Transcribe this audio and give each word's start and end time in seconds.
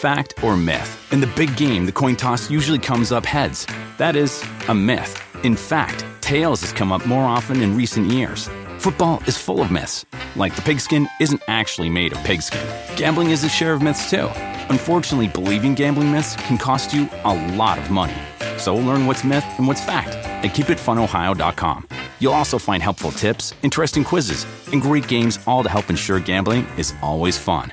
fact, 0.00 0.42
or 0.42 0.56
myth? 0.56 1.12
In 1.12 1.20
the 1.20 1.26
big 1.28 1.54
game, 1.56 1.84
the 1.84 1.92
coin 1.92 2.16
toss 2.16 2.50
usually 2.50 2.78
comes 2.78 3.12
up 3.12 3.26
heads. 3.26 3.66
That 3.98 4.16
is, 4.16 4.42
a 4.68 4.74
myth. 4.74 5.12
In 5.44 5.54
fact, 5.54 6.04
tails 6.20 6.62
has 6.62 6.72
come 6.72 6.90
up 6.90 7.04
more 7.06 7.24
often 7.24 7.60
in 7.60 7.76
recent 7.76 8.06
years. 8.06 8.48
Football 8.78 9.22
is 9.26 9.36
full 9.36 9.60
of 9.60 9.70
myths, 9.70 10.06
like 10.36 10.56
the 10.56 10.62
pigskin 10.62 11.06
isn't 11.20 11.42
actually 11.48 11.90
made 11.90 12.12
of 12.12 12.24
pigskin. 12.24 12.66
Gambling 12.96 13.30
is 13.30 13.44
a 13.44 13.48
share 13.48 13.74
of 13.74 13.82
myths 13.82 14.08
too. 14.08 14.28
Unfortunately, 14.70 15.28
believing 15.28 15.74
gambling 15.74 16.10
myths 16.10 16.34
can 16.46 16.56
cost 16.56 16.94
you 16.94 17.06
a 17.24 17.34
lot 17.56 17.78
of 17.78 17.90
money. 17.90 18.16
So 18.56 18.74
learn 18.76 19.06
what's 19.06 19.22
myth 19.24 19.44
and 19.58 19.66
what's 19.66 19.84
fact 19.84 20.08
at 20.44 20.52
keepitfunohio.com. 20.56 21.88
You'll 22.20 22.32
also 22.32 22.58
find 22.58 22.82
helpful 22.82 23.10
tips, 23.10 23.54
interesting 23.62 24.04
quizzes, 24.04 24.46
and 24.72 24.80
great 24.80 25.08
games 25.08 25.38
all 25.46 25.62
to 25.62 25.68
help 25.68 25.90
ensure 25.90 26.20
gambling 26.20 26.66
is 26.78 26.94
always 27.02 27.36
fun. 27.36 27.72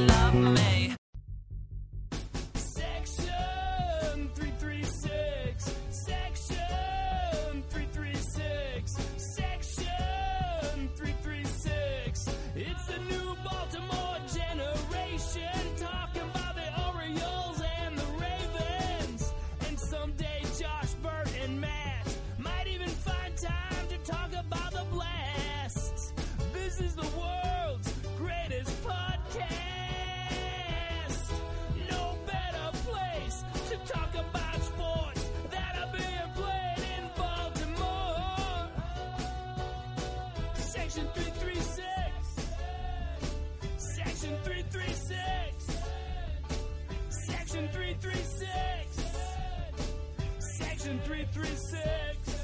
Section 50.81 50.99
336. 51.05 52.41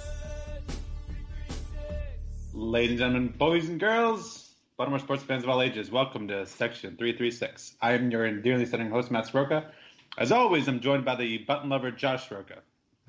Ladies 2.54 2.92
and 2.92 3.00
gentlemen, 3.00 3.34
boys 3.36 3.68
and 3.68 3.80
girls, 3.80 4.54
Baltimore 4.78 5.00
sports 5.00 5.24
fans 5.24 5.44
of 5.44 5.50
all 5.50 5.60
ages, 5.60 5.90
welcome 5.90 6.28
to 6.28 6.46
Section 6.46 6.92
336. 6.98 7.78
I 7.82 7.94
am 7.94 8.12
your 8.12 8.28
endearingly 8.28 8.68
stunning 8.68 8.92
host, 8.92 9.10
Matt 9.10 9.26
Sroka. 9.26 9.72
As 10.20 10.32
always, 10.32 10.68
I'm 10.68 10.82
joined 10.82 11.04
by 11.04 11.16
the 11.16 11.40
button 11.40 11.70
lover, 11.70 11.90
Josh 11.90 12.30
Sroka. 12.30 12.60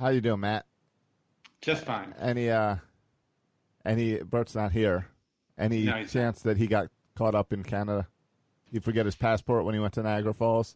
How 0.00 0.08
you 0.08 0.22
doing, 0.22 0.40
Matt? 0.40 0.64
Just 1.60 1.84
fine. 1.84 2.14
Any 2.18 2.48
uh 2.48 2.76
any 3.84 4.22
Bert's 4.22 4.54
not 4.54 4.72
here. 4.72 5.08
Any 5.58 5.82
No, 5.82 5.96
he's 5.96 6.10
chance 6.10 6.40
that 6.40 6.56
he 6.56 6.66
got 6.66 6.88
caught 7.16 7.34
up 7.34 7.52
in 7.52 7.64
Canada? 7.64 8.08
He 8.72 8.78
forget 8.78 9.04
his 9.04 9.14
passport 9.14 9.66
when 9.66 9.74
he 9.74 9.78
went 9.78 9.92
to 9.92 10.02
Niagara 10.02 10.32
Falls. 10.32 10.74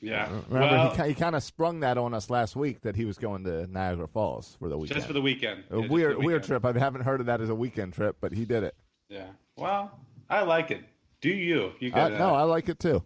Yeah. 0.00 0.24
Uh, 0.24 0.40
remember, 0.48 0.74
well, 0.76 0.90
he, 0.94 1.08
he 1.08 1.14
kind 1.14 1.36
of 1.36 1.42
sprung 1.42 1.80
that 1.80 1.98
on 1.98 2.14
us 2.14 2.30
last 2.30 2.56
week 2.56 2.80
that 2.82 2.96
he 2.96 3.04
was 3.04 3.18
going 3.18 3.44
to 3.44 3.66
Niagara 3.66 4.08
Falls 4.08 4.56
for 4.58 4.68
the 4.68 4.78
weekend. 4.78 4.96
just 4.96 5.06
for 5.06 5.12
the 5.12 5.20
weekend. 5.20 5.64
a 5.70 5.80
Yeah, 5.80 5.88
weird, 5.88 6.16
the 6.16 6.20
weird 6.20 6.42
trip. 6.44 6.64
I 6.64 6.72
haven't 6.72 7.02
heard 7.02 7.20
of 7.20 7.26
that 7.26 7.40
as 7.40 7.48
a 7.50 7.54
weekend 7.54 7.92
trip, 7.92 8.16
but 8.20 8.32
he 8.32 8.44
did 8.44 8.62
it. 8.64 8.74
Yeah. 9.08 9.26
Well, 9.56 9.90
I 10.28 10.42
like 10.42 10.70
it. 10.70 10.82
Do 11.20 11.28
you? 11.28 11.72
You 11.80 11.88
I, 11.88 12.08
got 12.08 12.12
no, 12.12 12.34
I 12.34 12.42
like 12.44 12.68
it 12.70 12.78
too. 12.78 13.02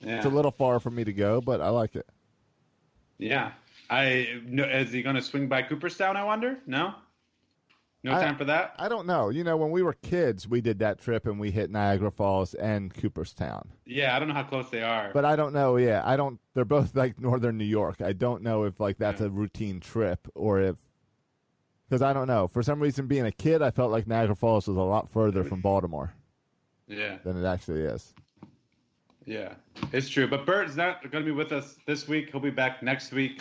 yeah. 0.00 0.16
It's 0.16 0.26
a 0.26 0.30
little 0.30 0.50
far 0.50 0.80
for 0.80 0.90
me 0.90 1.04
to 1.04 1.12
go, 1.12 1.40
but 1.40 1.60
I 1.60 1.68
like 1.68 1.94
it. 1.94 2.06
Yeah. 3.18 3.52
I 3.88 4.40
no, 4.44 4.64
is 4.64 4.90
he 4.90 5.02
going 5.02 5.16
to 5.16 5.22
swing 5.22 5.46
by 5.48 5.62
Cooperstown? 5.62 6.16
I 6.16 6.24
wonder. 6.24 6.58
No. 6.66 6.94
No 8.04 8.14
I- 8.14 8.20
time 8.22 8.36
for 8.36 8.44
that. 8.46 8.74
I 8.78 8.88
don't 8.88 9.06
know. 9.06 9.28
You 9.28 9.44
know, 9.44 9.56
when 9.56 9.70
we 9.70 9.82
were 9.82 9.92
kids, 9.92 10.48
we 10.48 10.60
did 10.60 10.80
that 10.80 10.98
trip 10.98 11.26
and 11.26 11.38
we 11.38 11.50
hit 11.52 11.70
Niagara 11.70 12.10
Falls 12.10 12.54
and 12.54 12.92
Cooperstown. 12.92 13.68
Yeah, 13.86 14.16
I 14.16 14.18
don't 14.18 14.28
know 14.28 14.34
how 14.34 14.42
close 14.42 14.68
they 14.70 14.82
are. 14.82 15.10
But 15.14 15.24
I 15.24 15.36
don't 15.36 15.52
know. 15.52 15.76
Yeah, 15.76 16.02
I 16.04 16.16
don't. 16.16 16.40
They're 16.54 16.64
both 16.64 16.96
like 16.96 17.20
northern 17.20 17.58
New 17.58 17.64
York. 17.64 18.02
I 18.02 18.12
don't 18.12 18.42
know 18.42 18.64
if 18.64 18.80
like 18.80 18.98
that's 18.98 19.20
Yeah. 19.20 19.28
a 19.28 19.30
routine 19.30 19.78
trip 19.80 20.26
or 20.34 20.60
if 20.60 20.76
because 21.88 22.02
I 22.02 22.12
don't 22.12 22.26
know. 22.26 22.48
For 22.48 22.62
some 22.62 22.80
reason, 22.80 23.06
being 23.06 23.26
a 23.26 23.32
kid, 23.32 23.60
I 23.62 23.70
felt 23.70 23.92
like 23.92 24.06
Niagara 24.06 24.34
Falls 24.34 24.66
was 24.66 24.76
a 24.78 24.80
lot 24.80 25.10
further 25.10 25.44
from 25.44 25.60
Baltimore 25.60 26.12
yeah. 26.88 27.18
than 27.22 27.36
it 27.42 27.46
actually 27.46 27.82
is. 27.82 28.14
Yeah, 29.26 29.52
it's 29.92 30.08
true. 30.08 30.26
But 30.26 30.46
Bert's 30.46 30.74
not 30.74 31.02
going 31.10 31.22
to 31.24 31.30
be 31.30 31.36
with 31.36 31.52
us 31.52 31.76
this 31.86 32.08
week. 32.08 32.30
He'll 32.32 32.40
be 32.40 32.50
back 32.50 32.82
next 32.82 33.12
week. 33.12 33.40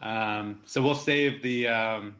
Um, 0.00 0.60
so 0.64 0.80
we'll 0.80 0.94
save 0.94 1.42
the 1.42 1.66
um, 1.68 2.14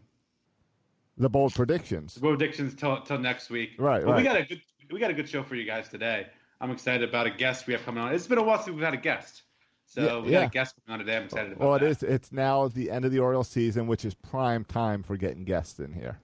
The 1.21 1.29
bold 1.29 1.55
predictions. 1.55 2.17
predictions 2.19 2.75
till 2.75 3.01
till 3.03 3.19
next 3.19 3.51
week. 3.51 3.73
Right, 3.79 4.05
But 4.05 4.17
we 4.17 4.23
got 4.23 4.37
a 4.37 4.45
good 4.45 4.63
we 4.91 4.99
got 4.99 5.11
a 5.11 5.15
good 5.15 5.29
show 5.29 5.43
for 5.43 5.55
you 5.55 5.65
guys 5.65 5.89
today. 5.89 6.27
I'm 6.63 6.71
excited 6.71 7.07
about 7.09 7.27
a 7.27 7.31
guest 7.31 7.67
we 7.67 7.75
have 7.75 7.83
coming 7.85 8.03
on. 8.03 8.13
It's 8.15 8.27
been 8.27 8.39
a 8.39 8.43
while 8.43 8.57
since 8.63 8.75
we've 8.75 8.85
had 8.85 8.95
a 8.95 8.99
guest, 8.99 9.43
so 9.87 10.01
Yeah, 10.03 10.19
we 10.21 10.31
got 10.31 10.45
a 10.45 10.49
guest 10.49 10.75
coming 10.87 11.01
on 11.01 11.07
today. 11.07 11.19
I'm 11.19 11.25
excited 11.25 11.53
about 11.53 11.61
Well, 11.65 11.75
it 11.77 11.81
that. 11.81 11.87
is. 11.91 12.03
It's 12.03 12.33
now 12.33 12.69
the 12.69 12.91
end 12.91 13.05
of 13.05 13.13
the 13.13 13.19
Orioles 13.19 13.49
season, 13.49 13.87
which 13.87 14.05
is 14.07 14.15
prime 14.15 14.65
time 14.65 15.03
for 15.03 15.17
getting 15.19 15.45
guests 15.45 15.79
in 15.79 15.93
here. 15.93 16.19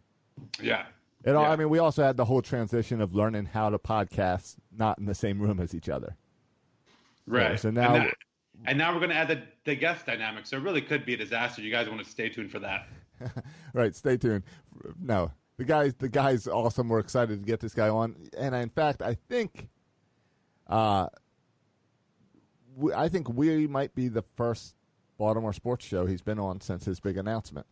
Yeah, 0.63 0.87
It 1.25 1.35
all, 1.37 1.43
Yeah. 1.45 1.51
I 1.51 1.57
mean, 1.57 1.69
we 1.71 1.79
also 1.79 2.03
had 2.03 2.17
the 2.17 2.25
whole 2.25 2.43
transition 2.43 3.01
of 3.03 3.15
learning 3.15 3.47
how 3.47 3.69
to 3.71 3.79
podcast 3.79 4.57
not 4.77 4.99
in 4.99 5.05
the 5.07 5.15
same 5.15 5.39
room 5.41 5.61
as 5.61 5.75
each 5.75 5.89
other. 5.91 6.17
right. 7.27 7.59
so 7.61 7.71
now- 7.71 7.95
and, 7.95 8.07
that- 8.07 8.15
and 8.65 8.79
now 8.79 8.93
we're 8.93 9.01
going 9.01 9.11
to 9.11 9.17
add 9.17 9.29
the, 9.29 9.43
the 9.65 9.75
guest 9.75 10.07
dynamic. 10.07 10.47
So 10.47 10.57
it 10.57 10.63
really 10.63 10.81
could 10.83 11.05
be 11.05 11.13
a 11.15 11.17
disaster. 11.19 11.61
You 11.63 11.71
guys 11.71 11.87
want 11.89 12.03
to 12.03 12.09
stay 12.11 12.29
tuned 12.31 12.51
for 12.51 12.59
that. 12.61 12.89
right. 13.73 13.95
Stay 13.95 14.17
tuned. 14.17 14.45
No, 15.01 15.31
the 15.57 15.65
guys, 15.65 15.95
the 15.99 16.09
guys, 16.09 16.47
awesome. 16.47 16.89
We're 16.89 16.99
excited 16.99 17.41
to 17.41 17.47
get 17.47 17.61
this 17.61 17.75
guy 17.75 17.89
on, 17.89 18.17
and 18.37 18.55
in 18.55 18.69
fact, 18.69 19.03
I 19.03 19.17
think, 19.29 19.69
uh, 20.67 21.09
we, 22.77 22.93
I 22.93 23.09
think 23.09 23.29
we 23.29 23.67
might 23.67 23.95
be 23.95 24.09
the 24.09 24.23
first 24.37 24.75
Baltimore 25.19 25.53
sports 25.53 25.85
show 25.85 26.05
he's 26.07 26.23
been 26.23 26.39
on 26.39 26.61
since 26.61 26.85
his 26.85 27.01
big 27.01 27.17
announcement. 27.17 27.67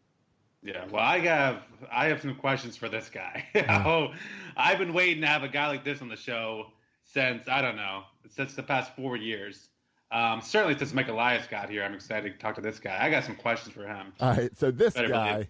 Yeah, 0.63 0.87
well, 0.91 1.03
I 1.03 1.19
have 1.19 1.63
I 1.93 2.07
have 2.07 2.23
some 2.23 2.35
questions 2.37 2.75
for 2.75 2.89
this 2.89 3.11
guy. 3.11 3.45
oh, 3.85 4.15
I've 4.57 4.79
been 4.79 4.95
waiting 4.95 5.21
to 5.21 5.27
have 5.27 5.43
a 5.43 5.49
guy 5.49 5.67
like 5.67 5.85
this 5.85 6.01
on 6.01 6.09
the 6.09 6.17
show 6.17 6.69
since 7.05 7.49
I 7.49 7.61
don't 7.61 7.77
know 7.77 8.05
since 8.31 8.55
the 8.55 8.63
past 8.63 8.97
four 8.97 9.17
years. 9.17 9.69
Um, 10.15 10.41
certainly 10.41 10.79
since 10.79 10.95
Mike 10.95 11.09
Elias 11.09 11.49
got 11.49 11.69
here, 11.69 11.83
I'm 11.83 11.93
excited 11.93 12.33
to 12.33 12.39
talk 12.39 12.55
to 12.55 12.61
this 12.61 12.79
guy. 12.79 12.97
I 13.01 13.11
got 13.11 13.25
some 13.25 13.35
questions 13.35 13.75
for 13.75 13.85
him. 13.85 14.13
All 14.21 14.31
right, 14.31 14.57
so 14.57 14.71
this 14.71 14.95
Better 14.95 15.09
guy, 15.09 15.33
believe. 15.33 15.49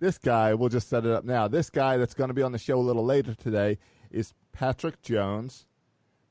this 0.00 0.16
guy, 0.16 0.54
we'll 0.54 0.70
just 0.70 0.88
set 0.88 1.04
it 1.04 1.12
up 1.12 1.24
now. 1.24 1.46
This 1.48 1.68
guy 1.68 1.98
that's 1.98 2.14
going 2.14 2.28
to 2.28 2.34
be 2.34 2.40
on 2.40 2.50
the 2.50 2.58
show 2.58 2.78
a 2.78 2.80
little 2.80 3.04
later 3.04 3.34
today 3.34 3.76
is 4.10 4.32
Patrick 4.52 5.02
Jones, 5.02 5.66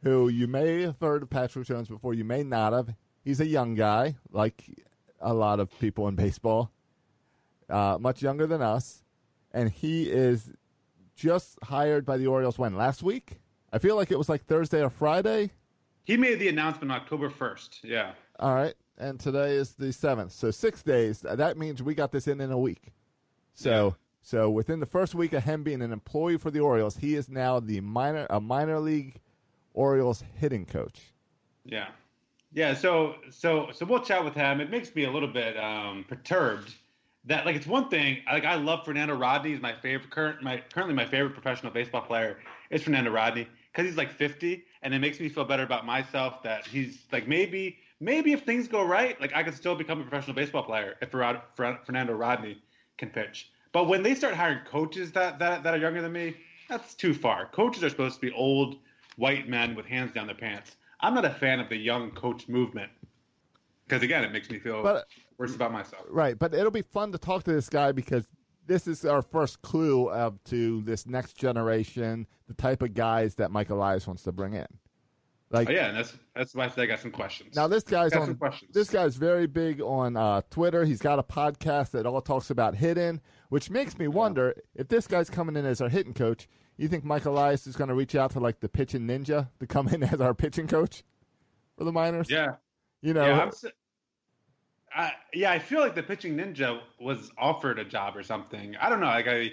who 0.02 0.30
you 0.30 0.48
may 0.48 0.82
have 0.82 1.00
heard 1.00 1.22
of 1.22 1.30
Patrick 1.30 1.68
Jones 1.68 1.88
before, 1.88 2.16
you 2.16 2.24
may 2.24 2.42
not 2.42 2.74
have. 2.74 2.92
He's 3.24 3.40
a 3.40 3.46
young 3.46 3.76
guy, 3.76 4.16
like 4.32 4.64
a 5.22 5.34
lot 5.34 5.60
of 5.60 5.70
people 5.80 6.08
in 6.08 6.16
baseball, 6.16 6.72
uh, 7.70 8.00
much 8.00 8.20
younger 8.24 8.48
than 8.48 8.64
us, 8.64 9.04
and 9.52 9.70
he 9.70 10.10
is 10.10 10.52
just 11.16 11.60
hired 11.64 12.04
by 12.04 12.18
the 12.18 12.26
Orioles 12.26 12.58
when 12.58 12.76
last 12.76 13.04
week. 13.04 13.42
I 13.72 13.78
feel 13.78 13.96
like 13.96 14.10
it 14.10 14.18
was 14.18 14.28
like 14.28 14.44
Thursday 14.46 14.82
or 14.84 14.90
Friday. 14.90 15.52
He 16.06 16.18
made 16.18 16.40
the 16.40 16.48
announcement 16.48 16.92
October 16.92 17.30
1st. 17.30 17.80
Yeah, 17.84 18.14
All 18.40 18.54
right, 18.56 18.74
and 18.98 19.20
today 19.20 19.56
is 19.56 19.72
the 19.74 19.92
seventh, 19.92 20.32
so 20.32 20.52
six 20.52 20.82
days. 20.84 21.22
That 21.22 21.58
means 21.58 21.82
we 21.84 21.96
got 21.96 22.12
this 22.12 22.28
in 22.28 22.40
in 22.42 22.52
a 22.52 22.58
week. 22.58 22.94
So, 23.56 23.86
Yeah. 23.88 23.92
so 24.22 24.50
within 24.50 24.80
the 24.80 24.86
first 24.86 25.16
week 25.16 25.34
of 25.34 25.44
him 25.44 25.64
being 25.64 25.82
an 25.82 25.92
employee 25.92 26.38
for 26.38 26.52
the 26.52 26.60
Orioles, 26.60 26.98
he 26.98 27.16
is 27.16 27.30
now 27.30 27.60
the 27.60 27.82
minor 27.82 28.28
a 28.30 28.40
minor 28.40 28.80
league 28.80 29.20
Orioles 29.74 30.24
hitting 30.36 30.66
coach. 30.66 31.02
yeah, 31.66 31.88
yeah. 32.54 32.74
So 32.74 33.16
so 33.30 33.70
so 33.74 33.86
we'll 33.86 34.02
chat 34.02 34.24
with 34.24 34.34
him. 34.36 34.62
It 34.62 34.70
makes 34.70 34.94
me 34.96 35.06
a 35.06 35.12
little 35.12 35.28
bit 35.30 35.58
um, 35.58 36.06
perturbed 36.08 36.74
that 37.26 37.46
like 37.46 37.56
it's 37.56 37.68
one 37.68 37.90
thing 37.90 38.20
like 38.32 38.46
I 38.46 38.56
love 38.56 38.86
Fernando 38.86 39.16
Rodney. 39.16 39.52
He's 39.52 39.62
my 39.62 39.74
favorite 39.74 40.12
current 40.12 40.42
my 40.44 40.62
currently 40.72 40.94
my 40.96 41.06
favorite 41.06 41.34
professional 41.34 41.72
baseball 41.74 42.02
player 42.04 42.38
is 42.70 42.84
Fernando 42.84 43.12
Rodney 43.12 43.48
because 43.72 43.86
he's 43.90 43.98
like 43.98 44.12
50 44.12 44.64
and 44.86 44.94
it 44.94 45.00
makes 45.00 45.20
me 45.20 45.28
feel 45.28 45.44
better 45.44 45.64
about 45.64 45.86
myself 45.86 46.44
that 46.44 46.66
he's 46.66 47.00
like 47.12 47.28
maybe 47.28 47.80
maybe 48.00 48.32
if 48.34 48.44
things 48.44 48.68
go 48.68 48.86
right, 48.86 49.20
like 49.20 49.34
I 49.34 49.42
could 49.42 49.56
still 49.56 49.76
become 49.76 50.00
a 50.00 50.04
professional 50.04 50.36
baseball 50.36 50.64
player 50.64 50.96
if 51.02 51.14
Rod, 51.14 51.42
Fernando 51.56 52.14
Rodney 52.14 52.62
can 52.98 53.10
pitch. 53.10 53.52
But 53.74 53.88
when 53.88 54.04
they 54.04 54.14
start 54.16 54.36
hiring 54.36 54.60
coaches 54.64 55.12
that, 55.14 55.40
that 55.40 55.64
that 55.64 55.74
are 55.74 55.78
younger 55.78 56.04
than 56.04 56.14
me, 56.14 56.36
that's 56.70 56.94
too 56.94 57.14
far. 57.16 57.48
Coaches 57.48 57.84
are 57.84 57.90
supposed 57.90 58.16
to 58.16 58.22
be 58.22 58.32
old 58.32 58.78
white 59.18 59.50
men 59.50 59.74
with 59.76 59.88
hands 59.88 60.14
down 60.14 60.28
their 60.28 60.36
pants. 60.36 60.78
I'm 61.02 61.16
not 61.16 61.26
a 61.26 61.32
fan 61.32 61.60
of 61.60 61.68
the 61.68 61.78
young 61.78 62.12
coach 62.12 62.48
movement 62.48 62.92
because 63.88 64.04
again, 64.04 64.24
it 64.24 64.32
makes 64.32 64.52
me 64.52 64.60
feel 64.60 64.84
But- 64.84 64.96
uh, 64.96 65.02
worse 65.40 65.56
about 65.56 65.74
myself. 65.74 66.06
Right, 66.10 66.38
but 66.38 66.54
it'll 66.54 66.72
be 66.72 66.84
fun 66.84 67.12
to 67.12 67.18
talk 67.18 67.44
to 67.44 67.52
this 67.52 67.70
guy 67.70 67.92
because 67.92 68.28
this 68.68 68.88
is 68.88 69.06
our 69.06 69.22
first 69.22 69.62
clue 69.62 70.10
of 70.10 70.44
to 70.46 70.82
this 70.82 71.06
next 71.06 71.34
generation, 71.34 72.28
the 72.48 72.54
type 72.54 72.82
of 72.82 72.94
guys 72.94 73.36
that 73.36 73.52
Michael 73.52 73.78
Elias 73.78 74.08
wants 74.08 74.24
to 74.24 74.32
bring 74.32 74.54
in. 74.54 74.68
Like 75.52 75.70
Oh, 75.70 75.74
yeah, 75.74 75.88
and 75.88 75.98
that's 75.98 76.18
that's 76.36 76.56
why 76.56 76.66
I 76.66 76.68
said 76.70 76.84
I 76.84 76.86
got 76.88 77.00
some 77.00 77.12
questions. 77.12 77.56
now, 77.56 77.68
this 77.68 77.84
guy's 77.84 78.14
on. 78.14 78.38
This 78.72 78.90
guy's 78.90 79.16
very 79.16 79.46
big 79.46 79.80
on 79.80 80.18
uh, 80.18 80.42
Twitter. 80.50 80.84
He's 80.86 81.02
got 81.02 81.20
a 81.20 81.24
podcast 81.24 81.92
that 81.92 82.06
all 82.06 82.20
talks 82.20 82.50
about 82.50 82.76
hitting, 82.76 83.22
which 83.50 83.70
makes 83.70 83.98
me 83.98 84.08
wonder 84.08 84.56
if 84.74 84.88
this 84.88 85.08
guy's 85.08 85.30
coming 85.30 85.56
in 85.56 85.66
as 85.66 85.82
our 85.82 85.90
hitting 85.90 86.14
coach. 86.14 86.48
You 86.78 86.88
think 86.88 87.06
Michael 87.06 87.34
Elias 87.34 87.68
is 87.68 87.76
going 87.76 87.88
to 87.90 87.94
reach 87.94 88.16
out 88.16 88.32
to 88.32 88.40
like 88.40 88.60
the 88.60 88.68
pitching 88.68 89.08
ninja 89.08 89.48
to 89.60 89.68
come 89.68 89.88
in 89.88 90.04
as 90.12 90.20
our 90.20 90.34
pitching 90.34 90.68
coach 90.68 91.04
for 91.78 91.84
the 91.84 91.92
minors? 91.92 92.30
yeah, 92.30 92.56
you 93.02 93.14
know, 93.14 93.26
yeah, 93.26 93.50
I, 94.96 95.12
yeah. 95.34 95.52
I 95.52 95.60
feel 95.60 95.82
like 95.82 95.96
the 95.96 96.04
pitching 96.04 96.38
ninja 96.38 96.80
was 97.00 97.32
offered 97.38 97.80
a 97.80 97.86
job 97.86 98.16
or 98.16 98.24
something. 98.24 98.76
I 98.78 98.90
don't 98.90 99.00
know. 99.00 99.08
Like 99.08 99.28
I, 99.28 99.52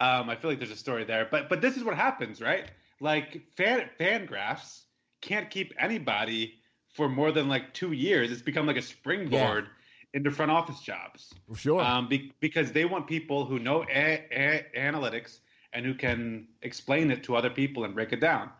um, 0.00 0.28
I 0.28 0.36
feel 0.36 0.50
like 0.50 0.58
there's 0.58 0.70
a 0.70 0.76
story 0.76 1.04
there. 1.04 1.28
But 1.30 1.48
but 1.48 1.60
this 1.60 1.76
is 1.76 1.84
what 1.84 1.94
happens, 1.96 2.40
right? 2.40 2.70
Like 3.00 3.42
fan 3.56 3.88
FanGraphs 3.98 4.82
can't 5.20 5.48
keep 5.50 5.72
anybody 5.78 6.54
for 6.94 7.08
more 7.08 7.30
than 7.32 7.48
like 7.48 7.72
two 7.72 7.92
years. 7.92 8.32
It's 8.32 8.42
become 8.42 8.66
like 8.66 8.76
a 8.76 8.82
springboard 8.82 9.68
into 10.12 10.30
front 10.30 10.50
office 10.50 10.80
jobs. 10.80 11.32
for 11.48 11.54
sure. 11.54 11.80
um, 11.80 12.08
be, 12.08 12.32
because 12.40 12.72
they 12.72 12.84
want 12.84 13.06
people 13.06 13.44
who 13.44 13.60
know 13.60 13.84
a- 13.84 14.24
a- 14.32 14.66
analytics 14.76 15.38
and 15.72 15.86
who 15.86 15.94
can 15.94 16.48
explain 16.62 17.12
it 17.12 17.22
to 17.24 17.36
other 17.36 17.48
people 17.50 17.84
and 17.84 17.94
break 17.94 18.12
it 18.12 18.18
down. 18.20 18.50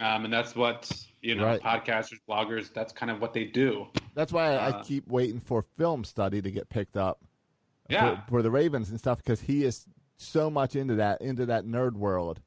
Um, 0.00 0.24
and 0.24 0.32
that's 0.32 0.56
what 0.56 0.90
you 1.20 1.34
know, 1.34 1.44
Right. 1.44 1.60
podcasters, 1.60 2.20
bloggers. 2.28 2.72
That's 2.72 2.92
kind 2.92 3.10
of 3.12 3.20
what 3.20 3.34
they 3.34 3.44
do. 3.44 3.86
That's 4.14 4.32
why 4.32 4.52
I, 4.52 4.54
I 4.54 4.68
uh, 4.70 4.82
keep 4.82 5.08
waiting 5.08 5.40
for 5.40 5.62
film 5.76 6.04
study 6.04 6.40
to 6.42 6.50
get 6.50 6.68
picked 6.68 6.96
up. 6.96 7.20
Yeah. 7.90 8.16
for, 8.24 8.30
for 8.30 8.42
the 8.42 8.50
Ravens 8.50 8.88
and 8.88 8.98
stuff 8.98 9.18
because 9.18 9.42
he 9.42 9.62
is 9.64 9.86
so 10.16 10.48
much 10.48 10.74
into 10.74 10.94
that 10.94 11.20
into 11.20 11.44
that 11.46 11.66
nerd 11.66 11.92
world 11.92 12.40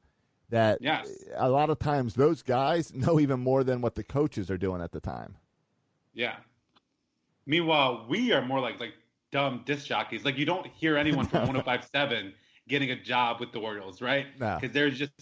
that 0.50 0.78
Yes. 0.80 1.08
a 1.36 1.48
lot 1.48 1.70
of 1.70 1.78
times 1.78 2.14
those 2.14 2.42
guys 2.42 2.92
know 2.94 3.20
even 3.20 3.38
more 3.38 3.62
than 3.62 3.80
what 3.80 3.94
the 3.94 4.02
coaches 4.02 4.50
are 4.50 4.58
doing 4.58 4.82
at 4.82 4.90
the 4.90 4.98
time. 5.00 5.36
Yeah. 6.12 6.36
Meanwhile, 7.46 8.06
we 8.08 8.32
are 8.32 8.42
more 8.44 8.60
like 8.60 8.80
like 8.80 8.94
dumb 9.30 9.62
disc 9.64 9.86
jockeys. 9.86 10.24
Like 10.24 10.36
you 10.38 10.44
don't 10.44 10.66
hear 10.66 10.96
anyone 11.04 11.26
from 11.26 11.46
105.7 11.46 12.32
getting 12.68 12.90
a 12.90 13.00
job 13.00 13.38
with 13.40 13.52
the 13.52 13.60
Orioles, 13.60 14.02
right? 14.02 14.26
Because 14.38 14.72
they're 14.72 14.90
just 14.90 15.12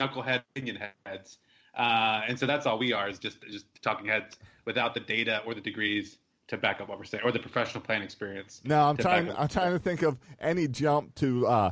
knucklehead 0.00 0.42
opinion 0.56 0.78
heads. 1.06 1.38
Uh, 1.74 2.22
and 2.28 2.38
so 2.38 2.46
that's 2.46 2.66
all 2.66 2.78
we 2.78 2.92
are 2.92 3.08
is 3.08 3.18
just 3.18 3.38
just 3.50 3.66
talking 3.82 4.06
heads 4.06 4.36
without 4.64 4.94
the 4.94 5.00
data 5.00 5.42
or 5.46 5.54
the 5.54 5.60
degrees 5.60 6.18
to 6.48 6.56
back 6.56 6.80
up 6.80 6.88
what 6.88 6.98
we're 6.98 7.04
saying 7.04 7.24
or 7.24 7.32
the 7.32 7.38
professional 7.38 7.82
playing 7.82 8.02
experience. 8.02 8.60
No, 8.64 8.82
I'm 8.82 8.96
trying. 8.96 9.30
I'm 9.32 9.48
trying 9.48 9.72
to 9.72 9.78
think 9.78 10.02
of 10.02 10.18
any 10.40 10.68
jump 10.68 11.14
to 11.16 11.46
uh, 11.46 11.70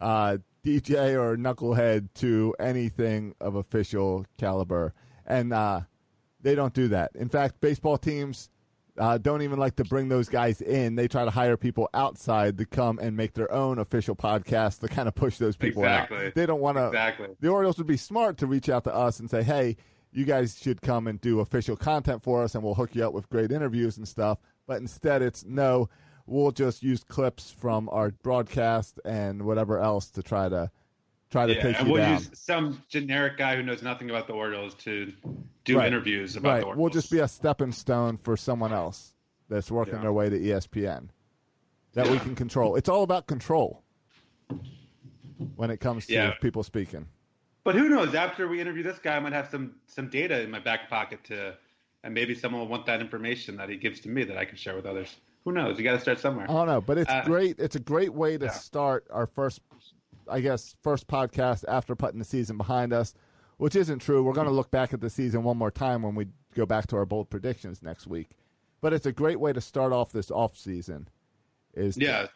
uh, 0.00 0.38
DJ 0.64 1.14
or 1.14 1.36
knucklehead 1.36 2.08
to 2.14 2.54
anything 2.58 3.34
of 3.40 3.56
official 3.56 4.24
caliber, 4.38 4.94
and 5.26 5.52
uh, 5.52 5.80
they 6.40 6.54
don't 6.54 6.72
do 6.72 6.88
that. 6.88 7.10
In 7.14 7.28
fact, 7.28 7.60
baseball 7.60 7.98
teams 7.98 8.50
uh, 8.98 9.18
don't 9.18 9.42
even 9.42 9.58
like 9.58 9.76
to 9.76 9.84
bring 9.84 10.08
those 10.08 10.28
guys 10.28 10.60
in. 10.60 10.94
They 10.94 11.08
try 11.08 11.24
to 11.24 11.30
hire 11.30 11.56
people 11.56 11.88
outside 11.94 12.58
to 12.58 12.64
come 12.66 12.98
and 12.98 13.16
make 13.16 13.34
their 13.34 13.50
own 13.52 13.78
official 13.78 14.16
podcast 14.16 14.80
to 14.80 14.88
kind 14.88 15.08
of 15.08 15.14
push 15.14 15.38
those 15.38 15.56
people 15.56 15.82
Exactly. 15.82 16.26
out. 16.26 16.34
They 16.34 16.46
don't 16.46 16.60
want 16.60 16.76
to. 16.78 16.86
Exactly. 16.86 17.28
The 17.40 17.48
Orioles 17.48 17.78
would 17.78 17.86
be 17.86 17.96
smart 17.96 18.38
to 18.38 18.46
reach 18.46 18.68
out 18.68 18.84
to 18.84 18.94
us 18.94 19.20
and 19.20 19.28
say, 19.30 19.42
"Hey, 19.42 19.76
you 20.12 20.24
guys 20.24 20.58
should 20.60 20.80
come 20.80 21.06
and 21.06 21.20
do 21.20 21.40
official 21.40 21.76
content 21.76 22.22
for 22.22 22.42
us, 22.42 22.54
and 22.54 22.64
we'll 22.64 22.74
hook 22.74 22.94
you 22.94 23.06
up 23.06 23.12
with 23.12 23.28
great 23.28 23.52
interviews 23.52 23.96
and 23.98 24.06
stuff." 24.08 24.38
But 24.66 24.80
instead, 24.80 25.22
it's 25.22 25.44
no. 25.44 25.88
We'll 26.28 26.50
just 26.50 26.82
use 26.82 27.04
clips 27.04 27.52
from 27.52 27.88
our 27.90 28.10
broadcast 28.10 28.98
and 29.04 29.42
whatever 29.42 29.78
else 29.78 30.10
to 30.10 30.22
try 30.24 30.48
to 30.48 30.70
try 31.30 31.46
to 31.46 31.54
Yeah, 31.54 31.62
take 31.62 31.78
and 31.78 31.86
you 31.86 31.92
we'll 31.92 32.02
down. 32.02 32.14
use 32.14 32.30
some 32.34 32.82
generic 32.88 33.36
guy 33.36 33.54
who 33.56 33.62
knows 33.62 33.82
nothing 33.82 34.10
about 34.10 34.26
the 34.26 34.32
Orioles 34.32 34.74
to 34.74 35.12
do 35.66 35.76
Right. 35.78 35.86
interviews 35.88 36.36
about 36.36 36.48
right. 36.50 36.60
the 36.60 36.66
Orioles. 36.66 36.80
We'll 36.80 36.90
just 36.90 37.10
be 37.10 37.18
a 37.18 37.28
stepping 37.28 37.72
stone 37.72 38.16
for 38.16 38.36
someone 38.36 38.72
else 38.72 39.14
that's 39.48 39.70
working 39.70 39.94
Yeah. 39.96 40.00
their 40.02 40.12
way 40.12 40.30
to 40.30 40.38
ESPN 40.38 41.10
that 41.92 42.08
we 42.08 42.18
can 42.18 42.34
control. 42.34 42.76
It's 42.76 42.88
all 42.88 43.02
about 43.02 43.26
control 43.26 43.82
when 45.56 45.70
it 45.70 45.78
comes 45.78 46.06
to 46.06 46.14
Yeah. 46.14 46.32
people 46.40 46.62
speaking. 46.62 47.06
But 47.64 47.74
who 47.74 47.88
knows? 47.88 48.14
After 48.14 48.46
we 48.48 48.60
interview 48.60 48.82
this 48.84 48.98
guy, 48.98 49.16
I 49.16 49.20
might 49.20 49.32
have 49.32 49.48
some 49.48 49.74
some 49.86 50.08
data 50.08 50.40
in 50.40 50.50
my 50.50 50.60
back 50.60 50.88
pocket 50.88 51.24
to, 51.24 51.56
and 52.04 52.14
maybe 52.14 52.34
someone 52.34 52.60
will 52.60 52.68
want 52.68 52.86
that 52.86 53.00
information 53.00 53.56
that 53.56 53.68
he 53.68 53.76
gives 53.76 54.00
to 54.00 54.08
me 54.08 54.22
that 54.24 54.38
I 54.38 54.44
can 54.44 54.56
share 54.56 54.76
with 54.76 54.86
others. 54.86 55.16
Who 55.44 55.52
knows? 55.52 55.76
You 55.78 55.84
got 55.84 55.92
to 55.94 56.00
start 56.00 56.18
somewhere. 56.20 56.44
I 56.48 56.52
don't 56.52 56.66
know, 56.68 56.80
but 56.80 56.98
it's 56.98 57.10
Uh, 57.10 57.22
great. 57.24 57.58
It's 57.58 57.76
a 57.76 57.80
great 57.80 58.12
way 58.14 58.38
to 58.38 58.46
yeah. 58.46 58.50
start 58.52 59.06
our 59.10 59.26
first, 59.26 59.60
I 60.28 60.40
guess, 60.40 60.76
first 60.82 61.06
podcast 61.08 61.64
after 61.68 61.94
putting 61.96 62.18
the 62.18 62.24
season 62.24 62.56
behind 62.56 62.92
us, 62.92 63.14
which 63.58 63.76
isn't 63.76 64.00
true. 64.00 64.22
We're 64.22 64.32
going 64.32 64.46
to 64.46 64.52
look 64.52 64.70
back 64.70 64.92
at 64.92 65.00
the 65.00 65.10
season 65.10 65.42
one 65.42 65.56
more 65.56 65.70
time 65.70 66.02
when 66.02 66.14
we 66.14 66.26
go 66.54 66.66
back 66.66 66.86
to 66.88 66.96
our 66.96 67.04
bold 67.06 67.30
predictions 67.30 67.82
next 67.82 68.06
week. 68.06 68.30
But 68.80 68.92
it's 68.92 69.06
a 69.06 69.12
great 69.12 69.40
way 69.40 69.52
to 69.52 69.60
start 69.60 69.92
off 69.92 70.12
this 70.12 70.30
off 70.30 70.56
season. 70.56 71.08
Is 71.74 71.96
to- 71.96 72.04
Yeah. 72.04 72.26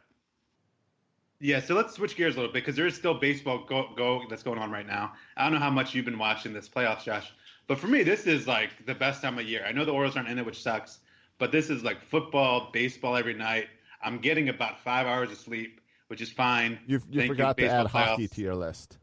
Yeah, 1.43 1.61
so 1.61 1.75
let's 1.75 1.95
switch 1.95 2.17
gears 2.17 2.35
a 2.35 2.39
little 2.39 2.53
bit 2.53 2.63
because 2.65 2.77
there 2.77 2.87
is 2.87 2.95
still 2.95 3.15
baseball 3.15 3.65
go, 3.67 3.89
go 3.97 4.23
that's 4.29 4.43
going 4.43 4.59
on 4.59 4.71
right 4.71 4.87
now. 4.87 5.13
I 5.39 5.45
don't 5.45 5.55
know 5.55 5.59
how 5.59 5.71
much 5.71 5.95
you've 5.95 6.05
been 6.05 6.19
watching 6.19 6.53
this 6.53 6.69
playoffs, 6.69 7.05
Josh, 7.05 7.33
but 7.67 7.79
for 7.79 7.87
me, 7.87 8.03
this 8.03 8.27
is 8.27 8.47
like 8.47 8.85
the 8.85 8.95
best 8.95 9.23
time 9.23 9.39
of 9.39 9.47
year. 9.47 9.65
I 9.67 9.73
know 9.73 9.87
the 9.87 9.93
Orioles 9.93 10.17
aren't 10.17 10.29
in 10.29 10.39
it, 10.39 10.45
which 10.45 10.63
sucks, 10.63 10.99
but 11.39 11.51
this 11.51 11.71
is 11.71 11.83
like 11.83 12.03
football, 12.03 12.69
baseball 12.75 13.17
every 13.17 13.33
night. 13.33 13.69
I'm 14.03 14.19
getting 14.19 14.51
about 14.51 14.81
five 14.81 15.07
hours 15.07 15.31
of 15.31 15.39
sleep, 15.39 15.81
which 16.09 16.21
is 16.21 16.31
fine. 16.31 16.79
you 16.87 17.01
you 17.11 17.21
Thank 17.21 17.33
forgot 17.33 17.57
to 17.57 17.63
baseball 17.63 17.81
add 17.87 17.91
hockey 17.91 18.29
to 18.29 18.41
your 18.43 18.55
list. 18.55 18.99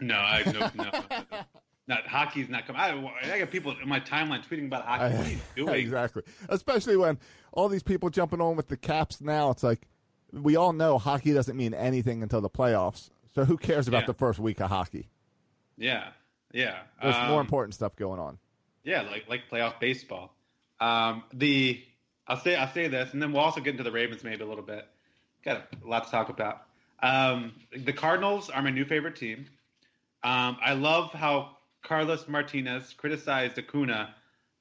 No, 0.00 0.14
I 0.16 0.42
no, 0.46 0.52
no, 0.52 0.84
no, 0.84 0.90
no. 1.10 1.38
Not 1.86 2.06
hockey's 2.06 2.48
not 2.48 2.66
coming. 2.66 2.80
I, 2.80 3.32
I 3.34 3.38
got 3.38 3.50
people 3.50 3.74
in 3.80 3.88
my 3.88 4.00
timeline 4.00 4.46
tweeting 4.46 4.66
about 4.66 4.84
hockey. 4.86 5.14
What 5.16 5.26
are 5.26 5.30
you 5.30 5.38
doing? 5.56 5.74
exactly. 5.74 6.22
Especially 6.48 6.96
when 6.96 7.18
all 7.52 7.68
these 7.68 7.82
people 7.82 8.08
jumping 8.10 8.40
on 8.40 8.56
with 8.56 8.68
the 8.68 8.76
caps 8.76 9.20
now. 9.20 9.50
It's 9.50 9.62
like 9.62 9.86
we 10.32 10.56
all 10.56 10.72
know 10.72 10.98
hockey 10.98 11.32
doesn't 11.34 11.56
mean 11.56 11.74
anything 11.74 12.22
until 12.22 12.40
the 12.40 12.48
playoffs. 12.50 13.10
So 13.34 13.44
who 13.44 13.56
cares 13.58 13.86
about 13.88 14.02
Yeah. 14.02 14.06
the 14.06 14.14
first 14.14 14.38
week 14.38 14.60
of 14.60 14.70
hockey? 14.70 15.08
Yeah, 15.76 16.08
yeah. 16.52 16.78
There's 17.02 17.14
Um, 17.16 17.28
more 17.28 17.40
important 17.40 17.74
stuff 17.74 17.96
going 17.96 18.18
on. 18.20 18.38
Yeah, 18.82 19.02
like 19.02 19.24
like 19.28 19.42
playoff 19.50 19.78
baseball. 19.80 20.34
Um, 20.80 21.24
the 21.32 21.82
I'll 22.26 22.38
say 22.40 22.56
I'll 22.56 22.72
say 22.72 22.88
this, 22.88 23.12
and 23.12 23.20
then 23.20 23.32
we'll 23.32 23.42
also 23.42 23.60
get 23.60 23.72
into 23.72 23.82
the 23.84 23.92
Ravens 23.92 24.24
maybe 24.24 24.42
a 24.42 24.46
little 24.46 24.64
bit. 24.64 24.86
Got 25.44 25.66
a 25.84 25.86
lot 25.88 26.04
to 26.04 26.10
talk 26.10 26.30
about. 26.30 26.62
Um, 27.02 27.52
the 27.76 27.92
Cardinals 27.92 28.48
are 28.48 28.62
my 28.62 28.70
new 28.70 28.84
favorite 28.86 29.16
team. 29.16 29.46
Um, 30.24 30.56
I 30.62 30.72
love 30.72 31.12
how 31.12 31.58
Carlos 31.82 32.26
Martinez 32.28 32.94
criticized 32.96 33.58
Acuna 33.58 34.14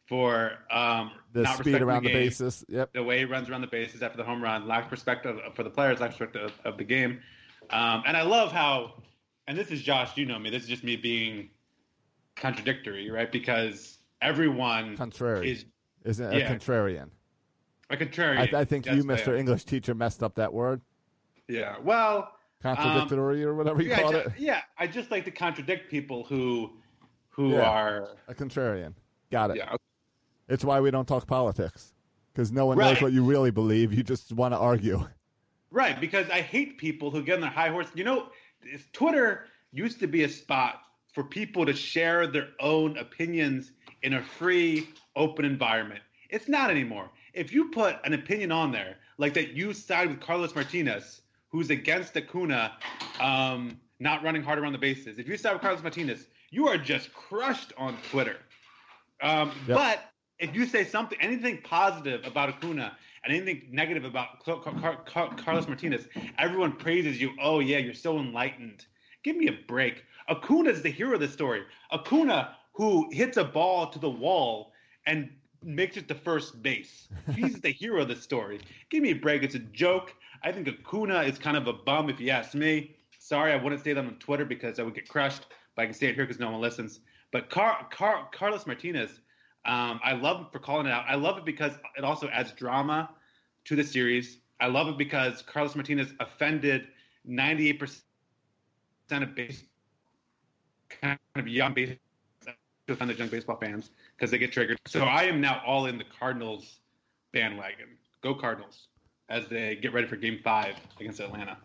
for 0.05 0.51
um, 0.70 1.12
The 1.32 1.43
not 1.43 1.58
speed 1.58 1.82
around 1.82 2.03
the, 2.03 2.10
game 2.10 2.17
bases. 2.17 2.65
Yep. 2.67 2.93
the 2.93 3.01
way 3.01 3.20
he 3.20 3.25
runs 3.25 3.50
around 3.50 3.62
the 3.62 3.67
bases 3.67 4.03
after 4.03 4.17
the 4.17 4.25
home 4.25 4.43
run, 4.43 4.67
lack 4.67 4.91
respect 4.91 5.25
of, 5.25 5.39
for 5.55 5.63
the 5.63 5.70
players, 5.70 6.01
lack 6.01 6.10
respect 6.12 6.36
of, 6.36 6.51
of 6.65 6.77
the 6.77 6.84
game. 6.84 7.22
Um, 7.70 8.03
and 8.05 8.17
I 8.17 8.24
love 8.24 8.51
how, 8.51 9.01
and 9.48 9.58
this 9.58 9.72
is 9.72 9.82
Josh, 9.82 10.17
you 10.17 10.25
know 10.25 10.38
me, 10.38 10.50
this 10.50 10.63
is 10.63 10.70
just 10.70 10.84
me 10.84 10.98
being 10.98 11.50
contradictory, 12.36 13.10
right? 13.10 13.32
Because 13.32 14.00
everyone 14.22 14.98
Contrary. 14.98 15.51
is 16.03 16.20
yeah. 16.20 16.27
a 16.27 16.50
contrarian. 16.50 17.10
a 17.89 17.96
contrarian. 17.96 18.53
I, 18.53 18.60
I 18.60 18.65
think 18.65 18.86
you, 18.86 19.03
Mr. 19.03 19.38
English 19.38 19.63
teacher, 19.63 19.96
messed 19.96 20.24
up 20.24 20.36
that 20.36 20.51
word. 20.51 20.82
Yeah. 21.48 21.75
Well, 21.82 22.32
Contradictory 22.63 23.43
or 23.43 23.53
whatever 23.55 23.82
you 23.82 23.89
yeah, 23.89 24.01
call 24.01 24.15
it. 24.15 24.27
yeah, 24.38 24.62
I 24.79 24.88
just 24.88 25.12
like 25.12 25.25
to 25.25 25.32
contradict 25.32 25.91
people 25.91 26.24
who 26.24 26.72
who 27.29 27.51
Yeah. 27.51 27.70
are 27.70 28.10
A 28.27 28.34
contrarian. 28.34 28.93
Got 29.32 29.51
it. 29.51 29.58
yeah. 29.58 29.75
It's 30.48 30.63
why 30.63 30.79
we 30.79 30.89
don't 30.91 31.08
talk 31.08 31.27
politics. 31.27 31.93
Because 32.34 32.51
no 32.51 32.65
one 32.65 32.77
knows 32.77 33.01
what 33.01 33.12
you 33.13 33.24
really 33.24 33.51
believe. 33.51 33.93
You 33.93 34.01
just 34.03 34.32
want 34.34 34.53
to 34.53 34.58
argue. 34.58 35.08
Right, 35.72 36.00
because 36.00 36.29
I 36.29 36.41
hate 36.41 36.77
people 36.77 37.12
who 37.12 37.22
get 37.24 37.36
on 37.36 37.41
their 37.41 37.50
high 37.50 37.70
horse. 37.70 37.88
You 37.96 38.03
know, 38.03 38.27
Twitter 38.91 39.46
used 39.72 40.00
to 40.00 40.08
be 40.08 40.24
a 40.24 40.29
spot 40.29 40.82
for 41.13 41.24
people 41.24 41.65
to 41.65 41.74
share 41.74 42.25
their 42.27 42.50
own 42.60 42.98
opinions 42.98 43.72
in 44.03 44.13
a 44.13 44.22
free, 44.24 44.88
open 45.15 45.46
environment. 45.46 46.01
It's 46.29 46.48
not 46.48 46.70
anymore. 46.72 47.10
If 47.34 47.51
you 47.53 47.70
put 47.72 47.98
an 48.03 48.13
opinion 48.13 48.51
on 48.51 48.72
there, 48.72 48.98
like 49.17 49.34
that 49.34 49.53
you 49.53 49.74
side 49.74 50.10
with 50.10 50.20
Carlos 50.20 50.53
Martinez, 50.55 51.22
who's 51.53 51.69
against 51.69 52.17
Acuna 52.17 52.74
um, 53.22 53.79
not 54.00 54.24
running 54.24 54.41
hard 54.43 54.57
around 54.60 54.74
the 54.74 54.79
bases, 54.79 55.19
if 55.19 55.27
you 55.27 55.38
side 55.38 55.53
with 55.53 55.62
Carlos 55.62 55.83
Martinez, 55.83 56.25
you 56.50 56.67
are 56.67 56.77
just 56.77 57.13
crushed 57.13 57.72
on 57.77 57.95
Twitter. 58.10 58.38
Um, 59.22 59.51
Yep. 59.67 59.77
But 59.77 60.00
if 60.39 60.55
you 60.55 60.65
say 60.65 60.83
something, 60.83 61.17
anything 61.22 61.60
positive 61.63 62.25
about 62.25 62.50
Acuna 62.50 62.98
and 63.24 63.33
anything 63.33 63.69
negative 63.72 64.03
about 64.03 64.43
Car- 64.43 64.60
Car- 64.62 65.03
Car- 65.05 65.36
Carlos 65.36 65.67
Martinez, 65.67 66.07
everyone 66.39 66.74
praises 66.74 67.22
you. 67.22 67.29
Oh 67.39 67.60
yeah, 67.60 67.77
you're 67.77 67.93
so 67.93 68.17
enlightened. 68.17 68.86
Give 69.24 69.38
me 69.38 69.48
a 69.48 69.57
break. 69.67 70.03
Acuna 70.29 70.72
is 70.72 70.81
the 70.81 70.89
hero 70.89 71.13
of 71.13 71.19
the 71.22 71.27
story. 71.27 71.62
Acuna, 71.91 72.55
who 72.74 73.07
hits 73.12 73.38
a 73.38 73.43
ball 73.43 73.88
to 73.91 74.00
the 74.00 74.10
wall 74.10 74.74
and 75.05 75.29
makes 75.62 75.98
it 75.98 76.07
to 76.07 76.15
first 76.15 76.62
base. 76.63 77.07
He's 77.36 77.62
the 77.62 77.69
hero 77.72 78.01
of 78.01 78.07
the 78.07 78.15
story. 78.15 78.60
Give 78.89 79.03
me 79.03 79.12
a 79.12 79.15
break. 79.15 79.43
It's 79.43 79.55
a 79.55 79.60
joke. 79.60 80.13
I 80.44 80.52
think 80.52 80.68
Acuna 80.68 81.22
is 81.22 81.38
kind 81.38 81.56
of 81.56 81.68
a 81.68 81.74
bum, 81.74 82.10
if 82.10 82.20
you 82.20 82.30
ask 82.30 82.54
me. 82.54 82.96
Sorry, 83.20 83.54
I 83.54 83.56
wouldn't 83.56 83.84
say 83.84 83.94
that 83.94 84.04
on 84.04 84.16
Twitter 84.16 84.44
because 84.44 84.78
I 84.80 84.84
would 84.84 84.94
get 84.94 85.08
crushed, 85.08 85.46
but 85.76 85.84
I 85.84 85.86
can 85.86 85.94
say 85.94 86.08
it 86.08 86.16
here 86.16 86.26
because 86.26 86.40
no 86.40 86.52
one 86.52 86.60
listens. 86.60 87.00
But 87.32 87.50
Car- 87.50 87.88
Car- 87.90 88.30
Carlos 88.34 88.68
Martinez, 88.68 89.22
um, 89.66 90.02
I 90.04 90.14
love 90.14 90.42
him 90.42 90.48
for 90.52 90.60
calling 90.60 90.88
it 90.88 90.92
out. 90.92 91.06
I 91.08 91.16
love 91.16 91.38
it 91.38 91.46
because 91.46 91.72
it 91.98 92.04
also 92.04 92.28
adds 92.28 92.52
drama 92.52 93.10
to 93.66 93.76
the 93.78 93.84
series. 93.84 94.40
I 94.60 94.68
love 94.68 94.90
it 94.90 94.98
because 94.98 95.42
Carlos 95.42 95.76
Martinez 95.76 96.14
offended 96.20 96.90
98% 97.28 98.02
of 99.12 99.36
base, 99.36 99.64
kind 100.90 101.18
of 101.36 101.48
young 101.48 101.76
young 101.78 103.30
baseball 103.30 103.56
fans 103.56 103.92
because 104.16 104.30
they 104.30 104.38
get 104.38 104.52
triggered. 104.52 104.78
So 104.88 105.06
I 105.06 105.24
am 105.24 105.40
now 105.40 105.62
all 105.66 105.86
in 105.86 105.98
the 105.98 106.04
Cardinals 106.20 106.80
bandwagon. 107.32 107.98
Go 108.22 108.36
Cardinals 108.36 108.88
as 109.30 109.48
they 109.48 109.75
get 109.75 109.94
ready 109.94 110.08
for 110.08 110.15
Game 110.15 110.39
Five 110.44 110.75
against 111.00 111.20
Atlanta. 111.20 111.58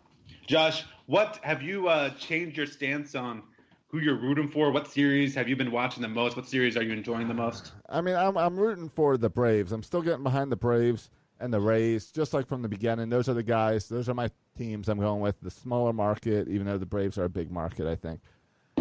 Josh, 0.47 0.83
what 1.05 1.39
have 1.43 1.61
you 1.61 1.87
uh, 1.87 2.09
changed 2.11 2.57
your 2.57 2.65
stance 2.65 3.15
on? 3.15 3.43
Who 3.87 3.99
you're 3.99 4.19
rooting 4.19 4.49
for? 4.49 4.71
What 4.71 4.87
series 4.87 5.33
have 5.33 5.49
you 5.49 5.55
been 5.55 5.71
watching 5.71 6.03
the 6.03 6.07
most? 6.07 6.35
What 6.35 6.47
series 6.47 6.77
are 6.77 6.83
you 6.83 6.93
enjoying 6.93 7.27
the 7.27 7.33
most? 7.33 7.71
I 7.89 8.01
mean, 8.01 8.15
I'm 8.15 8.37
I'm 8.37 8.55
rooting 8.55 8.89
for 8.89 9.17
the 9.17 9.29
Braves. 9.29 9.71
I'm 9.71 9.81
still 9.81 10.03
getting 10.03 10.21
behind 10.21 10.51
the 10.51 10.55
Braves 10.55 11.09
and 11.39 11.51
the 11.51 11.59
Rays, 11.59 12.11
just 12.11 12.33
like 12.33 12.47
from 12.47 12.61
the 12.61 12.67
beginning. 12.67 13.09
Those 13.09 13.29
are 13.29 13.33
the 13.33 13.41
guys. 13.41 13.89
Those 13.89 14.07
are 14.07 14.13
my 14.13 14.29
teams. 14.57 14.89
I'm 14.89 14.99
going 14.99 15.21
with 15.21 15.41
the 15.41 15.49
smaller 15.49 15.91
market, 15.93 16.47
even 16.49 16.67
though 16.67 16.77
the 16.77 16.85
Braves 16.85 17.17
are 17.17 17.23
a 17.23 17.29
big 17.29 17.49
market. 17.49 17.87
I 17.87 17.95
think. 17.95 18.19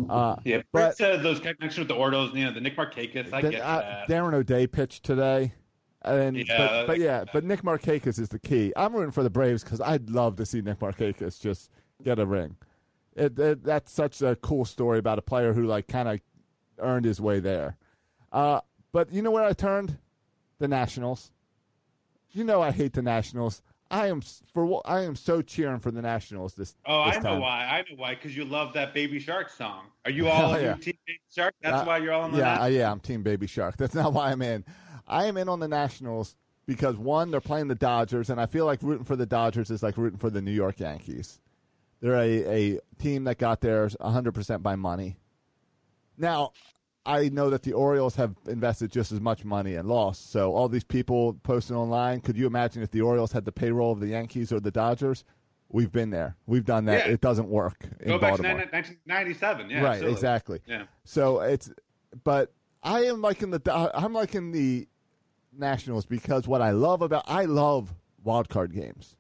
Uh, 0.08 0.36
Yeah, 0.44 0.62
but 0.72 1.00
uh, 1.00 1.16
those 1.16 1.40
connections 1.40 1.78
with 1.78 1.88
the 1.88 1.94
Orioles, 1.94 2.34
you 2.34 2.44
know, 2.44 2.52
the 2.52 2.60
Nick 2.60 2.76
Markakis, 2.76 3.32
I 3.32 3.42
get 3.42 3.60
uh, 3.60 3.80
that. 3.80 4.08
Darren 4.08 4.34
O'Day 4.34 4.66
pitched 4.66 5.04
today, 5.04 5.52
and 6.02 6.36
Yeah, 6.36 6.56
but, 6.56 6.86
but 6.86 6.98
yeah, 6.98 7.24
but 7.32 7.44
Nick 7.44 7.62
Markakis 7.62 8.18
is 8.18 8.28
the 8.28 8.38
key. 8.38 8.72
I'm 8.76 8.94
rooting 8.94 9.10
for 9.10 9.22
the 9.22 9.30
Braves 9.30 9.62
because 9.64 9.80
I'd 9.80 10.10
love 10.10 10.36
to 10.36 10.46
see 10.46 10.60
Nick 10.60 10.78
Markakis 10.78 11.40
just 11.40 11.70
get 12.04 12.18
a 12.18 12.26
ring. 12.26 12.56
It, 13.16 13.38
it, 13.38 13.64
that's 13.64 13.92
such 13.92 14.22
a 14.22 14.36
cool 14.36 14.64
story 14.64 14.98
about 14.98 15.18
a 15.18 15.22
player 15.22 15.52
who 15.52 15.66
like 15.66 15.88
kind 15.88 16.08
of 16.08 16.20
earned 16.78 17.04
his 17.04 17.20
way 17.20 17.40
there. 17.40 17.76
Uh, 18.32 18.60
but 18.92 19.12
you 19.12 19.22
know 19.22 19.30
where 19.30 19.44
I 19.44 19.52
turned? 19.52 19.98
The 20.60 20.68
Nationals. 20.68 21.32
You 22.30 22.44
know 22.44 22.62
I 22.62 22.70
hate 22.70 22.92
the 22.92 23.02
Nationals. 23.02 23.62
I 23.90 24.08
am 24.08 24.20
for 24.52 24.82
I 24.84 25.00
am 25.00 25.16
so 25.16 25.40
cheering 25.40 25.80
for 25.80 25.90
the 25.90 26.02
Nationals 26.02 26.54
this. 26.54 26.76
Oh, 26.84 27.06
this 27.06 27.16
I 27.16 27.18
know 27.20 27.30
time. 27.30 27.40
why. 27.40 27.64
I 27.64 27.78
know 27.88 27.96
why. 27.96 28.14
Because 28.14 28.36
you 28.36 28.44
love 28.44 28.74
that 28.74 28.92
Baby 28.92 29.18
Shark 29.18 29.48
song. 29.48 29.86
Are 30.04 30.10
you 30.10 30.28
all 30.28 30.52
Oh, 30.54 30.58
yeah. 30.58 30.74
Team 30.74 30.98
Baby 31.06 31.20
Shark? 31.34 31.54
That's 31.62 31.82
Uh, 31.82 31.84
why 31.84 31.98
you're 31.98 32.12
all 32.12 32.22
on 32.22 32.32
the 32.32 32.38
yeah, 32.38 32.60
uh, 32.62 32.66
yeah, 32.66 32.90
I'm 32.92 33.00
Team 33.00 33.22
Baby 33.22 33.46
Shark. 33.46 33.76
That's 33.78 33.94
not 33.94 34.12
why 34.12 34.30
I'm 34.30 34.42
in. 34.42 34.64
I 35.08 35.26
am 35.26 35.36
in 35.36 35.48
on 35.48 35.60
the 35.60 35.68
Nationals 35.68 36.36
because 36.66 36.96
one, 36.96 37.30
they're 37.30 37.40
playing 37.40 37.68
the 37.68 37.74
Dodgers, 37.74 38.30
and 38.30 38.40
I 38.40 38.46
feel 38.46 38.66
like 38.66 38.82
rooting 38.82 39.04
for 39.04 39.16
the 39.16 39.26
Dodgers 39.26 39.70
is 39.70 39.82
like 39.82 39.96
rooting 39.96 40.18
for 40.18 40.30
the 40.30 40.42
New 40.42 40.52
York 40.52 40.80
Yankees. 40.80 41.40
They're 42.00 42.14
a, 42.14 42.74
a 42.74 42.80
team 42.98 43.24
that 43.24 43.38
got 43.38 43.60
theirs 43.60 43.96
100% 44.00 44.62
by 44.62 44.76
money. 44.76 45.16
Now, 46.16 46.52
I 47.06 47.30
know 47.30 47.48
that 47.50 47.62
the 47.62 47.72
Orioles 47.72 48.14
have 48.16 48.34
invested 48.46 48.92
just 48.92 49.12
as 49.12 49.20
much 49.20 49.44
money 49.44 49.76
and 49.76 49.88
lost. 49.88 50.30
So 50.30 50.52
all 50.54 50.68
these 50.68 50.84
people 50.84 51.34
posting 51.42 51.74
online, 51.74 52.20
could 52.20 52.36
you 52.36 52.46
imagine 52.46 52.82
if 52.82 52.90
the 52.90 53.00
Orioles 53.00 53.32
had 53.32 53.46
the 53.46 53.52
payroll 53.52 53.92
of 53.92 54.00
the 54.00 54.08
Yankees 54.08 54.52
or 54.52 54.60
the 54.60 54.70
Dodgers? 54.70 55.24
We've 55.70 55.90
been 55.90 56.10
there. 56.10 56.36
We've 56.46 56.64
done 56.64 56.84
that. 56.84 57.06
Yeah. 57.06 57.12
It 57.14 57.20
doesn't 57.20 57.48
work 57.48 57.76
in 58.00 58.08
Go 58.08 58.18
back 58.18 58.32
Baltimore. 58.32 58.60
to 58.60 58.70
1997. 58.70 59.70
Yeah, 59.70 59.80
right, 59.80 59.86
absolutely. 59.92 60.12
exactly. 60.12 60.60
Yeah. 60.66 60.82
So 61.04 61.40
it's, 61.40 61.70
but 62.24 62.52
I 62.82 63.04
am 63.04 63.20
liking 63.20 63.50
the 63.50 63.90
I'm 63.94 64.12
liking 64.12 64.52
the 64.52 64.86
Nationals 65.58 66.06
because 66.06 66.46
what 66.48 66.62
I 66.62 66.70
love 66.70 67.02
about 67.02 67.24
I 67.26 67.44
love 67.44 67.94
wild 68.22 68.48
card 68.48 68.72
games. 68.72 69.16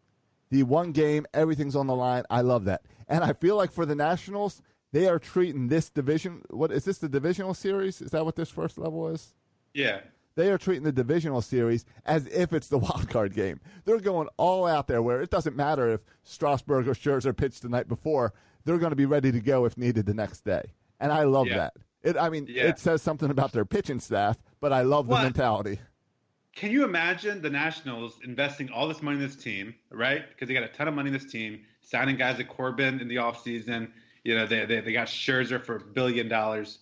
The 0.50 0.62
one 0.62 0.92
game, 0.92 1.26
everything's 1.34 1.76
on 1.76 1.86
the 1.86 1.94
line. 1.94 2.24
I 2.30 2.40
love 2.40 2.64
that, 2.64 2.82
and 3.06 3.22
I 3.22 3.32
feel 3.34 3.56
like 3.56 3.70
for 3.72 3.84
the 3.84 3.94
Nationals, 3.94 4.62
they 4.92 5.06
are 5.06 5.18
treating 5.18 5.68
this 5.68 5.90
division. 5.90 6.42
What 6.50 6.72
is 6.72 6.84
this? 6.84 6.98
The 6.98 7.08
divisional 7.08 7.52
series? 7.52 8.00
Is 8.00 8.10
that 8.12 8.24
what 8.24 8.36
this 8.36 8.48
first 8.50 8.78
level 8.78 9.08
is? 9.08 9.34
Yeah. 9.74 10.00
They 10.36 10.50
are 10.52 10.56
treating 10.58 10.84
the 10.84 10.92
divisional 10.92 11.42
series 11.42 11.84
as 12.06 12.26
if 12.28 12.52
it's 12.52 12.68
the 12.68 12.78
wild 12.86 13.10
card 13.10 13.34
game. 13.34 13.60
They're 13.84 13.98
going 13.98 14.28
all 14.36 14.66
out 14.66 14.86
there 14.86 15.02
where 15.02 15.20
it 15.20 15.30
doesn't 15.30 15.56
matter 15.56 15.88
if 15.92 16.00
Strasburg 16.22 16.86
or 16.88 16.94
Scherzer 16.94 17.36
pitched 17.36 17.62
the 17.62 17.68
night 17.68 17.88
before. 17.88 18.32
They're 18.64 18.78
going 18.78 18.90
to 18.92 18.96
be 18.96 19.04
ready 19.06 19.32
to 19.32 19.40
go 19.40 19.64
if 19.64 19.76
needed 19.76 20.06
the 20.06 20.14
next 20.14 20.44
day. 20.44 20.62
And 21.00 21.12
I 21.12 21.24
love 21.24 21.48
Yeah. 21.48 21.56
that. 21.56 21.74
It, 22.04 22.16
I 22.16 22.28
mean, 22.30 22.46
Yeah. 22.48 22.68
it 22.68 22.78
says 22.78 23.02
something 23.02 23.30
about 23.30 23.50
their 23.52 23.64
pitching 23.64 23.98
staff, 23.98 24.38
but 24.60 24.72
I 24.72 24.82
love 24.82 25.08
the 25.08 25.16
mentality. 25.16 25.80
Can 26.58 26.72
you 26.72 26.82
imagine 26.82 27.40
the 27.40 27.50
Nationals 27.50 28.18
investing 28.24 28.68
all 28.70 28.88
this 28.88 29.00
money 29.00 29.14
in 29.14 29.22
this 29.22 29.36
team, 29.36 29.76
right? 29.92 30.28
Because 30.28 30.48
they 30.48 30.54
got 30.54 30.64
a 30.64 30.68
ton 30.68 30.88
of 30.88 30.94
money 30.94 31.06
in 31.06 31.12
this 31.12 31.30
team, 31.30 31.60
signing 31.82 32.16
guys 32.16 32.36
like 32.36 32.48
Corbin 32.48 32.98
in 32.98 33.06
the 33.06 33.14
offseason. 33.14 33.92
You 34.24 34.34
know, 34.34 34.44
they, 34.44 34.66
they, 34.66 34.80
they 34.80 34.92
got 34.92 35.06
Scherzer 35.06 35.64
for 35.64 35.76
a 35.76 35.80
billion 35.80 36.28
dollars. 36.28 36.80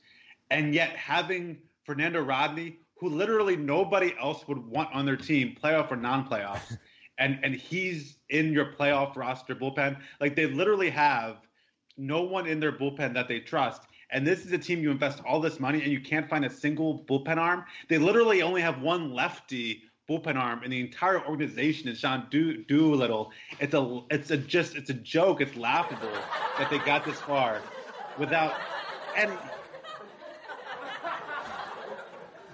And 0.51 0.73
yet 0.73 0.97
having 0.97 1.59
Fernando 1.85 2.23
Rodney, 2.23 2.79
who 2.99 3.11
literally 3.11 3.55
nobody 3.55 4.15
else 4.19 4.49
would 4.49 4.67
want 4.67 4.95
on 4.95 5.05
their 5.05 5.15
team, 5.15 5.55
playoff 5.63 5.93
or 5.93 5.97
non 5.97 6.27
playoffs, 6.27 6.79
and, 7.19 7.39
and 7.43 7.55
he's 7.55 8.17
in 8.31 8.55
your 8.55 8.73
playoff 8.73 9.15
roster 9.15 9.55
bullpen. 9.55 9.99
Like 10.23 10.37
they 10.37 10.47
literally 10.47 10.89
have 10.89 11.37
no 11.99 12.23
one 12.23 12.47
in 12.47 12.61
their 12.61 12.73
bullpen 12.73 13.13
that 13.13 13.29
they 13.29 13.41
trust. 13.41 13.83
And 14.11 14.27
this 14.27 14.45
is 14.47 14.53
a 14.53 14.59
team 14.59 14.81
you 14.83 14.91
invest 14.91 15.21
all 15.27 15.41
this 15.41 15.59
money 15.59 15.83
and 15.83 15.91
you 15.93 16.01
can't 16.01 16.29
find 16.29 16.45
a 16.45 16.51
single 16.51 17.05
bullpen 17.09 17.39
arm. 17.39 17.65
They 17.89 17.99
literally 17.99 18.43
only 18.43 18.61
have 18.63 18.81
one 18.81 19.13
lefty 19.13 19.83
bullpen 20.09 20.37
arm 20.37 20.63
in 20.63 20.71
the 20.71 20.81
entire 20.81 21.21
organization 21.27 21.89
is 21.89 21.99
Sean 21.99 22.27
Do- 22.31 22.63
Doolittle. 22.65 23.33
It's 23.59 23.75
a 23.75 24.01
it's 24.11 24.31
a 24.31 24.37
just 24.37 24.77
it's 24.77 24.91
a 24.91 24.95
joke. 24.95 25.41
It's 25.41 25.57
laughable 25.57 26.13
that 26.59 26.71
they 26.71 26.79
got 26.79 27.05
this 27.05 27.19
far 27.21 27.61
without 28.19 28.55
and 29.17 29.37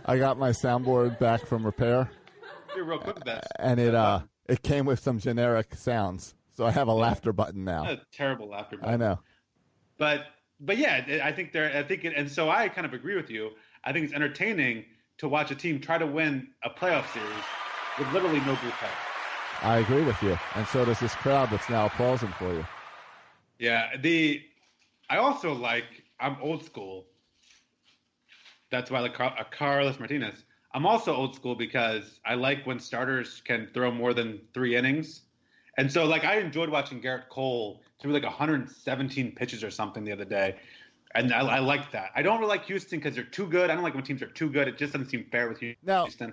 I 0.05 0.19
got 0.19 0.39
my 0.39 0.51
soundboard 0.51 1.19
back 1.19 1.47
from 1.47 1.65
repair, 1.65 2.11
you're 2.75 2.85
real 2.85 2.99
quick 2.99 3.17
with 3.17 3.25
that. 3.25 3.47
and 3.59 3.79
it 3.79 3.95
uh 3.95 4.21
it 4.49 4.63
came 4.63 4.85
with 4.87 5.01
some 5.01 5.19
generic 5.19 5.75
sounds. 5.75 6.35
So 6.55 6.67
I 6.67 6.71
have 6.71 6.89
a 6.89 6.93
laughter 6.93 7.33
button 7.33 7.65
now. 7.65 7.85
A 7.85 8.01
terrible 8.13 8.49
laughter. 8.49 8.77
Button. 8.79 8.95
I 8.95 8.97
know. 8.97 9.19
but 9.99 10.27
but 10.63 10.79
yeah, 10.79 11.21
I 11.25 11.33
think 11.33 11.53
they're 11.53 11.77
I 11.77 11.83
think 11.83 12.05
it, 12.05 12.15
and 12.17 12.31
so 12.31 12.51
I 12.51 12.69
kind 12.69 12.87
of 12.87 12.95
agree 12.95 13.17
with 13.17 13.31
you. 13.31 13.53
I 13.85 13.93
think 13.93 14.05
it's 14.07 14.15
entertaining 14.15 14.87
to 15.19 15.29
watch 15.29 15.51
a 15.51 15.57
team 15.57 15.81
try 15.81 15.99
to 15.99 16.07
win 16.07 16.49
a 16.65 16.71
playoff 16.71 17.09
series 17.09 17.55
with 17.97 18.09
literally 18.09 18.41
no 18.41 18.57
bullpen. 18.57 18.97
I 19.63 19.79
agree 19.79 20.03
with 20.03 20.23
you, 20.23 20.41
and 20.55 20.69
so 20.69 20.85
does 20.85 21.01
this 21.01 21.17
crowd 21.17 21.51
that's 21.51 21.71
now 21.71 21.87
applauding 21.87 22.35
for 22.35 22.55
you. 22.55 22.69
Yeah, 23.59 23.97
the 23.97 24.43
I 25.11 25.19
also 25.19 25.53
like 25.55 26.05
I'm 26.21 26.37
old 26.43 26.65
school. 26.65 27.09
That's 28.71 28.91
why 28.91 28.99
I 28.99 29.03
like 29.03 29.15
Car- 29.15 29.37
uh, 29.39 29.45
Carlos 29.45 29.99
Martinez. 30.01 30.45
I'm 30.75 30.87
also 30.87 31.15
old 31.15 31.35
school 31.37 31.55
because 31.55 32.21
I 32.25 32.35
like 32.35 32.67
when 32.67 32.81
starters 32.81 33.41
can 33.43 33.69
throw 33.75 33.93
more 33.93 34.15
than 34.15 34.49
three 34.55 34.75
innings. 34.77 35.23
And 35.79 35.91
so, 35.91 36.05
like, 36.05 36.25
I 36.25 36.39
enjoyed 36.39 36.69
watching 36.69 37.01
Gerrit 37.01 37.29
Cole 37.29 37.83
through 38.01 38.13
like 38.13 38.25
117 38.25 39.33
pitches 39.33 39.65
or 39.65 39.71
something 39.71 40.05
the 40.05 40.13
other 40.13 40.25
day. 40.25 40.57
And 41.15 41.33
I, 41.33 41.41
I 41.41 41.59
like 41.61 41.93
that. 41.93 42.11
I 42.15 42.23
don't 42.23 42.39
really 42.41 42.51
like 42.51 42.65
Houston 42.67 42.99
because 42.99 43.15
they're 43.15 43.25
too 43.25 43.47
good. 43.47 43.71
I 43.71 43.75
don't 43.75 43.83
like 43.83 43.95
when 43.95 44.05
teams 44.05 44.23
are 44.23 44.27
too 44.27 44.51
good. 44.51 44.69
It 44.69 44.79
just 44.79 44.93
doesn't 44.93 45.09
seem 45.09 45.27
fair 45.31 45.49
with 45.49 45.59
Houston. 45.59 46.33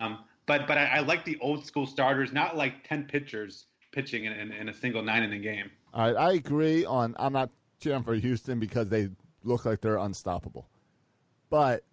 Um, 0.00 0.18
but 0.46 0.66
but 0.66 0.78
I, 0.78 0.84
I 0.86 1.00
like 1.00 1.24
the 1.24 1.38
old 1.40 1.66
school 1.66 1.86
starters, 1.86 2.32
not 2.32 2.56
like 2.56 2.86
10 2.88 3.04
pitchers 3.04 3.66
pitching 3.90 4.24
in, 4.24 4.32
in, 4.32 4.52
in 4.52 4.68
a 4.68 4.74
single 4.74 5.02
nine 5.02 5.22
inning 5.22 5.42
game. 5.42 5.70
All 5.94 6.06
right, 6.06 6.16
I 6.16 6.32
agree 6.34 6.84
on. 6.84 7.14
I'm 7.18 7.32
not 7.32 7.50
cheering 7.80 8.02
for 8.02 8.14
Houston 8.14 8.58
because 8.58 8.88
they 8.88 9.08
look 9.44 9.64
like 9.64 9.80
they're 9.80 9.98
unstoppable. 9.98 10.68
But 11.50 11.84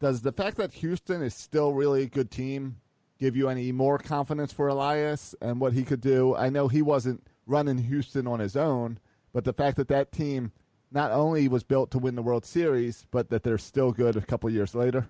does 0.00 0.22
the 0.22 0.32
fact 0.32 0.58
that 0.58 0.72
Houston 0.74 1.22
is 1.22 1.34
still 1.34 1.72
really 1.72 2.02
a 2.02 2.06
good 2.06 2.30
team 2.30 2.76
give 3.18 3.36
you 3.36 3.48
any 3.48 3.72
more 3.72 3.98
confidence 3.98 4.52
for 4.52 4.68
Elias 4.68 5.34
and 5.40 5.60
what 5.60 5.72
he 5.72 5.82
could 5.82 6.00
do? 6.00 6.34
I 6.34 6.48
know 6.48 6.68
he 6.68 6.82
wasn't 6.82 7.26
running 7.46 7.78
Houston 7.78 8.26
on 8.26 8.40
his 8.40 8.56
own, 8.56 8.98
but 9.32 9.44
the 9.44 9.52
fact 9.52 9.76
that 9.76 9.88
that 9.88 10.12
team 10.12 10.52
not 10.90 11.10
only 11.10 11.48
was 11.48 11.62
built 11.62 11.90
to 11.92 11.98
win 11.98 12.14
the 12.14 12.22
World 12.22 12.44
Series, 12.44 13.06
but 13.10 13.30
that 13.30 13.42
they're 13.42 13.58
still 13.58 13.92
good 13.92 14.16
a 14.16 14.20
couple 14.20 14.48
years 14.50 14.74
later. 14.74 15.08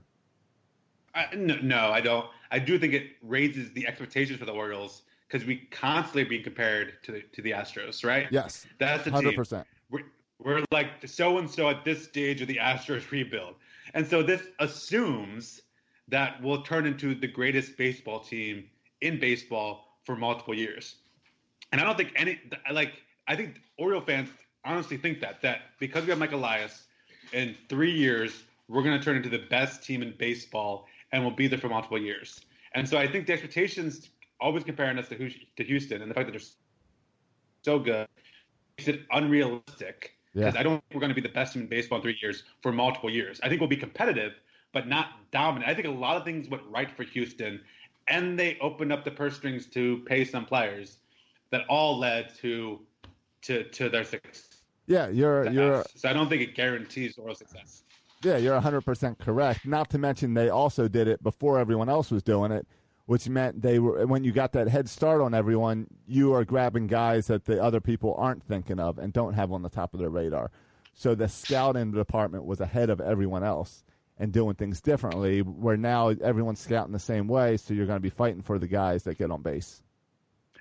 I, 1.14 1.34
no, 1.34 1.56
no, 1.62 1.90
I 1.90 2.00
don't. 2.00 2.26
I 2.50 2.58
do 2.58 2.78
think 2.78 2.92
it 2.92 3.12
raises 3.22 3.72
the 3.72 3.86
expectations 3.86 4.38
for 4.38 4.44
the 4.44 4.52
Orioles 4.52 5.02
because 5.26 5.46
we 5.46 5.56
constantly 5.70 6.22
are 6.22 6.26
being 6.26 6.44
compared 6.44 7.02
to 7.04 7.12
the 7.12 7.22
to 7.32 7.42
the 7.42 7.52
Astros, 7.52 8.04
right? 8.04 8.26
Yes, 8.30 8.66
that's 8.78 9.04
the 9.04 9.10
hundred 9.10 9.30
team. 9.30 9.38
percent. 9.38 9.66
We're, 9.90 10.02
we're 10.38 10.64
like 10.70 10.88
so 11.06 11.38
and 11.38 11.50
so 11.50 11.68
at 11.70 11.84
this 11.84 12.04
stage 12.04 12.42
of 12.42 12.48
the 12.48 12.56
Astros 12.56 13.10
rebuild, 13.10 13.54
and 13.94 14.06
so 14.06 14.22
this 14.22 14.42
assumes 14.58 15.62
that 16.08 16.42
will 16.42 16.62
turn 16.62 16.86
into 16.86 17.14
the 17.14 17.26
greatest 17.26 17.76
baseball 17.76 18.20
team 18.20 18.64
in 19.00 19.18
baseball 19.18 19.98
for 20.04 20.16
multiple 20.16 20.54
years. 20.54 20.96
And 21.72 21.80
I 21.80 21.84
don't 21.84 21.96
think 21.96 22.12
any 22.16 22.40
like 22.72 22.92
I 23.28 23.36
think 23.36 23.60
Oriole 23.78 24.00
fans 24.00 24.28
honestly 24.64 24.96
think 24.96 25.20
that 25.20 25.42
that 25.42 25.60
because 25.78 26.04
we 26.04 26.10
have 26.10 26.18
Mike 26.18 26.32
Elias 26.32 26.84
in 27.32 27.54
three 27.68 27.92
years 27.92 28.44
we're 28.68 28.82
going 28.82 28.98
to 28.98 29.04
turn 29.04 29.16
into 29.16 29.28
the 29.28 29.44
best 29.50 29.84
team 29.84 30.02
in 30.02 30.14
baseball 30.18 30.86
and 31.12 31.25
we'll 31.25 31.34
be 31.34 31.46
there 31.46 31.58
for 31.58 31.68
multiple 31.68 31.98
years. 31.98 32.40
And 32.75 32.88
so 32.88 32.98
I 32.98 33.06
think 33.06 33.26
the 33.26 33.32
expectations 33.32 34.08
always 34.40 34.64
comparing 34.64 34.98
us 34.98 35.08
to, 35.08 35.16
to 35.16 35.64
Houston 35.64 36.02
and 36.02 36.10
the 36.10 36.14
fact 36.14 36.26
that 36.26 36.32
they're 36.32 36.48
so 37.62 37.78
good 37.78 38.08
makes 38.76 38.88
it 38.88 39.02
unrealistic 39.12 40.16
because 40.34 40.54
Yeah. 40.54 40.60
I 40.60 40.62
don't 40.62 40.75
think 40.75 40.94
we're 40.94 41.00
going 41.00 41.14
to 41.14 41.20
be 41.20 41.26
the 41.26 41.32
best 41.32 41.54
team 41.54 41.62
in 41.62 41.68
baseball 41.68 41.98
in 41.98 42.02
three 42.02 42.18
years 42.20 42.44
for 42.60 42.72
multiple 42.72 43.08
years. 43.08 43.40
I 43.42 43.48
think 43.48 43.60
we'll 43.60 43.70
be 43.70 43.76
competitive, 43.76 44.34
but 44.76 44.87
not 44.87 45.09
dominant. 45.33 45.71
I 45.71 45.75
think 45.75 45.87
a 45.87 45.90
lot 45.90 46.18
of 46.18 46.25
things 46.25 46.50
went 46.50 46.62
right 46.68 46.95
for 46.95 47.02
Houston, 47.02 47.62
and 48.09 48.38
they 48.38 48.59
opened 48.61 48.92
up 48.92 49.06
the 49.06 49.11
purse 49.11 49.35
strings 49.35 49.64
to 49.68 50.02
pay 50.04 50.23
some 50.23 50.45
players 50.45 50.99
that 51.50 51.62
all 51.71 51.99
led 51.99 52.35
to 52.42 52.80
to 53.40 53.64
to 53.64 53.88
their 53.88 54.04
success. 54.04 54.49
Yeah, 54.87 55.09
you're 55.09 55.50
you're 55.50 55.83
So 55.95 56.11
I 56.11 56.12
don't 56.12 56.28
think 56.28 56.42
it 56.42 56.54
guarantees 56.54 57.16
oral 57.16 57.35
success. 57.35 57.85
Yeah, 58.23 58.37
you're 58.37 58.61
100% 58.61 59.18
correct. 59.18 59.64
Not 59.64 59.88
to 59.90 59.99
mention 59.99 60.35
they 60.35 60.50
also 60.50 60.88
did 60.88 61.09
it 61.09 61.23
before 61.23 61.59
everyone 61.59 61.88
else 61.88 62.11
was 62.11 62.23
doing 62.23 62.52
it, 62.52 62.66
which 63.06 63.30
meant 63.30 63.62
they 63.62 63.78
were 63.78 64.06
when 64.06 64.25
you 64.25 64.33
got 64.33 64.52
that 64.52 64.68
head 64.68 64.90
start 64.90 65.23
on 65.23 65.33
everyone, 65.33 65.87
you 66.06 66.35
are 66.35 66.45
grabbing 66.45 66.87
guys 66.87 67.28
that 67.28 67.47
the 67.47 67.62
other 67.62 67.80
people 67.80 68.14
aren't 68.18 68.45
thinking 68.45 68.78
of 68.78 68.99
and 68.99 69.14
don't 69.14 69.33
have 69.33 69.52
on 69.52 69.62
the 69.62 69.71
top 69.71 69.95
of 69.95 70.00
their 70.00 70.11
radar. 70.11 70.50
So 70.92 71.14
the 71.14 71.28
scouting 71.28 71.92
department 71.92 72.45
was 72.45 72.61
ahead 72.61 72.90
of 72.90 73.00
everyone 73.00 73.42
else 73.42 73.83
and 74.18 74.32
doing 74.32 74.54
things 74.54 74.80
differently 74.80 75.40
where 75.40 75.76
now 75.76 76.08
everyone's 76.08 76.61
scouting 76.61 76.92
the 76.92 76.99
same 76.99 77.28
way, 77.28 77.56
so 77.56 77.75
you're 77.75 77.87
going 77.87 77.99
to 77.99 78.02
be 78.02 78.11
fighting 78.11 78.42
for 78.42 78.58
the 78.58 78.66
guys 78.66 79.04
that 79.04 79.18
get 79.18 79.30
on 79.30 79.42
base. 79.42 79.82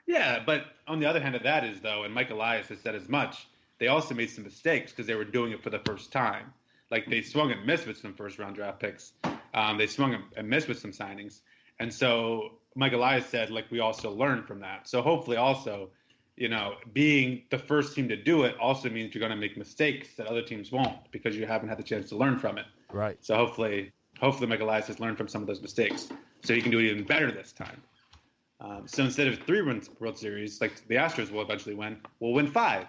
Yeah, 0.05 0.43
but 0.45 0.65
on 0.88 1.00
the 1.00 1.07
other 1.07 1.19
hand 1.19 1.35
of 1.35 1.43
that 1.43 1.63
is 1.63 1.79
though, 1.81 2.03
and 2.03 2.13
Mike 2.13 2.29
Elias 2.29 2.67
has 2.67 2.79
said 2.79 2.95
as 2.95 3.09
much. 3.09 3.47
They 3.79 3.88
also 3.88 4.13
made 4.15 4.29
some 4.29 4.43
mistakes 4.43 4.91
because 4.91 5.07
they 5.07 5.15
were 5.15 5.25
doing 5.25 5.51
it 5.51 5.63
for 5.63 5.69
the 5.69 5.79
first 5.79 6.12
time. 6.12 6.53
Like 6.91 7.07
they 7.07 7.21
swung 7.21 7.51
and 7.51 7.65
missed 7.65 7.88
with 7.88 7.97
some 7.97 8.13
first 8.13 8.39
round 8.39 8.55
draft 8.55 8.79
picks. 8.79 9.13
Um, 9.53 9.77
they 9.77 9.88
swung 9.88 10.17
and- 10.35 10.50
missed 10.50 10.67
with 10.67 10.79
some 10.79 10.91
signings. 10.91 11.41
And 11.79 11.93
so 11.93 12.59
Mike 12.75 12.93
Elias 12.93 13.25
said, 13.25 13.50
like 13.50 13.69
we 13.71 13.79
also 13.79 14.12
learned 14.12 14.47
from 14.47 14.59
that. 14.59 14.88
So 14.88 15.01
hopefully 15.01 15.38
also, 15.38 15.89
you 16.38 16.50
know, 16.50 16.75
being 16.93 17.43
the 17.50 17.57
first 17.57 17.95
team 17.95 18.09
to 18.09 18.15
do 18.15 18.43
it 18.43 18.57
also 18.59 18.89
means 18.89 19.13
you're 19.13 19.21
going 19.21 19.31
to 19.31 19.38
make 19.38 19.57
mistakes 19.57 20.09
that 20.17 20.27
other 20.27 20.41
teams 20.41 20.71
won't 20.71 21.12
because 21.12 21.35
you 21.35 21.45
haven't 21.45 21.69
had 21.69 21.77
the 21.77 21.83
chance 21.83 22.09
to 22.09 22.17
learn 22.17 22.38
from 22.38 22.57
it. 22.57 22.65
Right. 22.95 23.17
So 23.19 23.35
hopefully, 23.35 23.91
hopefully 24.21 24.47
Mike 24.47 24.61
Elias 24.61 24.87
has 24.87 25.01
learned 25.01 25.17
from 25.17 25.27
some 25.27 25.41
of 25.41 25.47
those 25.47 25.61
mistakes, 25.61 26.07
so 26.43 26.53
he 26.53 26.61
can 26.61 26.71
do 26.71 26.79
it 26.79 26.85
even 26.85 27.03
better 27.03 27.29
this 27.29 27.51
time. 27.51 27.81
Um, 28.61 28.83
so 28.87 29.03
instead 29.03 29.27
of 29.27 29.37
three 29.39 29.61
wins 29.61 29.89
World 29.99 30.17
Series, 30.17 30.61
like 30.61 30.87
the 30.87 30.95
Astros 30.95 31.29
will 31.29 31.41
eventually 31.41 31.75
win, 31.75 31.97
we'll 32.21 32.31
win 32.31 32.47
five. 32.47 32.87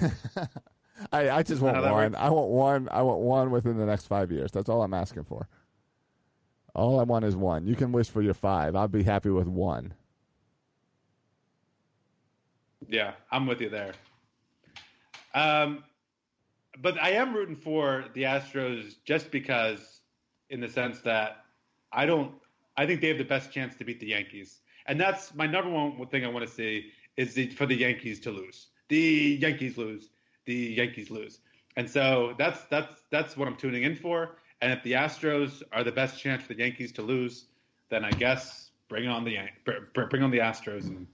I, 1.12 1.28
I 1.28 1.42
just 1.42 1.60
want 1.60 1.76
one. 1.76 2.14
I 2.14 2.30
want 2.30 2.48
one. 2.48 2.88
I 2.90 3.02
want 3.02 3.20
one 3.20 3.50
within 3.50 3.76
the 3.76 3.84
next 3.84 4.06
five 4.06 4.32
years. 4.32 4.50
That's 4.50 4.70
all 4.70 4.82
I'm 4.82 4.94
asking 4.94 5.24
for. 5.24 5.46
All 6.74 6.98
I 6.98 7.02
want 7.02 7.26
is 7.26 7.36
one. 7.36 7.66
You 7.66 7.76
can 7.76 7.92
wish 7.92 8.08
for 8.08 8.22
your 8.22 8.34
five. 8.34 8.74
I'll 8.74 8.88
be 8.88 9.02
happy 9.02 9.28
with 9.28 9.46
one. 9.46 9.92
Yeah, 12.88 13.12
I'm 13.30 13.46
with 13.46 13.60
you 13.60 13.68
there. 13.68 13.92
Um, 15.34 15.84
but 16.80 17.00
I 17.00 17.10
am 17.10 17.34
rooting 17.34 17.56
for 17.56 18.04
the 18.14 18.22
Astros 18.22 18.96
just 19.04 19.30
because, 19.30 20.00
in 20.50 20.60
the 20.60 20.68
sense 20.68 21.00
that 21.02 21.44
I 21.92 22.06
don't, 22.06 22.32
I 22.76 22.86
think 22.86 23.00
they 23.00 23.08
have 23.08 23.18
the 23.18 23.24
best 23.24 23.52
chance 23.52 23.74
to 23.76 23.84
beat 23.84 24.00
the 24.00 24.08
Yankees, 24.08 24.60
and 24.86 25.00
that's 25.00 25.34
my 25.34 25.46
number 25.46 25.70
one 25.70 26.06
thing 26.08 26.24
I 26.24 26.28
want 26.28 26.46
to 26.46 26.52
see 26.52 26.90
is 27.16 27.34
the, 27.34 27.48
for 27.50 27.66
the 27.66 27.74
Yankees 27.74 28.20
to 28.20 28.30
lose. 28.30 28.68
The 28.88 29.38
Yankees 29.40 29.76
lose. 29.76 30.10
The 30.46 30.54
Yankees 30.54 31.10
lose, 31.10 31.40
and 31.76 31.88
so 31.88 32.34
that's 32.38 32.64
that's 32.64 33.02
that's 33.10 33.36
what 33.36 33.48
I'm 33.48 33.56
tuning 33.56 33.82
in 33.82 33.94
for. 33.94 34.36
And 34.60 34.72
if 34.72 34.82
the 34.82 34.92
Astros 34.92 35.62
are 35.72 35.84
the 35.84 35.92
best 35.92 36.20
chance 36.20 36.42
for 36.42 36.54
the 36.54 36.60
Yankees 36.60 36.90
to 36.92 37.02
lose, 37.02 37.46
then 37.90 38.04
I 38.04 38.10
guess 38.10 38.70
bring 38.88 39.06
on 39.08 39.24
the 39.24 39.36
bring 39.92 40.22
on 40.22 40.30
the 40.30 40.38
Astros 40.38 40.86
and 40.86 41.06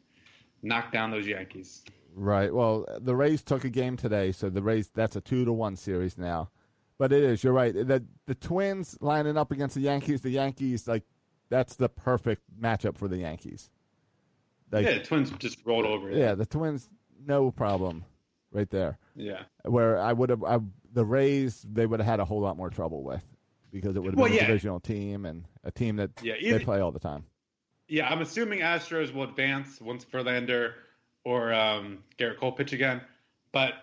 knock 0.63 0.93
down 0.93 1.11
those 1.11 1.27
Yankees. 1.27 1.83
Right. 2.17 2.55
Well, 2.55 2.87
the 3.01 3.17
Rays 3.17 3.43
took 3.43 3.65
a 3.65 3.69
game 3.71 3.97
today, 3.97 4.31
so 4.33 4.49
the 4.49 4.63
Rays 4.63 4.89
that's 4.95 5.17
a 5.17 5.21
two 5.21 5.45
to 5.45 5.53
one 5.53 5.77
series 5.77 6.17
now. 6.17 6.51
But 6.97 7.13
it 7.13 7.25
is. 7.25 7.43
You're 7.43 7.53
right. 7.53 7.75
The 7.75 8.05
the 8.27 8.35
Twins 8.37 8.97
lining 9.01 9.37
up 9.37 9.51
against 9.51 9.75
the 9.75 9.81
Yankees. 9.81 10.21
The 10.21 10.31
Yankees 10.31 10.87
like 10.87 11.03
that's 11.51 11.75
the 11.75 11.89
perfect 11.89 12.43
matchup 12.61 12.97
for 12.97 13.09
the 13.09 13.19
Yankees. 13.19 13.69
Like, 14.71 14.87
yeah, 14.87 14.95
the 14.95 15.05
Twins 15.05 15.31
just 15.39 15.59
rolled 15.65 15.87
over. 15.87 16.11
it. 16.11 16.17
yeah, 16.17 16.35
the 16.35 16.47
Twins, 16.47 16.89
no 17.27 17.51
problem, 17.51 18.05
right 18.53 18.69
there. 18.71 18.99
yeah. 19.15 19.43
Where 19.65 19.99
I 20.01 20.13
would 20.13 20.31
have 20.31 20.43
I, 20.45 20.59
the 20.93 21.05
Rays, 21.05 21.65
they 21.71 21.87
would 21.87 22.01
have 22.01 22.07
had 22.09 22.21
a 22.21 22.25
whole 22.25 22.41
lot 22.41 22.57
more 22.57 22.71
trouble 22.71 23.03
with 23.03 23.23
because 23.73 23.95
it 23.97 24.01
would 24.01 24.13
have 24.15 24.19
Well, 24.19 24.29
been 24.29 24.39
a 24.39 24.41
yeah. 24.41 24.47
divisional 24.47 24.81
team 24.81 25.27
and 25.27 25.45
a 25.65 25.71
team 25.71 25.97
that 25.97 26.11
Yeah, 26.23 26.35
they 26.41 26.65
play 26.65 26.81
all 26.81 26.93
the 26.93 26.99
time. 27.01 27.25
Yeah, 27.89 28.09
I'm 28.09 28.21
assuming 28.23 28.61
Astros 28.61 29.13
will 29.13 29.25
advance 29.25 29.81
once 29.81 30.05
Verlander 30.05 30.73
or 31.25 31.53
um, 31.53 31.99
Gerrit 32.19 32.39
Cole 32.39 32.53
pitch 32.53 32.73
again. 32.73 33.01
But 33.53 33.75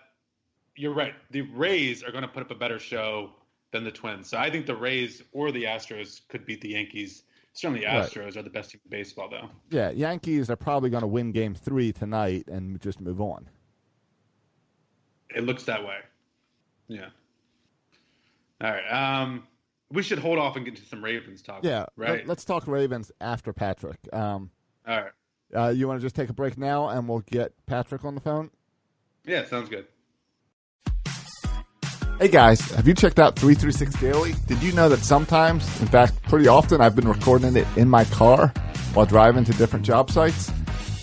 you're 0.76 0.94
right. 0.94 1.14
The 1.30 1.42
Rays 1.42 2.02
are 2.02 2.10
going 2.10 2.22
to 2.22 2.28
put 2.28 2.42
up 2.42 2.50
a 2.50 2.54
better 2.54 2.78
show 2.78 3.30
than 3.72 3.84
the 3.84 3.90
Twins. 3.90 4.28
So 4.28 4.38
I 4.38 4.50
think 4.50 4.66
the 4.66 4.76
Rays 4.76 5.22
or 5.32 5.50
the 5.52 5.64
Astros 5.64 6.20
could 6.28 6.46
beat 6.46 6.60
the 6.60 6.70
Yankees. 6.70 7.24
Certainly, 7.54 7.80
the 7.80 7.86
Right. 7.86 8.08
Astros 8.08 8.36
are 8.36 8.42
the 8.42 8.50
best 8.50 8.70
team 8.70 8.80
in 8.84 8.90
baseball, 8.90 9.28
though. 9.28 9.48
Yeah, 9.70 9.90
Yankees 9.90 10.48
are 10.48 10.56
probably 10.56 10.88
going 10.88 11.02
to 11.02 11.06
win 11.06 11.32
Game 11.32 11.54
Three 11.54 11.92
tonight 11.92 12.48
and 12.48 12.80
just 12.80 13.00
move 13.00 13.20
on. 13.20 13.48
It 15.34 15.44
looks 15.44 15.64
that 15.64 15.84
way. 15.84 15.98
Yeah. 16.88 17.08
All 18.62 18.70
right. 18.70 18.86
Um, 19.22 19.46
we 19.90 20.02
should 20.02 20.18
hold 20.18 20.38
off 20.38 20.56
and 20.56 20.64
get 20.64 20.76
to 20.76 20.84
some 20.84 21.04
Ravens 21.04 21.42
talk. 21.42 21.64
Yeah, 21.64 21.86
Right. 21.96 22.26
Let, 22.26 22.38
us 22.38 22.44
talk 22.44 22.66
Ravens 22.66 23.12
after 23.20 23.52
Patrick. 23.52 23.98
Um, 24.12 24.50
All 24.86 25.02
right. 25.02 25.12
Uh, 25.54 25.68
you 25.68 25.88
want 25.88 26.00
to 26.00 26.04
just 26.04 26.14
take 26.14 26.28
a 26.28 26.32
break 26.32 26.58
now, 26.58 26.88
and 26.88 27.08
we'll 27.08 27.20
get 27.20 27.52
Patrick 27.66 28.04
on 28.04 28.14
the 28.14 28.20
phone. 28.20 28.50
Yeah, 29.24 29.44
sounds 29.44 29.68
good. 29.68 29.86
Hey 32.18 32.28
guys, 32.28 32.60
have 32.72 32.86
you 32.86 32.94
checked 32.94 33.18
out 33.18 33.36
336 33.36 34.00
Daily? 34.00 34.34
Did 34.46 34.62
you 34.62 34.72
know 34.72 34.88
that 34.88 35.00
sometimes, 35.00 35.64
in 35.80 35.88
fact, 35.88 36.22
pretty 36.24 36.46
often, 36.46 36.80
I've 36.80 36.94
been 36.94 37.08
recording 37.08 37.56
it 37.56 37.66
in 37.76 37.88
my 37.88 38.04
car 38.04 38.48
while 38.94 39.06
driving 39.06 39.44
to 39.44 39.52
different 39.54 39.84
job 39.84 40.10
sites? 40.10 40.50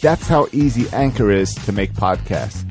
That's 0.01 0.27
how 0.27 0.47
easy 0.53 0.87
Anchor 0.93 1.29
is 1.29 1.53
to 1.55 1.73
make 1.73 1.91
podcasts. 1.93 2.63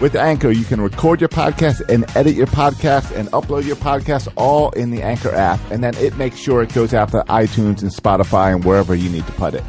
With 0.00 0.16
Anchor, 0.16 0.50
you 0.50 0.64
can 0.64 0.80
record 0.80 1.20
your 1.20 1.28
podcast 1.28 1.88
and 1.88 2.04
edit 2.16 2.34
your 2.34 2.48
podcast 2.48 3.16
and 3.16 3.28
upload 3.28 3.64
your 3.64 3.76
podcast 3.76 4.32
all 4.36 4.70
in 4.72 4.90
the 4.90 5.02
Anchor 5.02 5.32
app, 5.32 5.60
and 5.70 5.82
then 5.82 5.96
it 5.96 6.16
makes 6.16 6.38
sure 6.38 6.62
it 6.62 6.74
goes 6.74 6.92
out 6.92 7.12
to 7.12 7.24
iTunes 7.28 7.82
and 7.82 7.90
Spotify 7.92 8.52
and 8.52 8.64
wherever 8.64 8.94
you 8.94 9.08
need 9.08 9.26
to 9.26 9.32
put 9.34 9.54
it. 9.54 9.62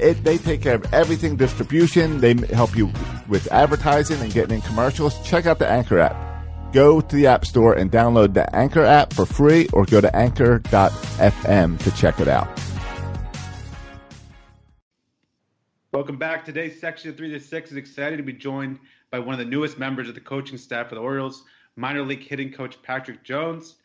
It, 0.00 0.22
they 0.24 0.38
take 0.38 0.62
care 0.62 0.74
of 0.74 0.92
everything 0.92 1.36
distribution. 1.36 2.20
They 2.20 2.34
help 2.34 2.76
you 2.76 2.90
with 3.28 3.50
advertising 3.52 4.20
and 4.20 4.32
getting 4.32 4.56
in 4.56 4.62
commercials. 4.62 5.20
Check 5.26 5.46
out 5.46 5.58
the 5.58 5.68
Anchor 5.68 5.98
app. 5.98 6.72
Go 6.72 7.00
to 7.00 7.16
the 7.16 7.26
App 7.26 7.46
Store 7.46 7.74
and 7.74 7.90
download 7.90 8.34
the 8.34 8.54
Anchor 8.54 8.84
app 8.84 9.12
for 9.12 9.24
free 9.24 9.68
or 9.72 9.84
go 9.86 10.00
to 10.00 10.14
anchor.fm 10.14 11.78
to 11.78 11.90
check 11.92 12.20
it 12.20 12.28
out. 12.28 12.48
Welcome 15.92 16.18
back. 16.18 16.44
Today's 16.44 16.78
section 16.78 17.14
three 17.14 17.30
to 17.30 17.40
six 17.40 17.70
is 17.70 17.78
excited 17.78 18.18
to 18.18 18.22
be 18.22 18.34
joined 18.34 18.78
by 19.10 19.18
one 19.18 19.32
of 19.32 19.38
the 19.38 19.46
newest 19.46 19.78
members 19.78 20.08
of 20.08 20.14
the 20.14 20.20
coaching 20.20 20.58
staff 20.58 20.90
for 20.90 20.94
the 20.94 21.00
Orioles, 21.00 21.44
minor 21.76 22.02
league 22.02 22.22
hitting 22.22 22.52
coach 22.52 22.80
Patrick 22.82 23.24
Jones. 23.24 23.76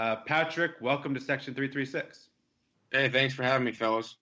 Uh, 0.00 0.16
Patrick, 0.26 0.72
welcome 0.80 1.14
to 1.14 1.20
section 1.20 1.54
three 1.54 1.68
three 1.68 1.86
six. 1.86 2.28
Hey, 2.90 3.08
thanks 3.08 3.34
for 3.34 3.44
having 3.44 3.64
me, 3.64 3.72
fellas. 3.72 4.16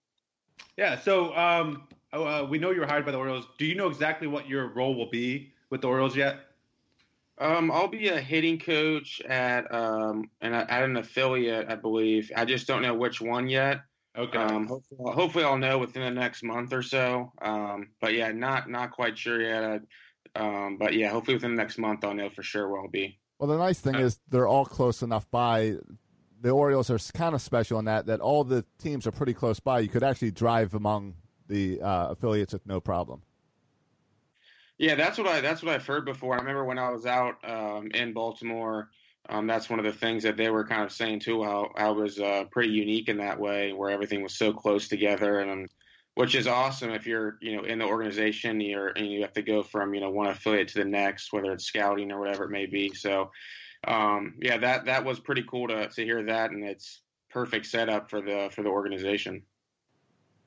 Yeah. 0.77 0.99
So 0.99 1.35
um, 1.37 1.89
uh, 2.13 2.47
we 2.49 2.59
know 2.59 2.71
you 2.71 2.81
were 2.81 2.87
hired 2.87 3.05
by 3.05 3.13
the 3.13 3.19
Orioles. 3.19 3.47
Do 3.59 3.67
you 3.67 3.75
know 3.75 3.89
exactly 3.89 4.27
what 4.27 4.49
your 4.49 4.69
role 4.69 4.95
will 4.95 5.11
be 5.11 5.53
with 5.71 5.83
the 5.83 5.89
Orioles 5.89 6.17
yet? 6.17 6.41
Um, 7.39 7.71
I'll 7.71 7.89
be 7.89 8.09
a 8.09 8.21
hitting 8.21 8.59
coach 8.59 9.23
at 9.23 9.73
um 9.75 10.31
and 10.43 10.55
at 10.55 10.83
an 10.83 10.97
affiliate, 10.99 11.71
I 11.71 11.75
believe. 11.75 12.31
I 12.37 12.45
just 12.45 12.67
don't 12.67 12.83
know 12.83 12.95
which 12.95 13.21
one 13.21 13.49
yet. 13.49 13.81
Okay. 14.17 14.39
Um, 14.39 14.67
hopefully, 14.67 15.13
hopefully 15.15 15.45
I'll 15.45 15.57
know 15.57 15.79
within 15.79 16.03
the 16.03 16.11
next 16.11 16.43
month 16.43 16.73
or 16.73 16.83
so. 16.83 17.33
Um, 17.41 17.89
but 18.01 18.13
yeah, 18.13 18.31
not 18.33 18.69
not 18.69 18.91
quite 18.91 19.17
sure 19.17 19.41
yet. 19.41 19.81
Um, 20.35 20.77
but 20.79 20.95
yeah, 20.95 21.11
hopefully 21.11 21.37
within 21.37 21.57
the 21.57 21.63
next 21.63 21.79
month 21.79 22.05
I'll 22.05 22.15
know 22.15 22.29
for 22.29 22.43
sure 22.43 22.69
where 22.69 22.83
I'll 22.83 22.89
be. 22.89 23.19
Well, 23.39 23.49
the 23.49 23.57
nice 23.57 23.81
thing 23.81 23.95
is 23.95 24.21
they're 24.29 24.47
all 24.47 24.67
close 24.67 25.03
enough 25.03 25.31
by. 25.31 25.77
The 26.41 26.51
Orioles 26.51 26.91
are 26.91 26.99
kind 27.13 27.35
of 27.35 27.43
special 27.43 27.79
in 27.79 27.85
that 27.85 28.07
that 28.07 28.21
all 28.21 28.45
the 28.45 28.65
teams 28.79 29.07
are 29.07 29.13
pretty 29.13 29.35
close 29.35 29.61
by. 29.61 29.81
You 29.81 29.89
could 29.89 30.03
actually 30.03 30.31
drive 30.31 30.75
among 30.75 31.15
the 31.49 31.81
uh, 31.81 32.09
affiliates 32.09 32.53
with 32.53 32.67
no 32.67 32.81
problem. 32.81 33.23
Yeah, 34.79 34.95
that's 34.95 35.19
what 35.19 35.27
I 35.27 35.41
that's 35.41 35.63
what 35.63 35.75
I've 35.75 35.87
heard 35.87 36.07
before. 36.07 36.35
I 36.35 36.39
remember 36.39 36.65
when 36.65 36.79
I 36.79 36.91
was 36.91 37.05
out 37.05 37.37
um, 37.45 37.91
in 37.93 38.15
Baltimore 38.15 38.89
um, 39.29 39.47
that's 39.47 39.69
one 39.69 39.79
of 39.79 39.85
the 39.85 39.93
things 39.93 40.23
that 40.23 40.37
they 40.37 40.51
were 40.51 40.65
kind 40.65 40.83
of 40.83 40.93
saying 40.93 41.21
too. 41.21 41.45
How 41.45 41.71
I 41.77 41.91
was 41.91 42.19
uh, 42.19 42.45
pretty 42.51 42.73
unique 42.73 43.09
in 43.09 43.19
that 43.19 43.39
way, 43.39 43.73
where 43.73 43.91
everything 43.91 44.23
was 44.23 44.35
so 44.35 44.53
close 44.53 44.89
together, 44.89 45.41
and 45.41 45.51
um, 45.51 45.67
which 46.15 46.35
is 46.35 46.47
awesome 46.47 46.91
if 46.91 47.07
you're 47.07 47.37
you 47.41 47.57
know 47.57 47.63
in 47.63 47.79
the 47.79 47.85
organization 47.85 48.61
you're 48.61 48.89
and 48.89 49.07
you 49.07 49.23
have 49.23 49.33
to 49.35 49.43
go 49.43 49.63
from 49.63 49.95
you 49.95 50.01
know 50.01 50.11
one 50.11 50.27
affiliate 50.29 50.69
to 50.69 50.79
the 50.79 50.85
next, 50.85 51.33
whether 51.33 51.53
it's 51.53 51.65
scouting 51.65 52.11
or 52.11 52.19
whatever 52.19 52.45
it 52.45 52.51
may 52.51 52.67
be. 52.67 52.93
So 52.95 53.31
um, 53.87 54.35
yeah, 54.41 54.59
that 54.59 54.85
that 54.87 55.05
was 55.05 55.21
pretty 55.21 55.45
cool 55.49 55.69
to 55.69 55.89
to 55.89 56.05
hear 56.05 56.23
that, 56.25 56.51
and 56.51 56.65
it's 56.65 57.01
perfect 57.31 57.67
setup 57.67 58.11
for 58.11 58.21
the 58.21 58.51
for 58.55 58.63
the 58.63 58.69
organization. 58.69 59.43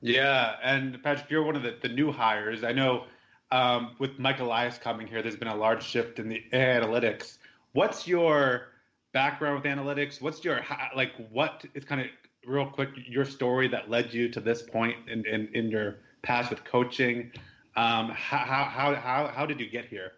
Yeah, 0.00 0.56
and 0.62 1.02
Patrick, 1.02 1.30
you're 1.30 1.42
one 1.42 1.56
of 1.56 1.62
the, 1.62 1.76
the 1.80 1.88
new 1.88 2.12
hires. 2.12 2.62
I 2.62 2.72
know 2.72 3.04
um, 3.50 3.96
with 3.98 4.18
Mike 4.18 4.38
Elias 4.40 4.78
coming 4.78 5.06
here, 5.06 5.22
there's 5.22 5.36
been 5.36 5.48
a 5.48 5.56
large 5.56 5.82
shift 5.82 6.18
in 6.18 6.28
the 6.28 6.44
analytics. 6.52 7.38
What's 7.72 8.06
your 8.06 8.68
background 9.12 9.62
with 9.62 9.64
analytics? 9.64 10.20
What's 10.20 10.44
your 10.44 10.60
like? 10.94 11.12
What 11.30 11.64
is 11.74 11.84
kind 11.84 12.02
of 12.02 12.06
real 12.46 12.66
quick 12.66 12.90
your 13.06 13.24
story 13.24 13.66
that 13.68 13.90
led 13.90 14.12
you 14.12 14.28
to 14.28 14.40
this 14.40 14.62
point 14.62 14.96
in 15.08 15.26
in, 15.26 15.48
in 15.54 15.70
your 15.70 15.96
past 16.22 16.50
with 16.50 16.64
coaching? 16.64 17.32
Um, 17.74 18.10
how 18.10 18.38
how 18.38 18.94
how 18.94 19.26
how 19.34 19.46
did 19.46 19.58
you 19.58 19.68
get 19.68 19.86
here? 19.86 20.12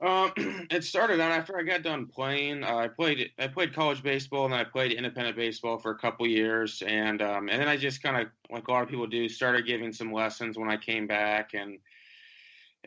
Um, 0.00 0.32
it 0.70 0.84
started 0.84 1.20
out 1.20 1.32
after 1.32 1.58
I 1.58 1.62
got 1.62 1.82
done 1.82 2.06
playing. 2.06 2.62
Uh, 2.62 2.76
I 2.76 2.88
played 2.88 3.30
I 3.38 3.48
played 3.48 3.74
college 3.74 4.02
baseball 4.02 4.44
and 4.44 4.54
I 4.54 4.64
played 4.64 4.92
independent 4.92 5.36
baseball 5.36 5.78
for 5.78 5.90
a 5.90 5.98
couple 5.98 6.26
years, 6.26 6.82
and 6.86 7.20
um, 7.20 7.48
and 7.48 7.60
then 7.60 7.68
I 7.68 7.76
just 7.76 8.02
kind 8.02 8.16
of 8.16 8.28
like 8.50 8.68
a 8.68 8.70
lot 8.70 8.82
of 8.82 8.88
people 8.88 9.06
do 9.06 9.28
started 9.28 9.66
giving 9.66 9.92
some 9.92 10.12
lessons 10.12 10.56
when 10.56 10.70
I 10.70 10.76
came 10.76 11.06
back, 11.06 11.54
and 11.54 11.78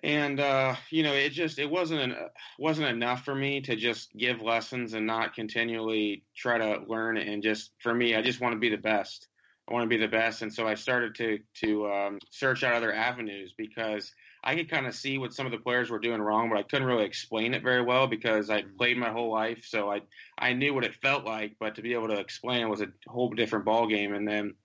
and 0.03 0.39
uh, 0.39 0.75
you 0.89 1.03
know 1.03 1.13
it 1.13 1.31
just 1.31 1.59
it 1.59 1.69
wasn't 1.69 2.01
an, 2.01 2.15
wasn't 2.57 2.87
enough 2.87 3.25
for 3.25 3.35
me 3.35 3.59
to 3.61 3.75
just 3.75 4.15
give 4.15 4.41
lessons 4.41 4.93
and 4.93 5.05
not 5.05 5.35
continually 5.35 6.23
try 6.35 6.57
to 6.57 6.81
learn 6.87 7.17
and 7.17 7.43
just 7.43 7.71
for 7.79 7.93
me 7.93 8.15
I 8.15 8.21
just 8.21 8.41
want 8.41 8.53
to 8.53 8.59
be 8.59 8.69
the 8.69 8.77
best. 8.77 9.27
I 9.69 9.73
want 9.73 9.83
to 9.83 9.89
be 9.89 9.97
the 9.97 10.07
best, 10.07 10.41
and 10.41 10.53
so 10.53 10.67
I 10.67 10.75
started 10.75 11.15
to 11.15 11.39
to 11.65 11.91
um, 11.91 12.19
search 12.29 12.63
out 12.63 12.73
other 12.73 12.93
avenues 12.93 13.53
because 13.57 14.13
I 14.43 14.55
could 14.55 14.69
kind 14.69 14.87
of 14.87 14.95
see 14.95 15.17
what 15.17 15.33
some 15.33 15.45
of 15.45 15.51
the 15.51 15.59
players 15.59 15.91
were 15.91 15.99
doing 15.99 16.21
wrong, 16.21 16.49
but 16.49 16.57
I 16.57 16.63
couldn't 16.63 16.87
really 16.87 17.05
explain 17.05 17.53
it 17.53 17.61
very 17.61 17.83
well 17.83 18.07
because 18.07 18.49
I 18.49 18.63
played 18.77 18.97
my 18.97 19.09
whole 19.09 19.31
life, 19.31 19.65
so 19.67 19.91
I 19.91 20.01
I 20.37 20.53
knew 20.53 20.73
what 20.73 20.83
it 20.83 20.95
felt 20.95 21.25
like, 21.25 21.55
but 21.59 21.75
to 21.75 21.81
be 21.81 21.93
able 21.93 22.07
to 22.07 22.19
explain 22.19 22.61
it 22.61 22.69
was 22.69 22.81
a 22.81 22.91
whole 23.07 23.29
different 23.29 23.65
ball 23.65 23.87
game. 23.87 24.15
And 24.15 24.27
then 24.27 24.55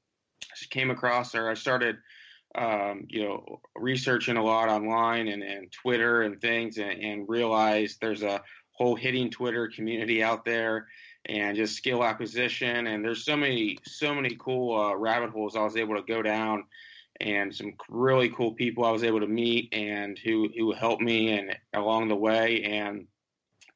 I 0.43 0.65
came 0.71 0.91
across, 0.91 1.35
or 1.35 1.51
I 1.51 1.55
started, 1.55 1.97
um, 2.55 3.05
you 3.09 3.25
know, 3.25 3.61
researching 3.75 4.39
a 4.39 4.45
lot 4.45 4.71
online 4.71 5.29
and, 5.29 5.43
and 5.43 5.71
Twitter 5.71 6.23
and 6.23 6.41
things, 6.41 6.79
and, 6.79 6.99
and 7.03 7.29
realized 7.29 7.99
there's 8.01 8.23
a 8.23 8.43
whole 8.71 8.97
hitting 8.97 9.31
Twitter 9.31 9.69
community 9.69 10.23
out 10.23 10.47
there, 10.47 10.87
and 11.27 11.55
just 11.55 11.77
skill 11.77 12.03
acquisition, 12.03 12.87
and 12.87 13.05
there's 13.05 13.27
so 13.27 13.37
many 13.37 13.77
so 13.85 14.15
many 14.15 14.37
cool 14.37 14.75
uh, 14.81 14.97
rabbit 14.97 15.31
holes 15.31 15.55
I 15.55 15.65
was 15.65 15.77
able 15.77 15.97
to 15.97 16.03
go 16.03 16.23
down 16.23 16.65
and 17.21 17.55
some 17.55 17.75
really 17.89 18.29
cool 18.29 18.53
people 18.53 18.85
I 18.85 18.91
was 18.91 19.05
able 19.05 19.21
to 19.21 19.27
meet 19.27 19.73
and 19.73 20.19
who 20.19 20.49
who 20.57 20.73
helped 20.73 21.03
me 21.03 21.39
and 21.39 21.57
along 21.75 22.09
the 22.09 22.17
way 22.17 22.63
and 22.63 23.07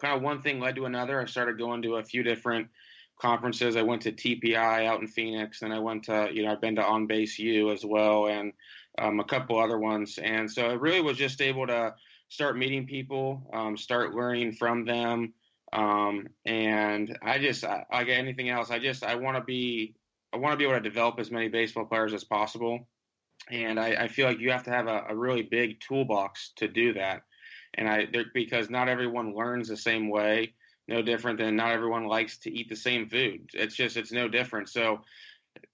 kind 0.00 0.16
of 0.16 0.22
one 0.22 0.42
thing 0.42 0.60
led 0.60 0.76
to 0.76 0.86
another. 0.86 1.20
I 1.20 1.26
started 1.26 1.58
going 1.58 1.82
to 1.82 1.96
a 1.96 2.04
few 2.04 2.22
different 2.22 2.68
conferences. 3.20 3.76
I 3.76 3.82
went 3.82 4.02
to 4.02 4.12
TPI 4.12 4.86
out 4.86 5.00
in 5.00 5.06
Phoenix, 5.06 5.62
and 5.62 5.72
I 5.72 5.78
went 5.78 6.04
to 6.04 6.28
you 6.32 6.42
know 6.42 6.52
I've 6.52 6.60
been 6.60 6.76
to 6.76 6.84
On 6.84 7.06
Base 7.06 7.38
U 7.38 7.70
as 7.70 7.84
well, 7.84 8.26
and 8.26 8.52
um, 8.98 9.20
a 9.20 9.24
couple 9.24 9.58
other 9.58 9.78
ones. 9.78 10.18
And 10.18 10.50
so 10.50 10.66
I 10.66 10.72
really 10.72 11.02
was 11.02 11.16
just 11.16 11.40
able 11.40 11.66
to 11.66 11.94
start 12.28 12.56
meeting 12.56 12.86
people, 12.86 13.42
um, 13.52 13.76
start 13.76 14.14
learning 14.14 14.52
from 14.52 14.84
them, 14.84 15.34
um, 15.72 16.26
and 16.44 17.16
I 17.22 17.38
just 17.38 17.64
I, 17.64 17.84
like 17.92 18.08
anything 18.08 18.48
else, 18.48 18.70
I 18.70 18.78
just 18.78 19.04
I 19.04 19.14
want 19.16 19.36
to 19.36 19.44
be 19.44 19.94
I 20.32 20.38
want 20.38 20.52
to 20.52 20.56
be 20.56 20.64
able 20.64 20.74
to 20.74 20.80
develop 20.80 21.18
as 21.18 21.30
many 21.30 21.48
baseball 21.48 21.84
players 21.84 22.14
as 22.14 22.24
possible 22.24 22.88
and 23.50 23.78
I, 23.78 24.04
I, 24.04 24.08
feel 24.08 24.26
like 24.26 24.38
you 24.38 24.50
have 24.50 24.64
to 24.64 24.70
have 24.70 24.86
a, 24.86 25.06
a, 25.08 25.16
really 25.16 25.42
big 25.42 25.80
toolbox 25.80 26.52
to 26.56 26.68
do 26.68 26.92
that. 26.94 27.22
And 27.74 27.88
I 27.88 28.06
because 28.34 28.68
not 28.70 28.88
everyone 28.88 29.34
learns 29.34 29.68
the 29.68 29.76
same 29.76 30.08
way, 30.08 30.54
no 30.88 31.02
different 31.02 31.38
than 31.38 31.56
not 31.56 31.72
everyone 31.72 32.06
likes 32.06 32.38
to 32.38 32.52
eat 32.52 32.68
the 32.68 32.76
same 32.76 33.08
food. 33.08 33.48
It's 33.54 33.76
just 33.76 33.96
it's 33.96 34.12
no 34.12 34.28
different. 34.28 34.68
So 34.68 35.00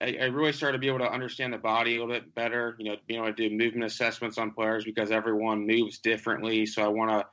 I, 0.01 0.17
I 0.21 0.25
really 0.27 0.53
started 0.53 0.77
to 0.77 0.81
be 0.81 0.89
able 0.89 1.01
to 1.01 1.11
understand 1.11 1.53
the 1.53 1.59
body 1.59 1.97
a 1.97 2.01
little 2.01 2.15
bit 2.15 2.35
better. 2.35 2.77
You 2.79 2.91
know, 2.91 2.97
being 3.07 3.21
able 3.21 3.33
to 3.35 3.49
do 3.49 3.57
movement 3.57 3.85
assessments 3.85 4.39
on 4.39 4.53
players 4.53 4.85
because 4.85 5.11
everyone 5.11 5.67
moves 5.67 5.99
differently. 5.99 6.67
So 6.67 6.83
I 6.83 6.89
want 6.89 7.11
to 7.11 7.27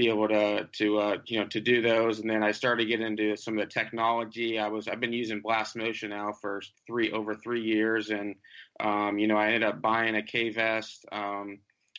be 0.00 0.08
able 0.08 0.28
to 0.28 0.66
to 0.72 0.98
uh, 0.98 1.16
you 1.26 1.38
know 1.38 1.46
to 1.48 1.60
do 1.60 1.82
those. 1.82 2.20
And 2.20 2.30
then 2.30 2.42
I 2.42 2.52
started 2.52 2.86
getting 2.86 3.06
into 3.06 3.36
some 3.36 3.58
of 3.58 3.68
the 3.68 3.70
technology. 3.70 4.58
I 4.58 4.68
was 4.68 4.88
I've 4.88 5.00
been 5.00 5.12
using 5.12 5.40
Blast 5.40 5.76
Motion 5.76 6.08
now 6.10 6.32
for 6.32 6.62
three 6.86 7.12
over 7.12 7.34
three 7.34 7.60
years, 7.60 8.08
and 8.08 8.34
um, 8.80 9.18
you 9.18 9.28
know 9.28 9.36
I 9.36 9.48
ended 9.48 9.64
up 9.64 9.82
buying 9.82 10.16
a 10.16 10.22
K-Vest, 10.22 11.04
um, 11.12 11.58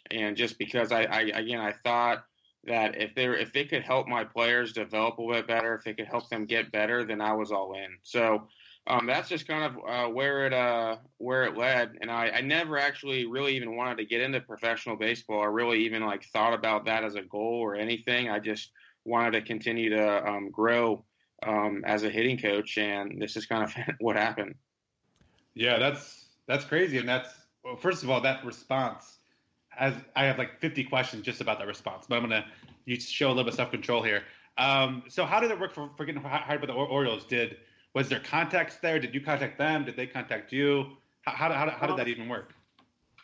and 0.09 0.35
just 0.35 0.57
because 0.57 0.91
I, 0.91 1.03
I 1.03 1.21
again 1.21 1.59
I 1.59 1.73
thought 1.73 2.23
that 2.65 2.99
if 2.99 3.13
they 3.13 3.25
if 3.25 3.55
it 3.55 3.69
could 3.69 3.83
help 3.83 4.07
my 4.07 4.23
players 4.23 4.73
develop 4.73 5.19
a 5.19 5.27
bit 5.27 5.47
better, 5.47 5.75
if 5.75 5.85
it 5.85 5.97
could 5.97 6.07
help 6.07 6.27
them 6.29 6.45
get 6.45 6.71
better, 6.71 7.03
then 7.03 7.21
I 7.21 7.33
was 7.33 7.51
all 7.51 7.75
in. 7.75 7.97
So 8.01 8.47
um, 8.87 9.05
that's 9.05 9.29
just 9.29 9.47
kind 9.47 9.63
of 9.63 9.77
uh, 9.87 10.11
where 10.11 10.47
it 10.47 10.53
uh, 10.53 10.97
where 11.17 11.43
it 11.43 11.55
led. 11.55 11.97
And 12.01 12.09
I, 12.09 12.29
I 12.29 12.41
never 12.41 12.77
actually 12.77 13.25
really 13.25 13.55
even 13.55 13.75
wanted 13.75 13.97
to 13.97 14.05
get 14.05 14.21
into 14.21 14.41
professional 14.41 14.95
baseball 14.95 15.39
or 15.39 15.51
really 15.51 15.85
even 15.85 16.03
like 16.03 16.23
thought 16.25 16.53
about 16.53 16.85
that 16.85 17.03
as 17.03 17.15
a 17.15 17.21
goal 17.21 17.59
or 17.61 17.75
anything. 17.75 18.29
I 18.29 18.39
just 18.39 18.71
wanted 19.05 19.31
to 19.31 19.41
continue 19.41 19.89
to 19.91 20.27
um, 20.27 20.49
grow 20.49 21.05
um, 21.45 21.83
as 21.85 22.03
a 22.03 22.09
hitting 22.09 22.37
coach, 22.37 22.77
and 22.77 23.21
this 23.21 23.35
is 23.35 23.45
kind 23.45 23.63
of 23.63 23.73
what 23.99 24.15
happened. 24.15 24.55
Yeah, 25.53 25.77
that's 25.77 26.25
that's 26.47 26.65
crazy, 26.65 26.97
and 26.97 27.07
that's 27.07 27.29
well, 27.63 27.75
first 27.75 28.03
of 28.03 28.09
all 28.09 28.21
that 28.21 28.43
response. 28.45 29.17
As 29.79 29.93
I 30.17 30.25
have 30.25 30.37
like 30.37 30.59
50 30.59 30.83
questions 30.83 31.23
just 31.23 31.39
about 31.39 31.57
that 31.59 31.67
response, 31.67 32.05
but 32.07 32.15
I'm 32.15 32.23
gonna 32.23 32.45
you 32.85 32.99
show 32.99 33.27
a 33.27 33.29
little 33.29 33.43
bit 33.43 33.53
of 33.53 33.57
self 33.57 33.71
control 33.71 34.01
here. 34.01 34.23
Um, 34.57 35.03
so 35.07 35.25
how 35.25 35.39
did 35.39 35.49
it 35.51 35.59
work 35.59 35.73
for, 35.73 35.89
for 35.95 36.05
getting 36.05 36.21
hired 36.21 36.59
by 36.59 36.67
the 36.67 36.73
Orioles? 36.73 37.25
Did 37.25 37.57
was 37.93 38.09
there 38.09 38.19
context 38.19 38.81
there? 38.81 38.99
Did 38.99 39.13
you 39.13 39.21
contact 39.21 39.57
them? 39.57 39.85
Did 39.85 39.95
they 39.95 40.07
contact 40.07 40.51
you? 40.51 40.97
How, 41.23 41.33
how, 41.33 41.53
how, 41.53 41.69
how 41.69 41.87
did 41.87 41.97
that 41.97 42.07
even 42.07 42.29
work? 42.29 42.53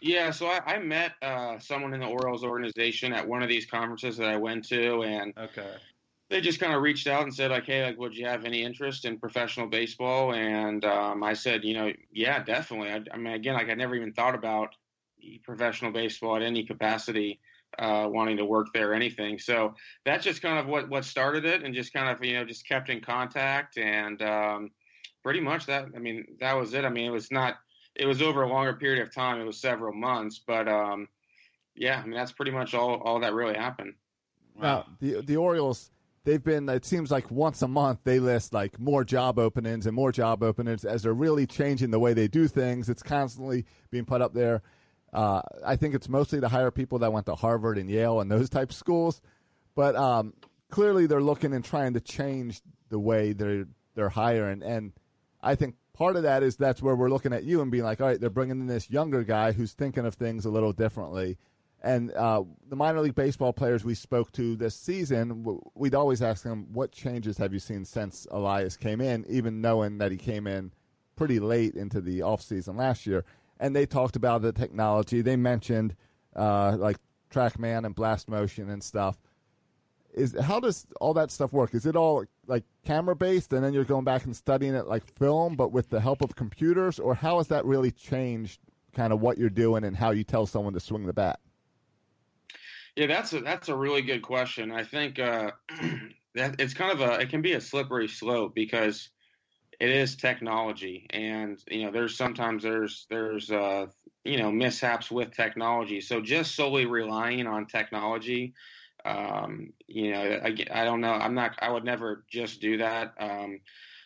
Yeah, 0.02 0.30
so 0.32 0.48
I, 0.48 0.76
I 0.76 0.80
met 0.80 1.14
uh, 1.22 1.58
someone 1.58 1.94
in 1.94 2.02
the 2.02 2.06
Orioles 2.06 2.44
organization 2.44 3.14
at 3.14 3.28
one 3.28 3.42
of 3.42 3.50
these 3.50 3.66
conferences 3.66 4.18
that 4.18 4.30
I 4.30 4.38
went 4.38 4.68
to, 4.70 5.02
and 5.02 5.34
okay. 5.38 5.74
they 6.30 6.40
just 6.40 6.60
kind 6.60 6.74
of 6.74 6.84
reached 6.84 7.08
out 7.08 7.24
and 7.24 7.34
said, 7.34 7.50
like, 7.50 7.66
hey, 7.66 7.84
like, 7.84 7.98
would 7.98 8.16
you 8.16 8.26
have 8.28 8.46
any 8.46 8.64
interest 8.64 9.06
in 9.06 9.18
professional 9.18 9.68
baseball? 9.68 10.34
And 10.34 10.86
um, 10.86 11.24
I 11.24 11.34
said, 11.34 11.64
you 11.64 11.74
know, 11.74 11.92
yeah, 12.12 12.44
definitely. 12.44 12.92
I, 12.92 13.02
I 13.12 13.18
mean, 13.18 13.34
again, 13.34 13.56
like 13.56 13.70
I 13.70 13.74
never 13.74 13.96
even 13.96 14.14
thought 14.14 14.36
about 14.36 14.76
professional 15.44 15.92
baseball 15.92 16.36
at 16.36 16.44
any 16.44 16.64
capacity 16.64 17.40
uh, 17.80 18.08
wanting 18.10 18.38
to 18.38 18.46
work 18.46 18.68
there 18.74 18.92
or 18.92 18.94
anything. 18.94 19.40
So 19.40 19.76
that's 20.06 20.24
just 20.24 20.42
kind 20.42 20.60
of 20.60 20.68
what 20.68 20.90
what 20.90 21.06
started 21.06 21.46
it, 21.46 21.64
and 21.64 21.74
just 21.74 21.94
kind 21.94 22.10
of 22.10 22.24
you 22.24 22.34
know 22.34 22.46
just 22.46 22.68
kept 22.68 22.90
in 22.90 23.02
contact, 23.02 23.78
and 23.78 24.22
um, 24.22 24.72
pretty 25.24 25.40
much 25.42 25.66
that. 25.68 25.88
I 25.96 26.00
mean, 26.00 26.26
that 26.40 26.54
was 26.54 26.74
it. 26.74 26.86
I 26.86 26.90
mean, 26.90 27.06
it 27.06 27.12
was 27.12 27.32
not. 27.32 27.56
It 27.96 28.06
was 28.06 28.22
over 28.22 28.44
a 28.44 28.50
longer 28.50 28.74
period 28.74 29.02
of 29.02 29.14
time. 29.14 29.42
It 29.42 29.46
was 29.46 29.60
several 29.60 29.94
months, 29.94 30.42
but 30.46 30.68
um, 30.68 31.08
yeah, 31.76 32.00
I 32.00 32.04
mean 32.04 32.16
that's 32.16 32.32
pretty 32.32 32.52
much 32.52 32.74
all 32.74 32.96
all 33.02 33.20
that 33.22 33.34
really 33.34 33.56
happened. 33.56 33.94
Now 34.60 34.86
the 35.00 35.22
the 35.22 35.38
Orioles. 35.38 35.92
They've 36.24 36.44
been. 36.44 36.68
It 36.68 36.84
seems 36.84 37.10
like 37.10 37.32
once 37.32 37.62
a 37.62 37.70
month 37.70 38.00
they 38.04 38.20
list 38.20 38.54
like 38.54 38.78
more 38.78 39.06
job 39.06 39.40
openings 39.40 39.86
and 39.86 39.96
more 39.96 40.12
job 40.12 40.44
openings 40.44 40.84
as 40.84 41.04
they're 41.04 41.14
really 41.14 41.48
changing 41.48 41.90
the 41.90 42.00
way 42.00 42.14
they 42.14 42.28
do 42.28 42.50
things. 42.50 42.90
It's 42.90 43.02
constantly 43.02 43.64
being 43.92 44.04
put 44.04 44.22
up 44.22 44.34
there. 44.34 44.62
Uh, 45.14 45.42
I 45.66 45.76
think 45.76 45.96
it's 45.96 46.10
mostly 46.10 46.42
to 46.42 46.48
hire 46.48 46.72
people 46.72 47.00
that 47.00 47.14
went 47.14 47.26
to 47.28 47.36
Harvard 47.36 47.78
and 47.78 47.90
Yale 47.90 48.20
and 48.20 48.30
those 48.30 48.50
type 48.50 48.74
schools, 48.74 49.22
but 49.76 49.96
um, 49.96 50.34
clearly 50.70 51.08
they're 51.08 51.22
looking 51.22 51.54
and 51.54 51.64
trying 51.64 51.94
to 51.94 52.02
change 52.02 52.62
the 52.90 53.00
way 53.00 53.34
they're 53.34 53.66
they're 53.96 54.10
hiring. 54.10 54.62
And 54.64 54.94
I 55.42 55.56
think 55.56 55.76
part 55.94 56.16
of 56.16 56.24
that 56.24 56.44
is 56.44 56.56
that's 56.56 56.82
where 56.82 56.96
we're 56.96 57.10
looking 57.10 57.34
at 57.34 57.44
you 57.44 57.62
and 57.62 57.72
being 57.72 57.84
like, 57.84 58.00
all 58.00 58.08
right, 58.08 58.20
they're 58.20 58.30
bringing 58.30 58.60
in 58.60 58.68
this 58.68 58.90
younger 58.90 59.24
guy 59.24 59.52
who's 59.52 59.74
thinking 59.74 60.06
of 60.06 60.16
things 60.16 60.46
a 60.46 60.50
little 60.50 60.74
differently. 60.74 61.38
And 61.82 62.12
uh, 62.14 62.44
the 62.70 62.76
minor 62.76 63.02
league 63.02 63.16
baseball 63.16 63.54
players 63.54 63.84
we 63.86 63.96
spoke 63.96 64.32
to 64.34 64.56
this 64.56 64.76
season, 64.76 65.60
we'd 65.74 65.96
always 65.96 66.22
ask 66.22 66.44
them, 66.44 66.68
what 66.74 66.92
changes 66.92 67.38
have 67.38 67.54
you 67.54 67.60
seen 67.60 67.86
since 67.86 68.28
Elias 68.32 68.78
came 68.78 69.00
in, 69.00 69.26
even 69.30 69.62
knowing 69.62 70.00
that 70.00 70.12
he 70.12 70.18
came 70.18 70.48
in 70.48 70.72
pretty 71.16 71.40
late 71.40 71.76
into 71.76 72.02
the 72.02 72.20
offseason 72.20 72.78
last 72.78 73.06
year 73.06 73.26
and 73.60 73.76
they 73.76 73.86
talked 73.86 74.16
about 74.16 74.42
the 74.42 74.52
technology. 74.52 75.22
They 75.22 75.36
mentioned 75.36 75.96
uh, 76.36 76.78
like 76.78 76.98
TrackMan 77.32 77.86
and 77.86 77.96
Blast 77.96 78.30
Motion 78.30 78.70
and 78.70 78.84
stuff. 78.84 79.18
Is 80.14 80.36
how 80.40 80.60
does 80.60 80.88
all 81.00 81.14
that 81.14 81.30
stuff 81.30 81.54
work? 81.54 81.76
Is 81.76 81.86
it 81.86 81.96
all 81.96 82.26
like 82.48 82.64
camera 82.86 83.16
based, 83.16 83.54
and 83.54 83.64
then 83.64 83.74
you're 83.74 83.84
going 83.84 84.06
back 84.06 84.26
and 84.26 84.36
studying 84.36 84.74
it 84.74 84.88
like 84.88 85.06
film, 85.18 85.56
but 85.56 85.72
with 85.72 85.90
the 85.90 86.00
help 86.00 86.22
of 86.22 86.36
computers, 86.36 86.98
or 87.00 87.14
how 87.14 87.38
has 87.38 87.48
that 87.48 87.66
really 87.66 87.92
changed 87.92 88.60
kind 88.96 89.14
of 89.14 89.22
what 89.22 89.38
you're 89.38 89.50
doing 89.50 89.84
and 89.84 89.96
how 89.96 90.12
you 90.12 90.24
tell 90.24 90.48
someone 90.48 90.74
to 90.74 90.80
swing 90.80 91.06
the 91.06 91.14
bat? 91.14 91.40
Yeah, 92.96 93.06
that's 93.06 93.32
a 93.34 93.42
that's 93.42 93.70
a 93.70 93.76
really 93.76 94.02
good 94.02 94.24
question. 94.24 94.72
I 94.72 94.84
think 94.84 95.20
uh, 95.20 95.52
that 96.34 96.56
it's 96.60 96.74
kind 96.74 96.92
of 96.92 97.02
a 97.02 97.20
it 97.20 97.30
can 97.30 97.44
be 97.44 97.54
a 97.54 97.62
slippery 97.62 98.08
slope 98.08 98.56
because 98.56 99.10
it 99.80 99.90
is 99.90 100.16
technology. 100.16 101.06
And 101.12 101.62
you 101.70 101.86
know 101.86 101.92
there's 101.92 102.18
sometimes 102.18 102.64
there's 102.64 103.06
there's 103.10 103.52
uh 103.52 103.88
you 104.24 104.38
know 104.38 104.52
mishaps 104.52 105.12
with 105.12 105.32
technology. 105.32 106.02
So 106.02 106.22
just 106.22 106.56
solely 106.56 106.86
relying 106.86 107.48
on 107.48 107.68
technology 107.68 108.54
um 109.06 109.72
you 109.88 110.12
know 110.12 110.22
i, 110.44 110.56
I 110.72 110.84
don't 110.84 111.02
know. 111.02 111.14
I'm 111.14 111.36
not 111.36 111.58
i 111.62 111.70
would 111.72 111.86
never 111.86 112.26
just 112.30 112.60
do 112.62 112.78
that. 112.78 113.14
Um 113.20 113.60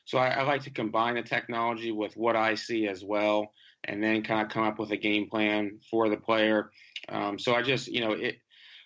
so 0.06 0.18
I, 0.18 0.30
I 0.30 0.44
like 0.44 0.64
to 0.64 0.70
combine 0.70 1.16
the 1.16 1.22
technology 1.22 1.92
with 1.92 2.16
what 2.18 2.36
i 2.36 2.56
see 2.56 2.88
as 2.88 3.04
well 3.04 3.54
and 3.86 4.04
then 4.04 4.24
kind 4.24 4.42
of 4.42 4.50
come 4.50 4.64
up 4.64 4.78
with 4.78 4.92
a 4.92 4.98
game 4.98 5.30
plan 5.30 5.80
for 5.90 6.10
the 6.10 6.18
player. 6.18 6.72
Um 7.10 7.40
so 7.40 7.56
i 7.56 7.62
just 7.62 7.88
you 7.88 8.02
know 8.02 8.12
it 8.12 8.36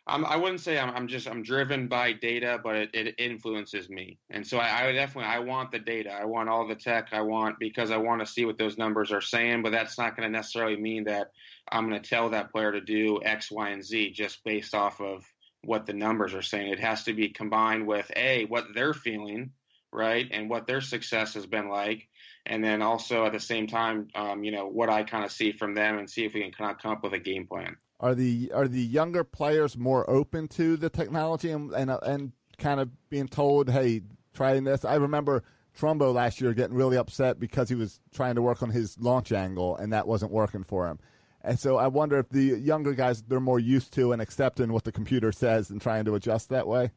I'm, 0.08 0.24
I 0.24 0.36
wouldn't 0.36 0.62
say 0.62 0.78
I'm, 0.78 0.92
I'm 0.92 1.08
just 1.08 1.28
I'm 1.28 1.42
driven 1.42 1.88
by 1.88 2.14
data, 2.14 2.60
but 2.64 2.76
it, 2.76 2.90
it 2.94 3.16
influences 3.18 3.90
me, 3.90 4.20
and 4.30 4.46
so 4.46 4.60
I, 4.60 4.88
I 4.88 4.92
definitely 4.92 5.32
I 5.32 5.40
want 5.40 5.72
the 5.72 5.80
data. 5.80 6.12
I 6.14 6.26
want 6.26 6.48
all 6.48 6.68
the 6.68 6.76
tech. 6.76 7.08
I 7.12 7.22
want 7.22 7.58
because 7.60 7.90
I 7.90 7.98
want 7.98 8.22
to 8.22 8.32
see 8.32 8.46
what 8.46 8.60
those 8.60 8.78
numbers 8.78 9.12
are 9.12 9.22
saying. 9.22 9.64
But 9.64 9.72
that's 9.72 9.98
not 9.98 10.16
going 10.16 10.32
to 10.32 10.38
necessarily 10.38 10.76
mean 10.76 11.06
that 11.06 11.32
I'm 11.72 11.90
going 11.90 12.00
to 12.00 12.08
tell 12.08 12.30
that 12.30 12.52
player 12.52 12.72
to 12.72 12.82
do 12.82 13.20
X, 13.24 13.50
Y, 13.50 13.70
and 13.70 13.84
Z 13.84 14.12
just 14.12 14.44
based 14.44 14.76
off 14.76 15.02
of 15.02 15.26
what 15.64 15.88
the 15.88 15.94
numbers 15.94 16.36
are 16.36 16.44
saying. 16.44 16.72
It 16.72 16.80
has 16.80 17.06
to 17.06 17.14
be 17.14 17.30
combined 17.30 17.88
with 17.88 18.12
a 18.16 18.46
what 18.46 18.66
they're 18.76 18.94
feeling, 18.94 19.54
right, 19.92 20.28
and 20.30 20.52
what 20.52 20.68
their 20.68 20.82
success 20.82 21.34
has 21.34 21.48
been 21.48 21.68
like, 21.68 22.08
and 22.46 22.64
then 22.64 22.84
also 22.84 23.26
at 23.26 23.34
the 23.34 23.40
same 23.40 23.66
time, 23.66 24.10
um, 24.14 24.44
you 24.44 24.52
know, 24.52 24.68
what 24.68 24.92
I 24.92 25.04
kind 25.04 25.26
of 25.26 25.32
see 25.32 25.52
from 25.52 25.74
them, 25.74 25.98
and 25.98 26.08
see 26.08 26.26
if 26.26 26.36
we 26.36 26.44
can 26.44 26.52
kind 26.52 26.70
of 26.70 26.78
come 26.78 26.92
up 26.92 27.04
with 27.04 27.14
a 27.14 27.20
game 27.20 27.48
plan. 27.48 27.78
Are 28.00 28.14
the 28.14 28.52
are 28.54 28.68
the 28.68 28.82
younger 28.82 29.24
players 29.24 29.78
more 29.78 30.10
open 30.10 30.48
to 30.50 30.76
the 30.78 30.90
technology 30.90 31.52
and 31.52 31.72
and, 31.72 31.90
uh, 31.90 32.00
and 32.04 32.34
kind 32.58 32.80
of 32.80 32.90
being 33.10 33.28
told, 33.28 33.70
"Hey, 33.70 34.02
trying 34.34 34.66
this"? 34.66 34.84
I 34.84 34.96
remember 34.96 35.44
Trumbo 35.78 36.14
last 36.14 36.42
year 36.42 36.54
getting 36.54 36.76
really 36.76 36.98
upset 36.98 37.40
because 37.40 37.70
he 37.70 37.76
was 37.76 38.00
trying 38.14 38.36
to 38.36 38.42
work 38.42 38.62
on 38.64 38.70
his 38.70 39.00
launch 39.00 39.32
angle 39.32 39.78
and 39.78 39.94
that 39.94 40.08
wasn't 40.08 40.32
working 40.32 40.64
for 40.64 40.88
him. 40.88 41.00
And 41.42 41.60
so 41.60 41.78
I 41.78 41.88
wonder 41.88 42.18
if 42.18 42.30
the 42.30 42.42
younger 42.42 42.94
guys 42.94 43.22
they're 43.22 43.40
more 43.40 43.60
used 43.60 43.94
to 43.94 44.12
and 44.12 44.22
accepting 44.22 44.74
what 44.74 44.84
the 44.84 44.92
computer 44.92 45.32
says 45.32 45.70
and 45.70 45.82
trying 45.82 46.06
to 46.06 46.16
adjust 46.16 46.50
that 46.50 46.68
way. 46.68 46.92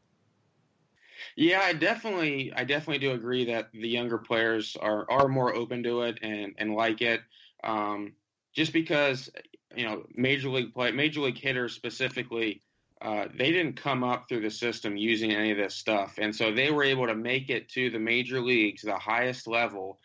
Yeah, 1.35 1.61
I 1.61 1.73
definitely, 1.73 2.51
I 2.55 2.63
definitely 2.63 2.99
do 2.99 3.11
agree 3.11 3.45
that 3.45 3.71
the 3.71 3.87
younger 3.87 4.17
players 4.17 4.75
are 4.75 5.09
are 5.09 5.27
more 5.27 5.53
open 5.53 5.83
to 5.83 6.01
it 6.03 6.19
and 6.21 6.55
and 6.57 6.73
like 6.73 7.01
it. 7.01 7.21
Um, 7.63 8.13
just 8.53 8.73
because 8.73 9.29
you 9.75 9.85
know 9.85 10.03
major 10.15 10.49
league 10.49 10.73
play, 10.73 10.91
major 10.91 11.21
league 11.21 11.37
hitters 11.37 11.73
specifically, 11.73 12.61
uh, 13.01 13.27
they 13.37 13.51
didn't 13.51 13.75
come 13.75 14.03
up 14.03 14.27
through 14.27 14.41
the 14.41 14.51
system 14.51 14.97
using 14.97 15.31
any 15.31 15.51
of 15.51 15.57
this 15.57 15.75
stuff, 15.75 16.15
and 16.17 16.35
so 16.35 16.51
they 16.51 16.71
were 16.71 16.83
able 16.83 17.07
to 17.07 17.15
make 17.15 17.49
it 17.49 17.69
to 17.69 17.89
the 17.89 17.99
major 17.99 18.41
leagues, 18.41 18.81
the 18.81 18.97
highest 18.97 19.47
level, 19.47 19.99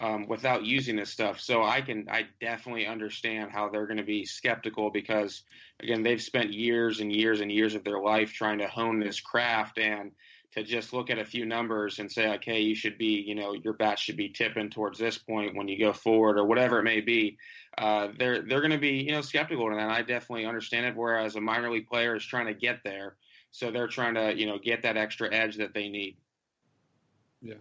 um, 0.00 0.26
without 0.26 0.64
using 0.64 0.96
this 0.96 1.10
stuff. 1.10 1.40
So 1.40 1.62
I 1.62 1.80
can, 1.80 2.06
I 2.10 2.26
definitely 2.40 2.86
understand 2.86 3.50
how 3.50 3.68
they're 3.68 3.86
going 3.86 3.96
to 3.98 4.02
be 4.02 4.24
skeptical 4.24 4.90
because, 4.90 5.42
again, 5.80 6.02
they've 6.02 6.22
spent 6.22 6.52
years 6.52 7.00
and 7.00 7.14
years 7.14 7.40
and 7.40 7.50
years 7.50 7.74
of 7.74 7.84
their 7.84 8.00
life 8.00 8.32
trying 8.32 8.58
to 8.58 8.68
hone 8.68 9.00
this 9.00 9.20
craft 9.20 9.78
and 9.78 10.12
to 10.52 10.64
just 10.64 10.92
look 10.92 11.10
at 11.10 11.18
a 11.18 11.24
few 11.24 11.46
numbers 11.46 11.98
and 11.98 12.10
say, 12.10 12.28
okay, 12.34 12.60
you 12.60 12.74
should 12.74 12.98
be, 12.98 13.24
you 13.26 13.34
know, 13.34 13.52
your 13.52 13.72
bat 13.72 13.98
should 13.98 14.16
be 14.16 14.28
tipping 14.28 14.68
towards 14.68 14.98
this 14.98 15.16
point 15.16 15.54
when 15.56 15.68
you 15.68 15.78
go 15.78 15.92
forward 15.92 16.38
or 16.38 16.44
whatever 16.44 16.80
it 16.80 16.84
may 16.84 17.00
be. 17.00 17.38
Uh, 17.80 18.08
they're 18.18 18.42
they're 18.42 18.60
going 18.60 18.70
to 18.72 18.78
be, 18.78 18.90
you 18.90 19.10
know, 19.12 19.22
skeptical 19.22 19.68
of 19.70 19.74
that. 19.76 19.88
I 19.88 20.02
definitely 20.02 20.44
understand 20.44 20.84
it. 20.86 20.94
Whereas 20.94 21.34
a 21.36 21.40
minor 21.40 21.70
league 21.70 21.86
player 21.88 22.14
is 22.14 22.24
trying 22.24 22.46
to 22.46 22.52
get 22.54 22.80
there, 22.84 23.16
so 23.52 23.70
they're 23.70 23.88
trying 23.88 24.14
to, 24.14 24.36
you 24.36 24.46
know, 24.46 24.58
get 24.58 24.82
that 24.82 24.96
extra 24.98 25.32
edge 25.34 25.56
that 25.56 25.72
they 25.72 25.88
need. 25.88 26.16
Yeah. 27.40 27.54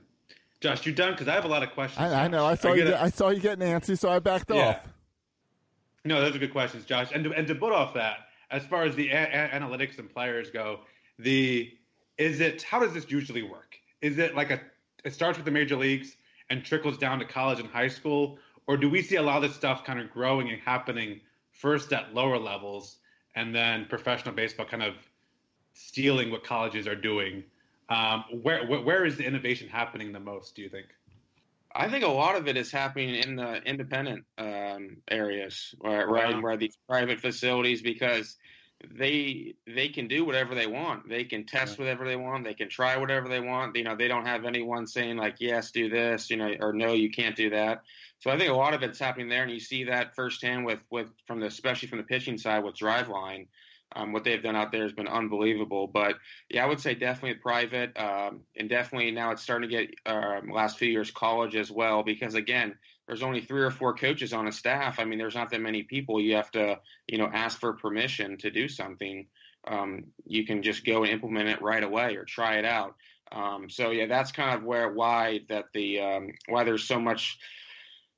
Josh, 0.60 0.86
you 0.86 0.92
done? 0.92 1.14
Because 1.14 1.30
I 1.30 1.34
have 1.36 1.46
a 1.46 1.48
lot 1.48 1.64
of 1.64 1.72
questions. 1.72 2.02
I, 2.12 2.26
I 2.26 2.28
know. 2.28 2.46
I 2.46 2.56
saw 2.56 2.74
you. 2.74 2.80
gonna- 2.84 2.92
Get, 2.92 3.02
I 3.02 3.10
saw 3.10 3.30
you 3.30 3.40
getting 3.40 3.66
antsy, 3.66 3.98
so 3.98 4.10
I 4.10 4.20
backed 4.20 4.50
Yeah. 4.50 4.56
off. 4.68 4.88
No, 6.04 6.20
those 6.20 6.36
are 6.36 6.40
good 6.40 6.52
questions, 6.52 6.84
Josh. 6.86 7.10
And 7.14 7.24
to, 7.24 7.34
and 7.34 7.48
to 7.48 7.56
put 7.56 7.72
off 7.72 7.94
that, 7.94 8.28
as 8.52 8.66
far 8.66 8.84
as 8.84 8.96
the 8.96 9.10
a- 9.10 9.24
a- 9.24 9.50
analytics 9.58 10.00
and 10.00 10.10
players 10.14 10.50
go, 10.50 10.82
the 11.18 11.72
is 12.18 12.42
it 12.42 12.62
how 12.64 12.80
does 12.80 12.94
this 12.94 13.10
usually 13.10 13.44
work? 13.44 13.78
Is 14.02 14.18
it 14.18 14.36
like 14.36 14.52
a 14.52 14.60
it 15.06 15.14
starts 15.14 15.38
with 15.38 15.46
the 15.46 15.52
major 15.52 15.78
leagues 15.78 16.18
and 16.50 16.66
trickles 16.66 16.98
down 16.98 17.20
to 17.20 17.26
college 17.26 17.60
and 17.60 17.70
high 17.70 17.88
school, 17.88 18.38
or 18.70 18.78
do 18.78 18.88
we 18.88 19.02
see 19.02 19.16
a 19.16 19.22
lot 19.24 19.38
of 19.38 19.50
this 19.50 19.56
stuff 19.56 19.84
kind 19.84 20.00
of 20.00 20.12
growing 20.12 20.52
and 20.52 20.62
happening 20.62 21.20
first 21.54 21.92
at 21.92 22.14
lower 22.14 22.38
levels 22.38 22.98
and 23.36 23.54
then 23.54 23.88
professional 23.90 24.36
baseball 24.36 24.68
kind 24.68 24.84
of 24.84 24.94
stealing 25.74 26.30
what 26.30 26.44
colleges 26.44 26.86
are 26.86 26.96
doing? 26.96 27.44
Um, 27.90 28.26
where, 28.44 28.68
where 28.68 29.06
is 29.08 29.18
the 29.18 29.26
innovation 29.26 29.68
happening 29.68 30.14
the 30.14 30.20
most? 30.20 30.56
Do 30.56 30.62
you 30.62 30.70
think? 30.70 30.86
I 31.74 31.90
think 31.90 32.04
a 32.04 32.10
lot 32.10 32.36
of 32.36 32.48
it 32.48 32.58
is 32.58 32.72
happening 32.72 33.16
in 33.16 33.38
the 33.38 33.56
independent 33.64 34.24
um, 34.38 34.98
areas, 35.10 35.74
right, 35.84 36.08
right, 36.08 36.40
where 36.40 36.56
these 36.56 36.78
private 36.88 37.20
facilities, 37.20 37.82
because 37.82 38.38
they 38.88 39.56
they 39.68 39.90
can 39.90 40.08
do 40.08 40.24
whatever 40.26 40.56
they 40.56 40.68
want. 40.68 41.10
They 41.10 41.26
can 41.26 41.46
test 41.46 41.72
Right. 41.72 41.80
whatever 41.80 42.06
they 42.06 42.16
want. 42.16 42.46
They 42.46 42.54
can 42.54 42.70
try 42.70 42.96
whatever 42.98 43.28
they 43.28 43.42
want. 43.42 43.76
You 43.76 43.84
know, 43.84 43.96
they 43.96 44.08
don't 44.08 44.26
have 44.26 44.46
anyone 44.46 44.88
saying 44.88 45.18
like, 45.18 45.36
yes, 45.40 45.72
do 45.72 45.90
this, 45.90 46.30
you 46.30 46.38
know, 46.38 46.54
or 46.62 46.72
no, 46.72 46.94
you 46.94 47.12
can't 47.12 47.36
do 47.36 47.50
that. 47.50 47.82
So 48.20 48.32
I 48.32 48.38
think 48.38 48.50
a 48.50 48.56
lot 48.56 48.74
of 48.74 48.84
it's 48.84 49.00
happening 49.00 49.30
there, 49.30 49.44
and 49.44 49.52
you 49.52 49.60
see 49.60 49.86
that 49.86 50.16
firsthand 50.16 50.66
with 50.66 50.80
with 50.90 51.10
from 51.28 51.40
the 51.42 51.48
especially 51.48 51.90
from 51.90 51.98
the 51.98 52.06
pitching 52.06 52.38
side 52.38 52.64
with 52.64 52.76
Driveline. 52.76 53.48
Um, 53.96 54.14
what 54.14 54.24
they've 54.24 54.42
done 54.44 54.56
out 54.56 54.72
there 54.72 54.84
has 54.84 54.94
been 54.94 55.08
unbelievable. 55.08 55.88
But 55.88 56.16
yeah, 56.48 56.64
I 56.64 56.68
would 56.68 56.80
say 56.80 56.94
definitely 56.94 57.40
private, 57.40 57.98
um, 58.00 58.42
and 58.56 58.70
definitely 58.70 59.10
now 59.12 59.32
it's 59.32 59.42
starting 59.42 59.68
to 59.68 59.76
get 59.76 59.90
um, 60.06 60.52
last 60.52 60.78
few 60.78 60.90
years 60.90 61.10
college 61.10 61.56
as 61.56 61.72
well. 61.72 62.04
Because 62.04 62.36
again, 62.36 62.76
there's 63.10 63.24
only 63.24 63.42
three 63.42 63.64
or 63.64 63.72
four 63.72 63.96
coaches 63.96 64.34
on 64.34 64.48
a 64.48 64.52
staff. 64.52 65.00
I 65.00 65.04
mean, 65.04 65.18
there's 65.18 65.34
not 65.34 65.50
that 65.50 65.62
many 65.62 65.82
people. 65.82 66.22
You 66.22 66.36
have 66.36 66.52
to, 66.52 66.80
you 67.08 67.18
know, 67.18 67.28
ask 67.34 67.60
for 67.60 67.74
permission 67.74 68.38
to 68.38 68.52
do 68.52 68.70
something. 68.70 69.26
Um, 69.68 70.06
you 70.28 70.46
can 70.46 70.62
just 70.62 70.86
go 70.86 71.04
and 71.04 71.12
implement 71.12 71.50
it 71.50 71.60
right 71.60 71.84
away 71.84 72.18
or 72.18 72.24
try 72.24 72.60
it 72.60 72.66
out. 72.66 72.94
Um, 73.32 73.68
so 73.68 73.90
yeah, 73.90 74.06
that's 74.06 74.32
kind 74.32 74.56
of 74.56 74.64
where 74.64 74.94
why 74.94 75.40
that 75.50 75.66
the 75.74 76.00
um, 76.00 76.28
why 76.50 76.64
there's 76.64 76.84
so 76.84 77.00
much 77.00 77.40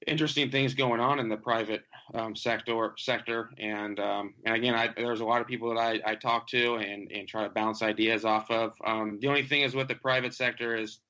interesting 0.07 0.51
things 0.51 0.73
going 0.73 0.99
on 0.99 1.19
in 1.19 1.29
the 1.29 1.37
private 1.37 1.83
um, 2.13 2.35
sector 2.35 2.93
sector 2.97 3.51
and 3.59 3.99
um, 3.99 4.33
and 4.45 4.55
again 4.55 4.73
I, 4.73 4.89
there's 4.97 5.19
a 5.19 5.25
lot 5.25 5.41
of 5.41 5.47
people 5.47 5.69
that 5.69 5.79
I, 5.79 6.01
I 6.03 6.15
talk 6.15 6.47
to 6.47 6.75
and, 6.75 7.11
and 7.11 7.27
try 7.27 7.43
to 7.43 7.49
bounce 7.49 7.83
ideas 7.83 8.25
off 8.25 8.49
of 8.49 8.73
um, 8.83 9.19
the 9.21 9.27
only 9.27 9.45
thing 9.45 9.61
is 9.61 9.75
with 9.75 9.87
the 9.87 9.95
private 9.95 10.33
sector 10.33 10.75
is 10.75 11.01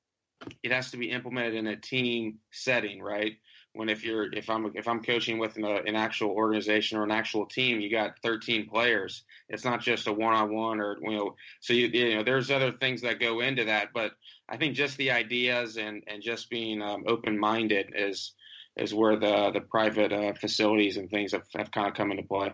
it 0.62 0.72
has 0.72 0.90
to 0.90 0.98
be 0.98 1.10
implemented 1.10 1.54
in 1.54 1.68
a 1.68 1.76
team 1.76 2.38
setting 2.50 3.00
right 3.00 3.38
when 3.74 3.88
if 3.88 4.04
you're 4.04 4.32
if 4.32 4.50
I'm 4.50 4.70
if 4.74 4.86
I'm 4.86 5.02
coaching 5.02 5.38
with 5.38 5.56
an, 5.56 5.64
an 5.64 5.96
actual 5.96 6.30
organization 6.30 6.98
or 6.98 7.04
an 7.04 7.10
actual 7.10 7.46
team 7.46 7.80
you 7.80 7.90
got 7.90 8.18
13 8.22 8.68
players 8.68 9.24
it's 9.48 9.64
not 9.64 9.80
just 9.80 10.06
a 10.06 10.12
one-on-one 10.12 10.80
or 10.80 10.98
you 11.02 11.16
know 11.16 11.34
so 11.60 11.72
you 11.72 11.86
you 11.88 12.16
know 12.16 12.22
there's 12.22 12.50
other 12.50 12.72
things 12.72 13.02
that 13.02 13.20
go 13.20 13.40
into 13.40 13.64
that 13.64 13.88
but 13.94 14.12
I 14.48 14.56
think 14.58 14.74
just 14.74 14.98
the 14.98 15.10
ideas 15.10 15.76
and 15.78 16.02
and 16.06 16.22
just 16.22 16.50
being 16.50 16.82
um, 16.82 17.04
open-minded 17.06 17.92
is 17.96 18.34
is 18.76 18.94
where 18.94 19.16
the 19.16 19.50
the 19.52 19.60
private 19.60 20.12
uh, 20.12 20.34
facilities 20.34 20.96
and 20.96 21.10
things 21.10 21.32
have, 21.32 21.44
have 21.56 21.70
kind 21.70 21.88
of 21.88 21.94
come 21.94 22.10
into 22.10 22.22
play. 22.22 22.52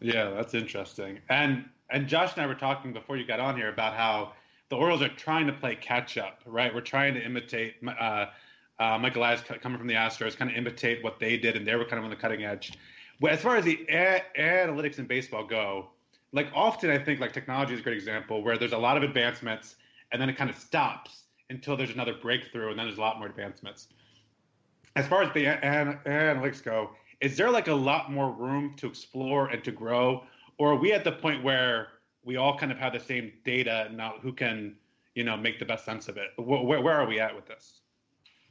Yeah, 0.00 0.30
that's 0.30 0.54
interesting. 0.54 1.20
And 1.28 1.66
and 1.90 2.08
Josh 2.08 2.32
and 2.34 2.42
I 2.42 2.46
were 2.46 2.54
talking 2.54 2.92
before 2.92 3.16
you 3.16 3.26
got 3.26 3.40
on 3.40 3.56
here 3.56 3.68
about 3.68 3.94
how 3.94 4.32
the 4.68 4.76
Orioles 4.76 5.02
are 5.02 5.08
trying 5.08 5.46
to 5.46 5.52
play 5.52 5.76
catch 5.76 6.18
up, 6.18 6.40
right? 6.46 6.74
We're 6.74 6.80
trying 6.80 7.14
to 7.14 7.24
imitate 7.24 7.74
uh, 7.86 8.26
uh, 8.78 8.98
Michael 8.98 9.22
Elias 9.22 9.42
coming 9.62 9.78
from 9.78 9.86
the 9.86 9.94
Astros, 9.94 10.36
kind 10.36 10.50
of 10.50 10.56
imitate 10.56 11.02
what 11.02 11.18
they 11.18 11.36
did, 11.36 11.56
and 11.56 11.66
they 11.66 11.74
were 11.76 11.84
kind 11.84 11.98
of 11.98 12.04
on 12.04 12.10
the 12.10 12.16
cutting 12.16 12.44
edge. 12.44 12.72
But 13.20 13.32
as 13.32 13.40
far 13.40 13.56
as 13.56 13.64
the 13.64 13.86
a- 13.88 14.22
analytics 14.38 14.98
in 14.98 15.06
baseball 15.06 15.44
go, 15.44 15.90
like 16.32 16.48
often 16.54 16.90
I 16.90 16.98
think 16.98 17.20
like 17.20 17.32
technology 17.32 17.74
is 17.74 17.80
a 17.80 17.82
great 17.82 17.96
example 17.96 18.42
where 18.42 18.58
there's 18.58 18.72
a 18.72 18.78
lot 18.78 18.96
of 18.96 19.02
advancements, 19.02 19.76
and 20.12 20.20
then 20.20 20.28
it 20.28 20.36
kind 20.36 20.50
of 20.50 20.56
stops 20.56 21.24
until 21.48 21.76
there's 21.76 21.90
another 21.90 22.14
breakthrough, 22.20 22.70
and 22.70 22.78
then 22.78 22.86
there's 22.86 22.98
a 22.98 23.00
lot 23.00 23.18
more 23.18 23.28
advancements. 23.28 23.88
As 24.96 25.06
far 25.06 25.22
as 25.22 25.32
the 25.32 25.46
a- 25.46 25.60
an- 25.62 25.98
analytics 26.04 26.62
go, 26.62 26.90
is 27.20 27.36
there 27.36 27.50
like 27.50 27.68
a 27.68 27.74
lot 27.74 28.12
more 28.12 28.30
room 28.30 28.74
to 28.76 28.86
explore 28.86 29.48
and 29.48 29.64
to 29.64 29.72
grow, 29.72 30.24
or 30.58 30.72
are 30.72 30.76
we 30.76 30.92
at 30.92 31.04
the 31.04 31.12
point 31.12 31.42
where 31.42 31.88
we 32.24 32.36
all 32.36 32.58
kind 32.58 32.72
of 32.72 32.78
have 32.78 32.92
the 32.92 33.00
same 33.00 33.32
data 33.44 33.86
and 33.86 33.96
now? 33.96 34.16
Who 34.20 34.32
can 34.32 34.76
you 35.14 35.24
know 35.24 35.36
make 35.36 35.58
the 35.58 35.64
best 35.64 35.86
sense 35.86 36.08
of 36.08 36.18
it? 36.18 36.28
Where, 36.36 36.82
where 36.82 36.94
are 36.94 37.06
we 37.06 37.20
at 37.20 37.34
with 37.34 37.46
this? 37.46 37.80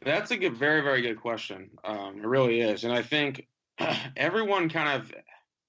That's 0.05 0.31
a 0.31 0.37
good, 0.37 0.55
very 0.55 0.81
very 0.81 1.01
good 1.01 1.19
question. 1.19 1.71
Um, 1.83 2.19
it 2.19 2.27
really 2.27 2.61
is, 2.61 2.83
and 2.83 2.93
I 2.93 3.01
think 3.01 3.47
everyone 4.15 4.69
kind 4.69 5.01
of 5.01 5.11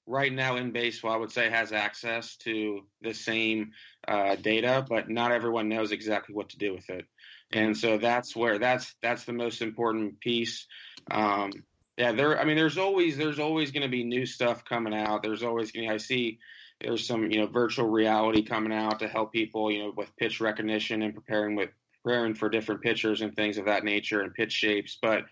right 0.07 0.33
now 0.33 0.57
in 0.57 0.71
baseball, 0.71 1.13
I 1.13 1.17
would 1.17 1.33
say, 1.33 1.51
has 1.51 1.73
access 1.73 2.37
to 2.39 2.83
the 3.03 3.13
same 3.13 3.73
uh, 4.07 4.37
data, 4.37 4.85
but 4.89 5.09
not 5.09 5.33
everyone 5.33 5.69
knows 5.69 5.91
exactly 5.91 6.35
what 6.35 6.51
to 6.51 6.59
do 6.59 6.73
with 6.75 6.89
it. 6.91 7.07
And 7.53 7.77
so 7.77 7.99
that's 7.99 8.35
where 8.35 8.59
that's 8.59 8.95
that's 9.03 9.25
the 9.25 9.33
most 9.33 9.63
important 9.63 10.21
piece. 10.21 10.67
Um, 11.11 11.51
yeah, 11.97 12.13
there. 12.13 12.39
I 12.39 12.45
mean, 12.45 12.57
there's 12.57 12.79
always 12.79 13.17
there's 13.17 13.39
always 13.39 13.71
going 13.71 13.83
to 13.83 13.89
be 13.89 14.05
new 14.05 14.27
stuff 14.27 14.65
coming 14.65 14.95
out. 14.95 15.23
There's 15.23 15.43
always 15.43 15.73
going. 15.73 15.91
I 15.91 15.97
see, 15.97 16.39
there's 16.81 17.07
some 17.07 17.31
you 17.31 17.41
know 17.41 17.47
virtual 17.47 17.89
reality 17.89 18.43
coming 18.43 18.73
out 18.73 18.99
to 18.99 19.09
help 19.09 19.33
people 19.33 19.71
you 19.71 19.85
know 19.85 19.93
with 19.97 20.15
pitch 20.17 20.41
recognition 20.41 21.03
and 21.03 21.15
preparing 21.15 21.57
with 21.57 21.71
preparing 22.07 22.35
for 22.35 22.49
different 22.49 22.83
pitchers 22.83 23.21
and 23.21 23.35
things 23.35 23.59
of 23.59 23.65
that 23.65 23.85
nature 23.85 24.21
and 24.21 24.33
pitch 24.33 24.53
shapes. 24.53 24.99
But 25.03 25.25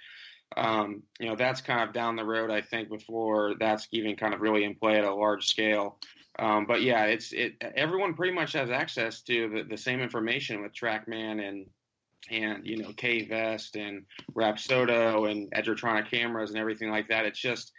um, 0.56 1.02
you 1.20 1.28
know 1.28 1.36
that's 1.36 1.60
kind 1.60 1.86
of 1.88 1.94
down 1.94 2.16
the 2.16 2.24
road, 2.24 2.50
I 2.50 2.60
think, 2.60 2.88
before 2.88 3.54
that's 3.58 3.86
even 3.92 4.16
kind 4.16 4.34
of 4.34 4.40
really 4.40 4.64
in 4.64 4.74
play 4.74 4.98
at 4.98 5.04
a 5.04 5.14
large 5.14 5.46
scale. 5.46 5.98
Um, 6.38 6.66
but 6.66 6.82
yeah, 6.82 7.04
it's 7.04 7.32
it. 7.32 7.54
Everyone 7.76 8.14
pretty 8.14 8.34
much 8.34 8.52
has 8.52 8.70
access 8.70 9.22
to 9.22 9.48
the, 9.48 9.62
the 9.62 9.76
same 9.76 10.00
information 10.00 10.62
with 10.62 10.72
TrackMan 10.72 11.48
and 11.48 11.66
and 12.30 12.66
you 12.66 12.78
know 12.78 12.92
K-Vest 12.96 13.76
and 13.76 14.04
Rapsodo 14.34 15.30
and 15.30 15.50
Edgertronic 15.52 16.10
cameras 16.10 16.50
and 16.50 16.58
everything 16.58 16.90
like 16.90 17.08
that. 17.08 17.24
It's 17.24 17.40
just 17.40 17.72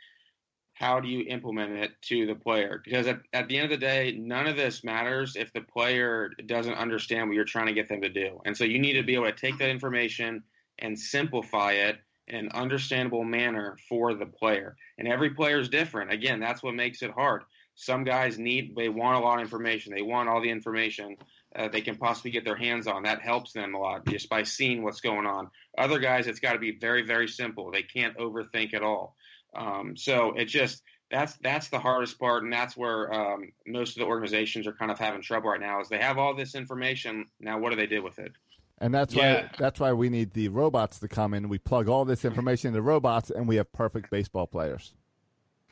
how 0.75 0.99
do 0.99 1.07
you 1.07 1.25
implement 1.27 1.71
it 1.71 1.91
to 2.01 2.27
the 2.27 2.35
player? 2.35 2.81
Because 2.83 3.07
at, 3.07 3.21
at 3.31 3.47
the 3.47 3.57
end 3.57 3.71
of 3.71 3.79
the 3.79 3.85
day, 3.85 4.15
none 4.19 4.45
of 4.45 4.57
this 4.57 4.83
matters 4.83 5.35
if 5.37 5.51
the 5.53 5.61
player 5.61 6.31
doesn't 6.45 6.73
understand 6.73 7.27
what 7.27 7.35
you're 7.35 7.45
trying 7.45 7.67
to 7.67 7.73
get 7.73 7.87
them 7.87 8.01
to 8.01 8.09
do. 8.09 8.41
And 8.45 8.55
so 8.55 8.65
you 8.65 8.77
need 8.77 8.93
to 8.93 9.03
be 9.03 9.15
able 9.15 9.25
to 9.25 9.31
take 9.31 9.57
that 9.59 9.69
information 9.69 10.43
and 10.79 10.99
simplify 10.99 11.71
it 11.71 11.97
in 12.27 12.35
an 12.35 12.49
understandable 12.53 13.23
manner 13.23 13.77
for 13.87 14.13
the 14.13 14.25
player. 14.25 14.75
And 14.97 15.07
every 15.07 15.29
player 15.29 15.59
is 15.59 15.69
different. 15.69 16.11
Again, 16.11 16.41
that's 16.41 16.61
what 16.61 16.75
makes 16.75 17.01
it 17.01 17.11
hard. 17.11 17.43
Some 17.75 18.03
guys 18.03 18.37
need, 18.37 18.75
they 18.75 18.89
want 18.89 19.17
a 19.17 19.25
lot 19.25 19.37
of 19.37 19.43
information. 19.43 19.93
They 19.93 20.01
want 20.01 20.27
all 20.27 20.41
the 20.41 20.49
information 20.49 21.15
uh, 21.55 21.69
they 21.69 21.81
can 21.81 21.95
possibly 21.95 22.31
get 22.31 22.43
their 22.43 22.55
hands 22.55 22.85
on. 22.85 23.03
That 23.03 23.21
helps 23.21 23.53
them 23.53 23.75
a 23.75 23.79
lot 23.79 24.05
just 24.07 24.29
by 24.29 24.43
seeing 24.43 24.83
what's 24.83 24.99
going 24.99 25.25
on. 25.25 25.49
Other 25.77 25.99
guys, 25.99 26.27
it's 26.27 26.39
got 26.39 26.53
to 26.53 26.59
be 26.59 26.77
very, 26.77 27.01
very 27.01 27.27
simple. 27.27 27.71
They 27.71 27.83
can't 27.83 28.17
overthink 28.17 28.73
at 28.73 28.83
all. 28.83 29.15
Um, 29.55 29.95
so 29.95 30.33
it 30.33 30.45
just 30.45 30.83
that's 31.11 31.37
that's 31.37 31.69
the 31.69 31.79
hardest 31.79 32.19
part, 32.19 32.43
and 32.43 32.51
that's 32.51 32.75
where 32.75 33.13
um, 33.13 33.51
most 33.67 33.95
of 33.95 34.01
the 34.01 34.05
organizations 34.05 34.67
are 34.67 34.73
kind 34.73 34.91
of 34.91 34.99
having 34.99 35.21
trouble 35.21 35.49
right 35.49 35.59
now. 35.59 35.79
Is 35.79 35.89
they 35.89 35.99
have 35.99 36.17
all 36.17 36.35
this 36.35 36.55
information 36.55 37.25
now, 37.39 37.59
what 37.59 37.69
do 37.69 37.75
they 37.75 37.87
do 37.87 38.03
with 38.03 38.19
it? 38.19 38.31
And 38.79 38.93
that's 38.93 39.13
Yeah. 39.13 39.43
why 39.43 39.49
that's 39.57 39.79
why 39.79 39.93
we 39.93 40.09
need 40.09 40.33
the 40.33 40.49
robots 40.49 40.99
to 40.99 41.07
come 41.07 41.33
in. 41.33 41.47
We 41.47 41.59
plug 41.59 41.87
all 41.87 42.05
this 42.05 42.25
information 42.25 42.69
into 42.69 42.81
robots, 42.81 43.29
and 43.29 43.47
we 43.47 43.55
have 43.57 43.71
perfect 43.71 44.09
baseball 44.09 44.47
players. 44.47 44.93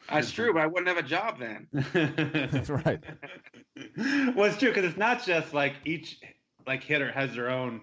That's 0.09 0.31
true, 0.31 0.53
but 0.53 0.61
I 0.61 0.67
wouldn't 0.67 0.87
have 0.87 0.97
a 0.97 1.07
job 1.07 1.39
then. 1.39 1.67
That's 2.51 2.69
right. 2.69 3.01
well, 4.35 4.43
it's 4.45 4.57
true 4.57 4.69
because 4.69 4.85
it's 4.85 4.97
not 4.97 5.25
just 5.25 5.53
like 5.53 5.75
each 5.85 6.19
like 6.67 6.83
hitter 6.83 7.11
has 7.11 7.33
their 7.33 7.49
own 7.49 7.81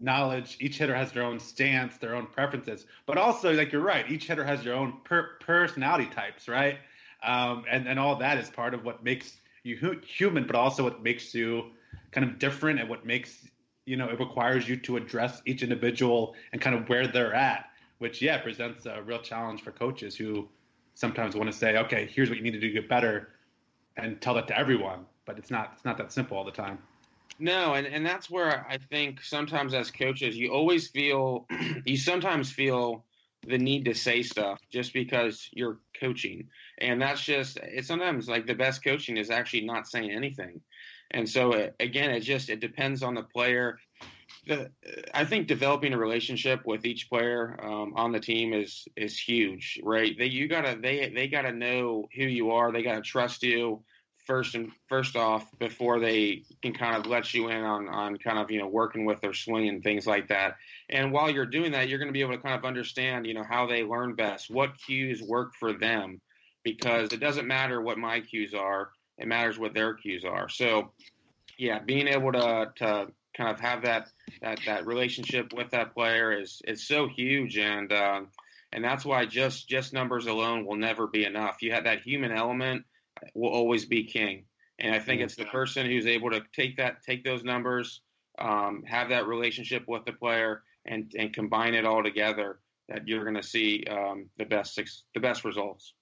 knowledge. 0.00 0.56
Each 0.60 0.78
hitter 0.78 0.94
has 0.94 1.12
their 1.12 1.22
own 1.22 1.38
stance, 1.38 1.96
their 1.96 2.14
own 2.14 2.26
preferences, 2.26 2.86
but 3.06 3.18
also 3.18 3.52
like 3.52 3.72
you're 3.72 3.82
right. 3.82 4.10
Each 4.10 4.26
hitter 4.26 4.44
has 4.44 4.62
their 4.62 4.74
own 4.74 4.98
per- 5.04 5.36
personality 5.40 6.06
types, 6.06 6.48
right? 6.48 6.78
Um, 7.22 7.64
and 7.70 7.88
and 7.88 7.98
all 7.98 8.16
that 8.16 8.38
is 8.38 8.48
part 8.48 8.74
of 8.74 8.84
what 8.84 9.02
makes 9.02 9.36
you 9.64 9.76
hu- 9.76 10.00
human, 10.00 10.46
but 10.46 10.56
also 10.56 10.84
what 10.84 11.02
makes 11.02 11.34
you 11.34 11.70
kind 12.12 12.28
of 12.28 12.38
different 12.38 12.80
and 12.80 12.88
what 12.88 13.04
makes 13.04 13.48
you 13.86 13.96
know 13.96 14.08
it 14.08 14.18
requires 14.20 14.68
you 14.68 14.76
to 14.76 14.96
address 14.96 15.42
each 15.46 15.62
individual 15.62 16.34
and 16.52 16.60
kind 16.60 16.76
of 16.76 16.88
where 16.88 17.06
they're 17.06 17.34
at, 17.34 17.70
which 17.98 18.22
yeah 18.22 18.38
presents 18.38 18.86
a 18.86 19.02
real 19.02 19.20
challenge 19.20 19.62
for 19.62 19.72
coaches 19.72 20.14
who 20.16 20.48
sometimes 20.94 21.36
want 21.36 21.50
to 21.50 21.56
say, 21.56 21.76
okay, 21.76 22.08
here's 22.12 22.28
what 22.28 22.36
you 22.38 22.42
need 22.42 22.52
to 22.52 22.60
do 22.60 22.68
to 22.68 22.80
get 22.80 22.88
better, 22.88 23.30
and 23.96 24.20
tell 24.20 24.34
that 24.34 24.48
to 24.48 24.58
everyone. 24.58 25.06
But 25.24 25.38
it's 25.38 25.50
not 25.50 25.72
it's 25.74 25.84
not 25.84 25.98
that 25.98 26.12
simple 26.12 26.36
all 26.36 26.44
the 26.44 26.52
time. 26.52 26.78
No, 27.38 27.74
and, 27.74 27.86
and 27.86 28.04
that's 28.04 28.28
where 28.28 28.66
I 28.68 28.78
think 28.90 29.22
sometimes 29.22 29.74
as 29.74 29.90
coaches, 29.90 30.36
you 30.36 30.52
always 30.52 30.88
feel, 30.88 31.46
you 31.84 31.96
sometimes 31.96 32.50
feel 32.50 33.04
the 33.46 33.58
need 33.58 33.84
to 33.84 33.94
say 33.94 34.22
stuff 34.22 34.58
just 34.70 34.92
because 34.92 35.48
you're 35.52 35.78
coaching. 36.00 36.48
And 36.78 37.00
that's 37.00 37.22
just, 37.22 37.58
it's 37.62 37.88
sometimes 37.88 38.28
like 38.28 38.46
the 38.46 38.54
best 38.54 38.82
coaching 38.82 39.16
is 39.16 39.30
actually 39.30 39.64
not 39.64 39.86
saying 39.86 40.10
anything. 40.10 40.60
And 41.12 41.28
so, 41.28 41.52
uh, 41.52 41.68
again, 41.80 42.10
it 42.10 42.20
just, 42.20 42.50
it 42.50 42.60
depends 42.60 43.02
on 43.02 43.14
the 43.14 43.22
player. 43.22 43.78
The, 44.46 44.70
I 45.14 45.24
think 45.24 45.46
developing 45.46 45.92
a 45.92 45.98
relationship 45.98 46.66
with 46.66 46.84
each 46.84 47.08
player 47.08 47.58
um, 47.62 47.94
on 47.96 48.12
the 48.12 48.20
team 48.20 48.52
is 48.52 48.86
is 48.96 49.18
huge, 49.18 49.80
right? 49.82 50.16
They 50.16 50.26
you 50.26 50.48
gotta 50.48 50.78
they 50.80 51.10
they 51.14 51.28
gotta 51.28 51.52
know 51.52 52.08
who 52.14 52.24
you 52.24 52.50
are. 52.52 52.70
They 52.72 52.82
gotta 52.82 53.00
trust 53.00 53.42
you 53.42 53.82
first 54.28 54.54
and 54.54 54.70
first 54.88 55.16
off 55.16 55.50
before 55.58 55.98
they 55.98 56.42
can 56.62 56.74
kind 56.74 56.94
of 56.94 57.06
let 57.06 57.32
you 57.32 57.48
in 57.48 57.64
on 57.64 57.88
on 57.88 58.18
kind 58.18 58.38
of 58.38 58.50
you 58.50 58.58
know 58.58 58.68
working 58.68 59.06
with 59.06 59.20
their 59.22 59.32
swing 59.32 59.68
and 59.68 59.82
things 59.82 60.06
like 60.06 60.28
that. 60.28 60.56
And 60.90 61.10
while 61.10 61.30
you're 61.30 61.46
doing 61.46 61.72
that, 61.72 61.88
you're 61.88 61.98
going 61.98 62.10
to 62.10 62.12
be 62.12 62.20
able 62.20 62.34
to 62.34 62.42
kind 62.42 62.54
of 62.54 62.64
understand 62.64 63.26
you 63.26 63.32
know 63.34 63.42
how 63.42 63.66
they 63.66 63.82
learn 63.82 64.14
best, 64.14 64.50
what 64.50 64.78
cues 64.78 65.22
work 65.22 65.54
for 65.58 65.72
them, 65.72 66.20
because 66.62 67.12
it 67.12 67.20
doesn't 67.20 67.48
matter 67.48 67.80
what 67.80 67.96
my 67.96 68.20
cues 68.20 68.52
are, 68.52 68.90
it 69.16 69.26
matters 69.26 69.58
what 69.58 69.72
their 69.72 69.94
cues 69.94 70.24
are. 70.26 70.50
So 70.50 70.92
yeah, 71.56 71.78
being 71.80 72.06
able 72.06 72.32
to 72.32 72.70
to 72.76 73.06
kind 73.34 73.50
of 73.50 73.58
have 73.60 73.82
that 73.82 74.10
that 74.42 74.60
that 74.66 74.86
relationship 74.86 75.54
with 75.54 75.70
that 75.70 75.94
player 75.94 76.38
is 76.38 76.60
is 76.68 76.86
so 76.86 77.08
huge 77.08 77.56
and. 77.56 77.92
Uh, 77.92 78.20
and 78.70 78.84
that's 78.84 79.02
why 79.02 79.24
just 79.24 79.66
just 79.66 79.94
numbers 79.94 80.26
alone 80.26 80.66
will 80.66 80.76
never 80.76 81.06
be 81.06 81.24
enough. 81.24 81.62
You 81.62 81.72
have 81.72 81.84
that 81.84 82.02
human 82.02 82.32
element 82.32 82.84
will 83.34 83.50
always 83.50 83.84
be 83.84 84.04
king. 84.04 84.44
And 84.78 84.94
I 84.94 85.00
think 85.00 85.20
it's 85.20 85.34
the 85.34 85.44
person 85.46 85.86
who's 85.86 86.06
able 86.06 86.30
to 86.30 86.42
take 86.52 86.76
that, 86.76 87.02
take 87.02 87.24
those 87.24 87.42
numbers, 87.42 88.02
um, 88.38 88.84
have 88.86 89.08
that 89.08 89.26
relationship 89.26 89.84
with 89.88 90.04
the 90.04 90.12
player, 90.12 90.62
and 90.86 91.12
and 91.18 91.32
combine 91.32 91.74
it 91.74 91.84
all 91.84 92.02
together 92.02 92.60
that 92.88 93.06
you're 93.06 93.24
going 93.24 93.36
to 93.36 93.42
see 93.42 93.84
um, 93.90 94.26
the 94.38 94.44
best 94.44 94.74
six, 94.74 95.04
the 95.14 95.20
best 95.20 95.44
results. 95.44 95.94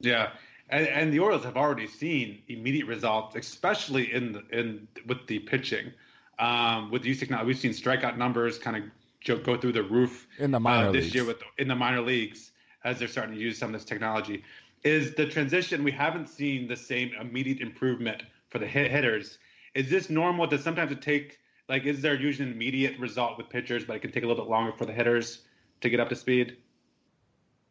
Yeah, 0.00 0.30
and, 0.68 0.86
and 0.86 1.12
the 1.12 1.18
Orioles 1.18 1.44
have 1.44 1.56
already 1.56 1.86
seen 1.86 2.42
immediate 2.48 2.86
results, 2.86 3.34
especially 3.34 4.12
in 4.12 4.32
the, 4.32 4.42
in 4.52 4.86
with 5.06 5.26
the 5.26 5.38
pitching. 5.40 5.92
Um, 6.38 6.90
with 6.90 7.02
the 7.02 7.08
use 7.08 7.18
technology, 7.18 7.46
we've 7.48 7.58
seen 7.58 7.72
strikeout 7.72 8.16
numbers 8.16 8.58
kind 8.58 8.76
of 8.76 8.82
jo- 9.20 9.38
go 9.38 9.56
through 9.56 9.72
the 9.72 9.82
roof 9.82 10.28
In 10.38 10.52
the 10.52 10.60
minor 10.60 10.88
uh, 10.88 10.92
this 10.92 11.04
leagues. 11.04 11.14
year 11.14 11.24
with 11.24 11.42
in 11.58 11.66
the 11.66 11.74
minor 11.74 12.00
leagues 12.00 12.52
as 12.84 12.98
they're 12.98 13.08
starting 13.08 13.34
to 13.34 13.40
use 13.40 13.58
some 13.58 13.74
of 13.74 13.80
this 13.80 13.84
technology. 13.84 14.44
Is 14.84 15.14
the 15.14 15.26
transition 15.26 15.82
we 15.82 15.92
haven't 15.92 16.28
seen 16.28 16.68
the 16.68 16.76
same 16.76 17.12
immediate 17.20 17.60
improvement 17.60 18.22
for 18.48 18.58
the 18.58 18.66
hit 18.66 18.90
hitters? 18.90 19.38
Is 19.74 19.90
this 19.90 20.08
normal? 20.08 20.46
Does 20.46 20.62
sometimes 20.62 20.92
it 20.92 21.02
take 21.02 21.38
like 21.68 21.84
is 21.84 22.00
there 22.00 22.14
usually 22.14 22.48
an 22.48 22.54
immediate 22.54 22.98
result 22.98 23.36
with 23.36 23.48
pitchers, 23.48 23.84
but 23.84 23.96
it 23.96 24.00
can 24.00 24.10
take 24.10 24.24
a 24.24 24.26
little 24.26 24.42
bit 24.42 24.50
longer 24.50 24.72
for 24.72 24.86
the 24.86 24.92
hitters 24.92 25.42
to 25.80 25.90
get 25.90 26.00
up 26.00 26.08
to 26.08 26.16
speed? 26.16 26.56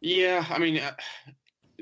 Yeah, 0.00 0.44
I 0.48 0.58
mean, 0.58 0.78
uh, 0.78 0.92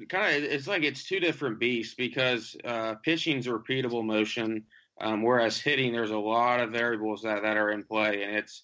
kind 0.09 0.37
of, 0.37 0.51
it's 0.51 0.67
like 0.67 0.83
it's 0.83 1.05
two 1.05 1.21
different 1.21 1.59
beasts 1.59 1.95
because 1.95 2.57
uh, 2.65 2.95
pitching's 3.03 3.47
a 3.47 3.51
repeatable 3.51 4.05
motion, 4.05 4.65
um, 5.01 5.23
whereas 5.23 5.61
hitting, 5.61 5.93
there's 5.93 6.11
a 6.11 6.19
lot 6.19 6.61
of 6.61 6.71
variables 6.71 7.23
that, 7.23 7.43
that 7.43 7.59
are 7.59 7.71
in 7.71 7.85
play, 7.85 8.23
and 8.23 8.37
it's 8.37 8.63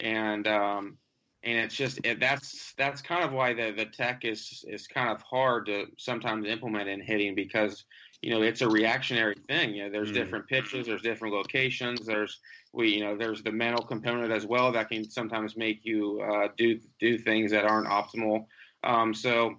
and 0.00 0.48
um, 0.48 0.96
and 1.44 1.58
it's 1.58 1.74
just 1.74 2.00
it, 2.04 2.20
that's 2.20 2.72
that's 2.78 3.02
kind 3.02 3.24
of 3.24 3.32
why 3.32 3.52
the 3.52 3.72
the 3.72 3.86
tech 3.86 4.24
is 4.24 4.64
is 4.68 4.86
kind 4.86 5.10
of 5.10 5.20
hard 5.22 5.66
to 5.66 5.86
sometimes 5.98 6.46
implement 6.46 6.88
in 6.88 7.00
hitting 7.00 7.34
because 7.34 7.84
you 8.22 8.30
know 8.30 8.42
it's 8.42 8.62
a 8.62 8.68
reactionary 8.68 9.36
thing. 9.48 9.74
You 9.74 9.84
know, 9.84 9.90
there's 9.90 10.10
Mm. 10.10 10.14
different 10.14 10.48
pitches, 10.48 10.86
there's 10.86 11.02
different 11.02 11.34
locations, 11.34 12.06
there's 12.06 12.40
we 12.72 12.94
you 12.94 13.04
know 13.04 13.16
there's 13.16 13.42
the 13.42 13.52
mental 13.52 13.84
component 13.84 14.32
as 14.32 14.46
well 14.46 14.72
that 14.72 14.88
can 14.88 15.08
sometimes 15.08 15.56
make 15.56 15.84
you 15.84 16.20
uh, 16.22 16.48
do 16.56 16.80
do 16.98 17.18
things 17.18 17.50
that 17.52 17.64
aren't 17.64 17.88
optimal. 17.88 18.46
Um, 18.82 19.14
so, 19.14 19.56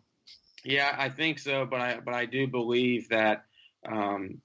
yeah, 0.64 0.96
I 0.98 1.10
think 1.10 1.40
so, 1.40 1.66
but 1.66 1.82
I 1.82 2.00
but 2.00 2.14
I 2.14 2.26
do 2.26 2.48
believe 2.48 3.10
that 3.10 3.46
um, 3.88 4.42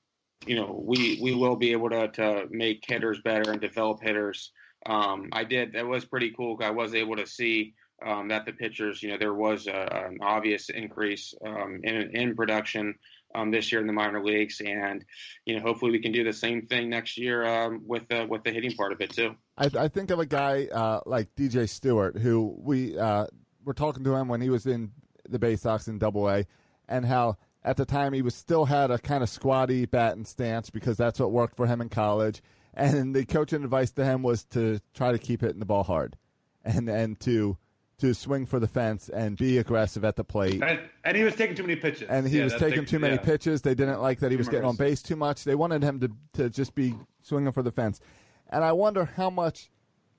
you 0.46 0.56
know 0.56 0.82
we 0.84 1.18
we 1.22 1.34
will 1.34 1.56
be 1.56 1.72
able 1.72 1.90
to 1.90 2.08
to 2.08 2.46
make 2.50 2.84
hitters 2.86 3.20
better 3.20 3.50
and 3.50 3.60
develop 3.60 4.00
hitters. 4.02 4.52
Um, 4.86 5.28
I 5.32 5.44
did 5.44 5.72
that 5.74 5.86
was 5.86 6.04
pretty 6.04 6.32
cool. 6.36 6.58
I 6.62 6.70
was 6.70 6.94
able 6.94 7.16
to 7.16 7.26
see 7.26 7.74
um, 8.04 8.28
that 8.28 8.46
the 8.46 8.52
pitchers, 8.52 9.02
you 9.02 9.10
know, 9.10 9.18
there 9.18 9.34
was 9.34 9.66
a, 9.66 10.06
an 10.06 10.18
obvious 10.22 10.70
increase 10.70 11.34
um, 11.44 11.80
in 11.84 12.16
in 12.16 12.34
production 12.34 12.94
um, 13.34 13.50
this 13.50 13.70
year 13.70 13.80
in 13.80 13.86
the 13.86 13.92
minor 13.92 14.24
leagues, 14.24 14.60
and 14.64 15.04
you 15.44 15.56
know, 15.56 15.62
hopefully 15.62 15.92
we 15.92 16.00
can 16.00 16.12
do 16.12 16.24
the 16.24 16.32
same 16.32 16.66
thing 16.66 16.88
next 16.88 17.18
year 17.18 17.44
um, 17.44 17.82
with 17.86 18.08
the 18.08 18.26
with 18.26 18.42
the 18.42 18.50
hitting 18.50 18.72
part 18.72 18.92
of 18.92 19.00
it 19.00 19.10
too. 19.10 19.34
I, 19.58 19.70
I 19.78 19.88
think 19.88 20.10
of 20.10 20.18
a 20.18 20.26
guy 20.26 20.66
uh, 20.72 21.00
like 21.06 21.34
DJ 21.34 21.68
Stewart, 21.68 22.16
who 22.16 22.56
we 22.58 22.98
uh, 22.98 23.26
were 23.64 23.74
talking 23.74 24.04
to 24.04 24.14
him 24.14 24.28
when 24.28 24.40
he 24.40 24.50
was 24.50 24.66
in 24.66 24.92
the 25.28 25.38
Bay 25.38 25.56
Sox 25.56 25.88
in 25.88 25.98
Double 25.98 26.28
A, 26.28 26.46
and 26.88 27.04
how 27.04 27.36
at 27.64 27.76
the 27.76 27.84
time 27.84 28.12
he 28.12 28.22
was 28.22 28.34
still 28.34 28.64
had 28.64 28.90
a 28.90 28.98
kind 28.98 29.22
of 29.22 29.28
squatty 29.28 29.84
batting 29.84 30.24
stance 30.24 30.70
because 30.70 30.96
that's 30.96 31.20
what 31.20 31.30
worked 31.30 31.56
for 31.56 31.66
him 31.66 31.80
in 31.80 31.88
college. 31.88 32.42
And 32.74 33.14
the 33.14 33.24
coaching 33.24 33.64
advice 33.64 33.90
to 33.92 34.04
him 34.04 34.22
was 34.22 34.44
to 34.46 34.80
try 34.94 35.12
to 35.12 35.18
keep 35.18 35.40
hitting 35.40 35.58
the 35.58 35.66
ball 35.66 35.82
hard, 35.82 36.16
and 36.64 36.88
and 36.88 37.18
to 37.20 37.56
to 37.98 38.14
swing 38.14 38.46
for 38.46 38.58
the 38.58 38.66
fence 38.68 39.10
and 39.10 39.36
be 39.36 39.58
aggressive 39.58 40.04
at 40.06 40.16
the 40.16 40.24
plate. 40.24 40.62
And, 40.62 40.80
and 41.04 41.16
he 41.16 41.22
was 41.22 41.34
taking 41.34 41.54
too 41.54 41.64
many 41.64 41.76
pitches. 41.76 42.08
and 42.08 42.26
he 42.26 42.38
Yeah, 42.38 42.44
was 42.44 42.54
taking 42.54 42.86
too 42.86 42.98
many 42.98 43.16
yeah. 43.16 43.20
pitches. 43.20 43.60
They 43.60 43.74
didn't 43.74 44.00
like 44.00 44.20
that 44.20 44.30
he 44.30 44.38
was 44.38 44.48
getting 44.48 44.64
on 44.64 44.76
base 44.76 45.02
too 45.02 45.16
much. 45.16 45.44
They 45.44 45.54
wanted 45.54 45.82
him 45.82 46.00
to 46.00 46.10
to 46.34 46.48
just 46.50 46.74
be 46.74 46.94
swinging 47.22 47.52
for 47.52 47.62
the 47.62 47.72
fence. 47.72 48.00
And 48.48 48.64
I 48.64 48.72
wonder 48.72 49.04
how 49.04 49.30
much 49.30 49.70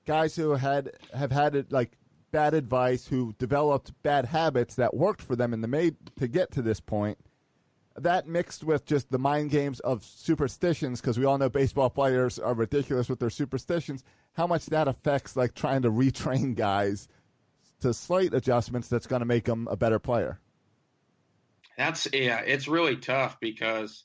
guys 0.06 0.36
who 0.36 0.52
had 0.52 0.92
have 1.14 1.32
had 1.32 1.54
it 1.56 1.72
like 1.72 1.98
bad 2.30 2.54
advice, 2.54 3.06
who 3.06 3.34
developed 3.38 3.92
bad 4.02 4.26
habits 4.26 4.76
that 4.76 4.94
worked 4.94 5.20
for 5.20 5.36
them 5.36 5.52
in 5.52 5.60
the 5.60 5.68
made 5.68 5.96
to 6.18 6.28
get 6.28 6.50
to 6.52 6.62
this 6.62 6.80
point, 6.80 7.18
that 7.96 8.26
mixed 8.26 8.64
with 8.64 8.84
just 8.84 9.10
the 9.10 9.18
mind 9.18 9.50
games 9.50 9.80
of 9.80 10.04
superstitions, 10.04 11.00
because 11.00 11.18
we 11.18 11.24
all 11.24 11.38
know 11.38 11.48
baseball 11.48 11.90
players 11.90 12.38
are 12.38 12.54
ridiculous 12.54 13.08
with 13.08 13.18
their 13.18 13.30
superstitions. 13.30 14.04
How 14.34 14.46
much 14.46 14.66
that 14.66 14.88
affects 14.88 15.36
like 15.36 15.54
trying 15.54 15.82
to 15.82 15.90
retrain 15.90 16.54
guys 16.54 17.08
to 17.82 17.92
slight 17.92 18.32
adjustments 18.32 18.88
that's 18.88 19.06
going 19.06 19.20
to 19.20 19.26
make 19.26 19.44
them 19.44 19.68
a 19.70 19.76
better 19.76 19.98
player. 19.98 20.38
That's 21.76 22.06
yeah, 22.12 22.40
it's 22.40 22.68
really 22.68 22.96
tough 22.96 23.38
because 23.40 24.04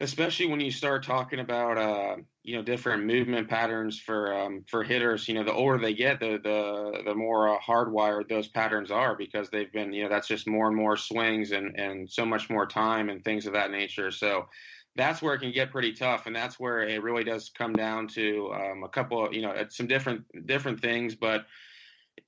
especially 0.00 0.46
when 0.46 0.60
you 0.60 0.70
start 0.70 1.04
talking 1.04 1.40
about 1.40 1.78
uh, 1.78 2.16
you 2.42 2.56
know 2.56 2.62
different 2.62 3.04
movement 3.04 3.48
patterns 3.48 3.98
for 3.98 4.34
um, 4.34 4.64
for 4.68 4.84
hitters. 4.84 5.26
You 5.28 5.34
know, 5.34 5.44
the 5.44 5.52
older 5.52 5.78
they 5.78 5.94
get, 5.94 6.20
the 6.20 6.38
the 6.42 7.02
the 7.04 7.14
more 7.14 7.48
uh, 7.48 7.58
hardwired 7.60 8.28
those 8.28 8.48
patterns 8.48 8.90
are 8.90 9.16
because 9.16 9.48
they've 9.50 9.72
been 9.72 9.92
you 9.92 10.04
know 10.04 10.08
that's 10.08 10.28
just 10.28 10.46
more 10.46 10.66
and 10.66 10.76
more 10.76 10.96
swings 10.96 11.52
and 11.52 11.78
and 11.78 12.10
so 12.10 12.26
much 12.26 12.50
more 12.50 12.66
time 12.66 13.08
and 13.08 13.24
things 13.24 13.46
of 13.46 13.54
that 13.54 13.70
nature. 13.70 14.10
So 14.10 14.46
that's 14.96 15.20
where 15.20 15.34
it 15.34 15.40
can 15.40 15.52
get 15.52 15.70
pretty 15.70 15.92
tough, 15.92 16.26
and 16.26 16.36
that's 16.36 16.58
where 16.60 16.82
it 16.82 17.02
really 17.02 17.24
does 17.24 17.50
come 17.50 17.72
down 17.72 18.08
to 18.08 18.52
um, 18.54 18.84
a 18.84 18.88
couple 18.88 19.24
of 19.24 19.32
you 19.32 19.42
know 19.42 19.54
some 19.70 19.86
different 19.86 20.24
different 20.46 20.80
things, 20.80 21.14
but 21.14 21.46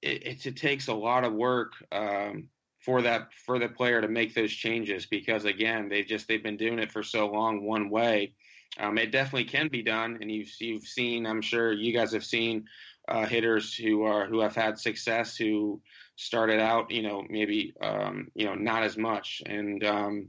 it, 0.00 0.26
it, 0.26 0.46
it 0.46 0.56
takes 0.56 0.88
a 0.88 0.94
lot 0.94 1.24
of 1.24 1.34
work. 1.34 1.72
Um, 1.92 2.48
for 2.80 3.02
that 3.02 3.32
for 3.34 3.58
the 3.58 3.68
player 3.68 4.00
to 4.00 4.08
make 4.08 4.34
those 4.34 4.52
changes 4.52 5.06
because 5.06 5.44
again 5.44 5.88
they've 5.88 6.06
just 6.06 6.28
they've 6.28 6.42
been 6.42 6.56
doing 6.56 6.78
it 6.78 6.92
for 6.92 7.02
so 7.02 7.26
long 7.26 7.64
one 7.64 7.90
way. 7.90 8.32
Um, 8.78 8.98
it 8.98 9.10
definitely 9.10 9.44
can 9.44 9.68
be 9.68 9.82
done 9.82 10.18
and 10.20 10.30
you've 10.30 10.52
you've 10.60 10.84
seen 10.84 11.26
i'm 11.26 11.40
sure 11.40 11.72
you 11.72 11.92
guys 11.92 12.12
have 12.12 12.24
seen 12.24 12.66
uh, 13.08 13.24
hitters 13.24 13.74
who 13.74 14.02
are 14.02 14.26
who 14.26 14.40
have 14.40 14.54
had 14.54 14.78
success 14.78 15.36
who 15.36 15.80
started 16.16 16.60
out 16.60 16.90
you 16.90 17.02
know 17.02 17.24
maybe 17.30 17.72
um, 17.80 18.28
you 18.34 18.44
know 18.44 18.54
not 18.54 18.82
as 18.82 18.96
much. 18.96 19.42
And 19.46 19.82
um, 19.84 20.28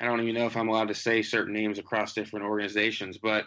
i 0.00 0.04
don't 0.04 0.20
even 0.20 0.34
know 0.34 0.46
if 0.46 0.56
i'm 0.56 0.68
allowed 0.68 0.88
to 0.88 0.94
say 0.94 1.22
certain 1.22 1.52
names 1.52 1.78
across 1.78 2.14
different 2.14 2.46
organizations 2.46 3.18
but 3.18 3.46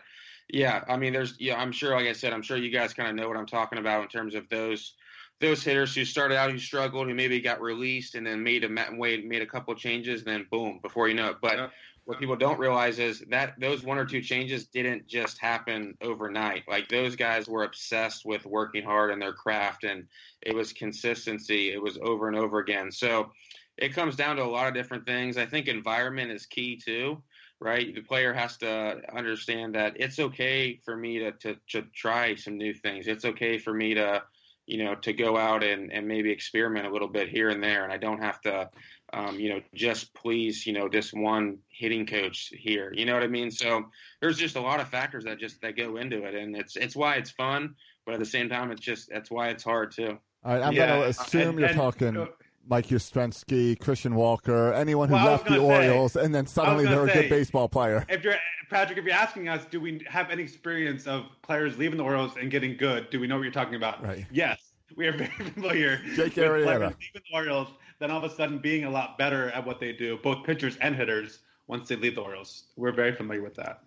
yeah 0.50 0.84
i 0.88 0.96
mean 0.96 1.12
there's 1.12 1.36
yeah 1.40 1.60
i'm 1.60 1.72
sure 1.72 1.94
like 1.96 2.08
i 2.08 2.14
said 2.14 2.32
i'm 2.32 2.42
sure 2.42 2.58
you 2.58 2.72
guys 2.72 2.94
kind 2.94 3.10
of 3.10 3.16
know 3.16 3.28
what 3.28 3.38
i'm 3.38 3.46
talking 3.46 3.80
about 3.80 4.04
in 4.04 4.08
terms 4.08 4.34
of 4.36 4.48
those 4.50 4.94
those 5.40 5.64
hitters 5.64 5.94
who 5.94 6.04
started 6.04 6.36
out 6.36 6.52
who 6.52 6.58
struggled, 6.58 7.08
who 7.08 7.14
maybe 7.14 7.40
got 7.40 7.62
released 7.62 8.16
and 8.16 8.26
then 8.26 8.44
made 8.44 8.64
a 8.64 8.70
made 8.70 9.42
a 9.42 9.46
couple 9.46 9.74
changes, 9.76 10.22
and 10.22 10.28
then 10.28 10.48
boom, 10.50 10.80
before 10.82 11.08
you 11.08 11.16
know 11.16 11.30
it. 11.30 11.38
But 11.42 11.58
yeah. 11.58 11.68
what 12.06 12.20
people 12.20 12.36
don't 12.36 12.60
realize 12.60 12.98
is 12.98 13.24
that 13.30 13.54
those 13.60 13.84
one 13.84 14.00
or 14.00 14.06
two 14.06 14.22
changes 14.22 14.66
didn't 14.66 15.08
just 15.08 15.38
happen 15.38 15.96
overnight. 16.02 16.64
Like 16.68 16.88
those 16.90 17.16
guys 17.16 17.48
were 17.48 17.64
obsessed 17.64 18.26
with 18.26 18.46
working 18.46 18.84
hard 18.84 19.12
in 19.12 19.20
their 19.20 19.34
craft, 19.34 19.84
and 19.84 20.08
it 20.42 20.56
was 20.56 20.74
consistency. 20.74 21.72
It 21.72 21.82
was 21.82 22.00
over 22.02 22.28
and 22.28 22.38
over 22.38 22.60
again. 22.60 22.92
So 22.92 23.32
it 23.78 23.94
comes 23.94 24.16
down 24.16 24.38
to 24.38 24.44
a 24.44 24.46
lot 24.46 24.68
of 24.68 24.74
different 24.74 25.06
things. 25.06 25.38
I 25.38 25.46
think 25.46 25.68
environment 25.68 26.32
is 26.32 26.46
key 26.46 26.78
too 26.84 27.22
right? 27.60 27.96
The 27.96 28.02
player 28.02 28.34
has 28.34 28.58
to 28.58 29.02
understand 29.12 29.74
that 29.74 29.94
it's 30.00 30.20
okay 30.20 30.80
for 30.86 30.96
me 30.96 31.18
to, 31.18 31.32
to, 31.32 31.56
to 31.70 31.82
try 31.96 32.36
some 32.36 32.56
new 32.56 32.72
things. 32.72 33.08
It's 33.08 33.26
okay 33.26 33.58
for 33.58 33.74
me 33.74 33.96
to 33.96 34.22
you 34.68 34.84
know, 34.84 34.94
to 34.96 35.14
go 35.14 35.38
out 35.38 35.64
and, 35.64 35.92
and 35.92 36.08
maybe 36.08 36.30
experiment 36.30 36.86
a 36.86 36.92
little 36.92 37.08
bit 37.08 37.30
here 37.30 37.50
and 37.50 37.64
there. 37.64 37.86
And 37.86 37.92
I 37.92 37.98
don't 37.98 38.22
have 38.22 38.42
to, 38.42 38.70
um, 39.14 39.40
you 39.40 39.50
know, 39.50 39.62
just 39.74 40.14
please, 40.14 40.68
you 40.68 40.74
know, 40.74 40.90
this 40.90 41.14
one 41.14 41.58
hitting 41.70 42.06
coach 42.06 42.52
here. 42.56 42.94
You 42.94 43.06
know 43.06 43.14
what 43.14 43.24
I 43.24 43.28
mean? 43.28 43.50
So 43.50 43.86
there's 44.22 44.38
just 44.38 44.58
a 44.58 44.62
lot 44.62 44.82
of 44.82 44.90
factors 44.90 45.24
that 45.24 45.40
just 45.40 45.62
that 45.62 45.78
go 45.78 45.96
into 45.96 46.26
it, 46.26 46.36
and 46.36 46.56
it's 46.56 46.76
it's 46.76 46.96
why 46.96 47.16
it's 47.16 47.32
fun, 47.32 47.76
but 48.06 48.14
at 48.14 48.20
the 48.20 48.26
same 48.26 48.50
time, 48.50 48.72
it's 48.72 48.82
just 48.82 49.10
that's 49.10 49.32
why 49.32 49.48
it's 49.48 49.64
hard 49.64 49.92
too. 49.92 50.20
All 50.44 50.54
right, 50.54 50.62
I'm 50.62 50.74
yeah, 50.74 50.88
going 50.88 51.02
to 51.02 51.10
assume 51.10 51.50
and, 51.50 51.60
you're 51.60 51.68
and, 51.70 51.78
talking. 51.78 52.28
Mike 52.68 52.88
Yastrzemski, 52.88 53.80
Christian 53.80 54.16
Walker, 54.16 54.74
anyone 54.74 55.08
who 55.08 55.16
well, 55.16 55.26
left 55.26 55.46
the 55.46 55.56
say, 55.56 55.60
Orioles, 55.60 56.16
and 56.16 56.34
then 56.34 56.46
suddenly 56.46 56.86
they're 56.86 57.08
say, 57.08 57.20
a 57.20 57.22
good 57.22 57.30
baseball 57.30 57.70
player. 57.70 58.06
If 58.10 58.24
you're 58.24 58.36
Patrick, 58.70 58.98
if 58.98 59.06
you're 59.06 59.14
asking 59.14 59.48
us, 59.48 59.66
do 59.66 59.80
we 59.80 60.06
have 60.08 60.30
any 60.30 60.44
experience 60.44 61.08
of 61.08 61.24
players 61.42 61.78
leaving 61.78 61.98
the 61.98 62.04
Orioles 62.04 62.34
and 62.40 62.52
getting 62.52 62.76
good? 62.76 63.10
Do 63.10 63.20
we 63.20 63.28
know 63.28 63.38
what 63.38 63.44
you're 63.44 63.52
talking 63.52 63.76
about? 63.76 64.04
Right. 64.04 64.26
Yes, 64.30 64.74
we 64.96 65.08
are 65.08 65.18
very 65.18 65.30
familiar 65.54 65.98
Jake 66.16 66.36
with 66.36 66.46
Arrieta. 66.46 66.64
players 66.64 66.82
leaving 66.82 67.22
the 67.30 67.36
Orioles, 67.36 67.70
then 68.00 68.12
all 68.12 68.24
of 68.24 68.30
a 68.30 68.36
sudden 68.36 68.60
being 68.60 68.84
a 68.84 68.90
lot 68.90 69.18
better 69.18 69.50
at 69.52 69.66
what 69.66 69.80
they 69.80 69.94
do, 69.94 70.18
both 70.22 70.46
pitchers 70.46 70.78
and 70.82 70.96
hitters, 70.96 71.40
once 71.68 71.88
they 71.88 71.96
leave 71.96 72.16
the 72.16 72.22
Orioles. 72.22 72.66
We're 72.76 72.94
very 72.94 73.14
familiar 73.14 73.42
with 73.42 73.56
that. 73.56 73.84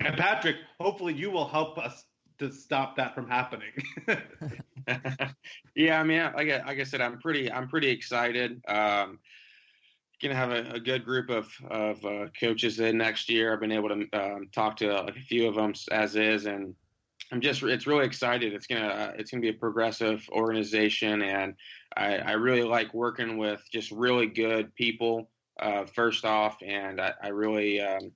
And 0.00 0.16
Patrick, 0.16 0.56
hopefully 0.78 1.14
you 1.14 1.30
will 1.30 1.48
help 1.48 1.78
us 1.78 2.04
to 2.38 2.52
stop 2.52 2.96
that 2.96 3.14
from 3.14 3.28
happening. 3.28 3.72
yeah, 5.74 6.00
I 6.00 6.04
mean, 6.04 6.22
like 6.36 6.50
I, 6.50 6.62
like 6.64 6.80
I 6.80 6.84
said, 6.84 7.00
I'm 7.00 7.18
pretty 7.18 7.50
I'm 7.50 7.68
pretty 7.68 7.88
excited. 7.88 8.62
Um, 8.68 9.18
gonna 10.22 10.34
have 10.34 10.50
a, 10.50 10.70
a, 10.72 10.80
good 10.80 11.04
group 11.04 11.28
of 11.28 11.48
of 11.70 12.04
uh, 12.04 12.26
coaches 12.38 12.80
in 12.80 12.98
next 12.98 13.28
year. 13.28 13.52
I've 13.52 13.60
been 13.60 13.72
able 13.72 13.88
to 13.88 14.08
um, 14.12 14.48
talk 14.52 14.76
to 14.78 15.04
a 15.04 15.12
few 15.12 15.48
of 15.48 15.56
them 15.56 15.74
as 15.90 16.16
is, 16.16 16.46
and 16.46 16.74
I'm 17.32 17.40
just 17.40 17.62
it's 17.62 17.86
really 17.86 18.06
excited. 18.06 18.52
It's 18.52 18.66
gonna 18.66 18.86
uh, 18.86 19.12
it's 19.18 19.30
gonna 19.30 19.40
be 19.40 19.48
a 19.48 19.54
progressive 19.54 20.26
organization, 20.30 21.22
and 21.22 21.54
I, 21.96 22.18
I 22.18 22.32
really 22.32 22.62
like 22.62 22.94
working 22.94 23.36
with 23.38 23.62
just 23.72 23.90
really 23.90 24.26
good 24.26 24.74
people. 24.74 25.30
Uh, 25.58 25.86
first 25.86 26.26
off, 26.26 26.58
and 26.62 27.00
I, 27.00 27.14
I 27.22 27.28
really 27.28 27.80
um, 27.80 28.12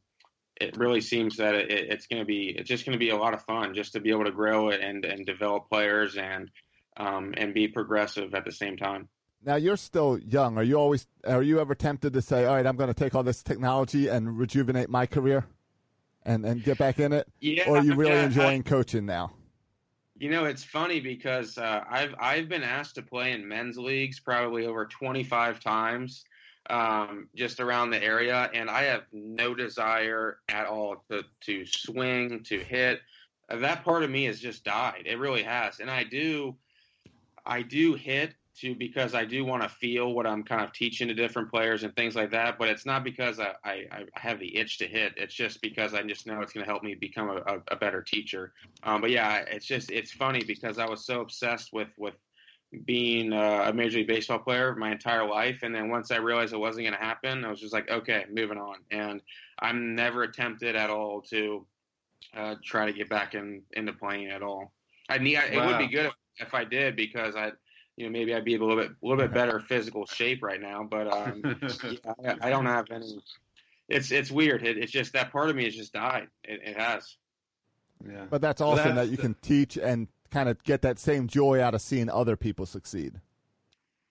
it 0.61 0.77
really 0.77 1.01
seems 1.01 1.39
that 1.39 1.55
it, 1.55 1.71
it's 1.71 2.07
going 2.07 2.21
to 2.21 2.27
be 2.27 2.51
it's 2.51 2.69
just 2.69 2.85
going 2.85 2.93
to 2.93 2.99
be 2.99 3.11
a 3.11 3.17
lot 3.17 3.35
of 3.35 3.43
fun 3.45 3.75
just 3.75 3.95
to 3.95 4.01
be 4.01 4.11
able 4.11 4.25
to 4.25 4.31
grow 4.31 4.69
it 4.69 4.81
and 4.81 5.05
and 5.05 5.27
develop 5.27 5.69
players 5.69 6.17
and 6.17 6.51
um, 6.97 7.35
and 7.37 7.55
be 7.55 7.67
progressive 7.67 8.35
at 8.35 8.45
the 8.45 8.53
same 8.53 8.77
time. 8.77 9.09
Now 9.43 9.57
you're 9.57 9.79
still 9.79 10.19
young. 10.19 10.59
Are 10.59 10.63
you 10.63 10.77
always 10.77 11.07
are 11.27 11.43
you 11.43 11.61
ever 11.61 11.75
tempted 11.75 12.13
to 12.13 12.23
say, 12.23 12.45
"All 12.45 12.55
right, 12.55 12.67
I'm 12.67 12.77
going 12.77 12.93
to 12.93 12.95
take 12.95 13.15
all 13.15 13.23
this 13.23 13.43
technology 13.43 14.09
and 14.09 14.39
rejuvenate 14.39 14.91
my 14.91 15.07
career 15.07 15.47
and 16.25 16.45
and 16.45 16.63
get 16.63 16.77
back 16.79 17.01
in 17.01 17.13
it?" 17.15 17.27
Yeah, 17.41 17.69
or 17.69 17.79
are 17.79 17.85
you 17.85 17.95
really 17.95 18.13
yeah, 18.13 18.27
enjoying 18.27 18.61
I, 18.61 18.69
coaching 18.69 19.07
now? 19.07 19.33
You 20.19 20.31
know, 20.31 20.45
it's 20.45 20.63
funny 20.63 21.01
because 21.01 21.57
uh, 21.57 21.83
I've 21.89 22.15
I've 22.21 22.49
been 22.51 22.63
asked 22.63 22.97
to 22.97 23.03
play 23.03 23.33
in 23.33 23.49
men's 23.49 23.79
leagues 23.79 24.21
probably 24.21 24.67
over 24.67 24.85
25 24.85 25.61
times, 25.61 26.25
um, 26.71 27.29
just 27.35 27.61
around 27.61 27.91
the 27.91 28.03
area, 28.03 28.49
and 28.55 28.71
I 28.71 28.85
have 28.85 29.03
no 29.13 29.55
desire 29.55 30.39
at 30.49 30.67
all 30.67 31.05
to 31.11 31.25
to 31.43 31.67
swing 31.67 32.45
to 32.45 32.61
hit. 32.61 33.01
Uh, 33.51 33.57
that 33.57 33.85
part 33.85 34.05
of 34.05 34.11
me 34.11 34.25
has 34.25 34.39
just 34.39 34.65
died. 34.65 35.03
It 35.05 35.19
really 35.19 35.43
has, 35.43 35.81
and 35.81 35.91
I 35.91 36.05
do, 36.05 36.57
I 37.45 37.63
do 37.63 37.95
hit 37.95 38.35
to 38.61 38.75
because 38.77 39.15
I 39.15 39.25
do 39.25 39.45
want 39.45 39.65
to 39.65 39.69
feel 39.69 40.13
what 40.13 40.27
I'm 40.27 40.45
kind 40.45 40.63
of 40.63 40.73
teaching 40.73 41.09
to 41.09 41.15
different 41.15 41.51
players 41.51 41.83
and 41.83 41.95
things 41.97 42.15
like 42.15 42.31
that. 42.31 42.57
But 42.57 42.69
it's 42.69 42.87
not 42.87 43.03
because 43.03 43.41
I, 43.41 43.55
I, 43.65 43.73
I 43.91 44.05
have 44.15 44.39
the 44.39 44.57
itch 44.57 44.79
to 44.79 44.87
hit. 44.87 45.15
It's 45.17 45.35
just 45.35 45.61
because 45.61 45.93
I 45.93 46.03
just 46.03 46.27
know 46.27 46.41
it's 46.41 46.53
going 46.53 46.65
to 46.65 46.71
help 46.71 46.85
me 46.85 46.95
become 46.95 47.31
a, 47.31 47.37
a, 47.53 47.59
a 47.73 47.77
better 47.77 48.03
teacher. 48.03 48.53
Um, 48.85 49.01
but 49.01 49.11
yeah, 49.11 49.39
it's 49.39 49.67
just 49.67 49.91
it's 49.91 50.13
funny 50.13 50.45
because 50.45 50.79
I 50.79 50.87
was 50.87 51.05
so 51.05 51.21
obsessed 51.21 51.73
with 51.73 51.89
with 51.99 52.15
being 52.85 53.33
a 53.33 53.73
Major 53.73 53.99
League 53.99 54.07
Baseball 54.07 54.39
player 54.39 54.75
my 54.77 54.93
entire 54.93 55.29
life. 55.29 55.63
And 55.63 55.75
then 55.75 55.91
once 55.91 56.11
I 56.11 56.17
realized 56.17 56.53
it 56.53 56.59
wasn't 56.59 56.87
going 56.87 56.99
to 56.99 57.05
happen, 57.05 57.45
I 57.45 57.51
was 57.51 57.61
just 57.61 57.73
like, 57.73 57.91
okay, 57.91 58.27
moving 58.31 58.59
on. 58.59 58.77
And 58.91 59.21
I'm 59.59 59.95
never 59.95 60.23
attempted 60.23 60.77
at 60.77 60.89
all 60.89 61.21
to 61.31 61.67
uh, 62.37 62.55
try 62.65 62.87
to 62.87 62.93
get 62.93 63.09
back 63.09 63.35
in 63.35 63.63
into 63.73 63.93
playing 63.93 64.29
at 64.29 64.43
all. 64.43 64.73
I 65.09 65.19
need. 65.19 65.37
I, 65.37 65.57
wow. 65.57 65.65
It 65.65 65.67
would 65.67 65.79
be 65.79 65.89
good 65.89 66.07
if, 66.07 66.13
if 66.37 66.55
I 66.55 66.65
did 66.65 66.95
because 66.95 67.35
I, 67.35 67.51
you 67.97 68.07
know, 68.07 68.11
maybe 68.11 68.35
I'd 68.35 68.45
be 68.45 68.55
a 68.55 68.59
little 68.59 68.77
bit 68.77 68.91
a 68.91 69.07
little 69.07 69.23
bit 69.23 69.35
better 69.35 69.59
physical 69.59 70.07
shape 70.07 70.43
right 70.43 70.61
now. 70.61 70.87
But 70.89 71.13
um, 71.13 71.43
yeah, 72.23 72.37
I, 72.41 72.49
I, 72.49 72.51
don't 72.51 72.67
have 72.67 72.87
any. 72.93 73.19
It's 73.89 74.13
it's 74.13 74.31
weird. 74.31 74.65
It, 74.65 74.79
it's 74.79 74.93
just 74.93 75.13
that 75.15 75.33
part 75.33 75.51
of 75.51 75.57
me 75.57 75.65
has 75.65 75.75
just 75.75 75.93
died. 75.93 76.29
It, 76.45 76.61
it 76.65 76.77
has. 76.77 77.17
Yeah. 78.09 78.27
But 78.31 78.41
that's 78.41 78.61
awesome 78.61 78.95
that's 78.95 79.09
that 79.09 79.11
you 79.11 79.17
the, 79.17 79.23
can 79.23 79.35
teach 79.43 79.77
and 79.77 80.07
kind 80.31 80.49
of 80.49 80.63
get 80.65 80.83
that 80.83 80.99
same 80.99 81.27
joy 81.27 81.63
out 81.63 81.75
of 81.75 81.83
seeing 81.83 82.09
other 82.09 82.37
people 82.37 82.67
succeed. 82.67 83.21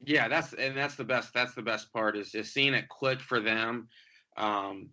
Yeah, 0.06 0.28
that's 0.28 0.54
and 0.54 0.78
that's 0.78 0.96
the 0.96 1.04
best. 1.04 1.34
That's 1.34 1.54
the 1.54 1.62
best 1.62 1.92
part 1.92 2.16
is 2.16 2.32
just 2.32 2.54
seeing 2.54 2.74
it 2.74 2.88
click 2.88 3.20
for 3.20 3.40
them. 3.40 3.90
Um, 4.38 4.90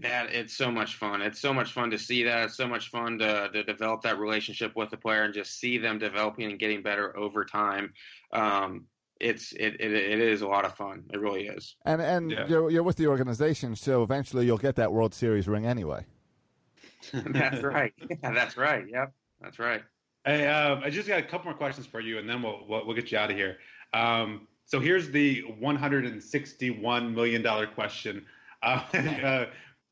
that 0.00 0.32
it's 0.32 0.56
so 0.56 0.70
much 0.70 0.96
fun. 0.96 1.20
It's 1.20 1.40
so 1.40 1.52
much 1.52 1.72
fun 1.72 1.90
to 1.90 1.98
see 1.98 2.22
that. 2.24 2.44
It's 2.44 2.56
so 2.56 2.68
much 2.68 2.90
fun 2.90 3.18
to, 3.18 3.50
to 3.52 3.64
develop 3.64 4.02
that 4.02 4.18
relationship 4.18 4.76
with 4.76 4.90
the 4.90 4.96
player 4.96 5.24
and 5.24 5.34
just 5.34 5.58
see 5.58 5.78
them 5.78 5.98
developing 5.98 6.50
and 6.50 6.58
getting 6.58 6.82
better 6.82 7.16
over 7.18 7.44
time. 7.44 7.92
Um, 8.32 8.86
it's 9.20 9.52
it, 9.52 9.76
it, 9.80 9.92
it 9.92 10.20
is 10.20 10.42
a 10.42 10.48
lot 10.48 10.64
of 10.64 10.74
fun. 10.74 11.04
It 11.12 11.20
really 11.20 11.46
is. 11.46 11.76
And 11.84 12.00
and 12.00 12.30
yeah. 12.30 12.46
you're 12.46 12.70
you're 12.70 12.82
with 12.82 12.96
the 12.96 13.08
organization, 13.08 13.76
so 13.76 14.02
eventually 14.02 14.46
you'll 14.46 14.58
get 14.58 14.76
that 14.76 14.92
World 14.92 15.12
Series 15.12 15.46
ring 15.46 15.66
anyway. 15.66 16.06
that's 17.12 17.62
right. 17.62 17.92
Yeah, 18.08 18.16
that's 18.32 18.56
right. 18.56 18.84
Yep, 18.88 19.12
that's 19.40 19.58
right. 19.58 19.82
Hey, 20.24 20.46
um, 20.46 20.82
I 20.84 20.90
just 20.90 21.08
got 21.08 21.18
a 21.18 21.22
couple 21.22 21.46
more 21.46 21.54
questions 21.54 21.86
for 21.86 22.00
you, 22.00 22.18
and 22.18 22.28
then 22.28 22.42
we'll 22.42 22.64
we'll, 22.68 22.86
we'll 22.86 22.96
get 22.96 23.10
you 23.10 23.18
out 23.18 23.30
of 23.30 23.36
here. 23.36 23.58
Um, 23.94 24.46
so 24.66 24.78
here's 24.78 25.10
the 25.10 25.40
161 25.58 27.14
million 27.14 27.42
dollar 27.42 27.66
question. 27.66 28.26
Uh, 28.62 28.82
uh, 28.94 29.46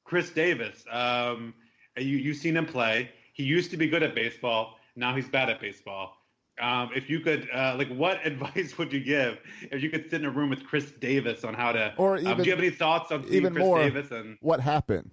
Chris 0.05 0.31
Davis, 0.31 0.85
um, 0.91 1.55
you 1.97 2.18
you've 2.18 2.37
seen 2.37 2.57
him 2.57 2.66
play. 2.66 3.11
He 3.33 3.43
used 3.43 3.70
to 3.70 3.76
be 3.76 3.89
good 3.89 4.03
at 4.03 4.14
baseball. 4.14 4.79
Now 4.97 5.14
he's 5.16 5.29
bad 5.29 5.49
at 5.49 5.61
baseball. 5.61 6.16
Um, 6.61 6.91
if 6.95 7.09
you 7.09 7.20
could, 7.20 7.49
uh, 7.55 7.76
like, 7.79 7.89
what 7.89 8.18
advice 8.26 8.76
would 8.76 8.93
you 8.93 9.01
give 9.01 9.39
if 9.70 9.83
you 9.83 9.89
could 9.89 10.11
sit 10.11 10.20
in 10.20 10.26
a 10.26 10.31
room 10.31 10.51
with 10.51 10.66
Chris 10.66 10.91
Davis 10.91 11.45
on 11.45 11.55
how 11.55 11.72
to? 11.72 11.95
Or 11.97 12.16
um, 12.16 12.26
even- 12.26 12.37
do 12.39 12.45
you 12.45 12.51
have 12.51 12.59
any 12.59 12.70
thoughts 12.70 13.12
on 13.12 13.24
even 13.29 13.55
Chris 13.55 13.64
more- 13.64 13.79
Davis 13.79 14.11
and? 14.11 14.37
What 14.41 14.61
happened? 14.61 15.11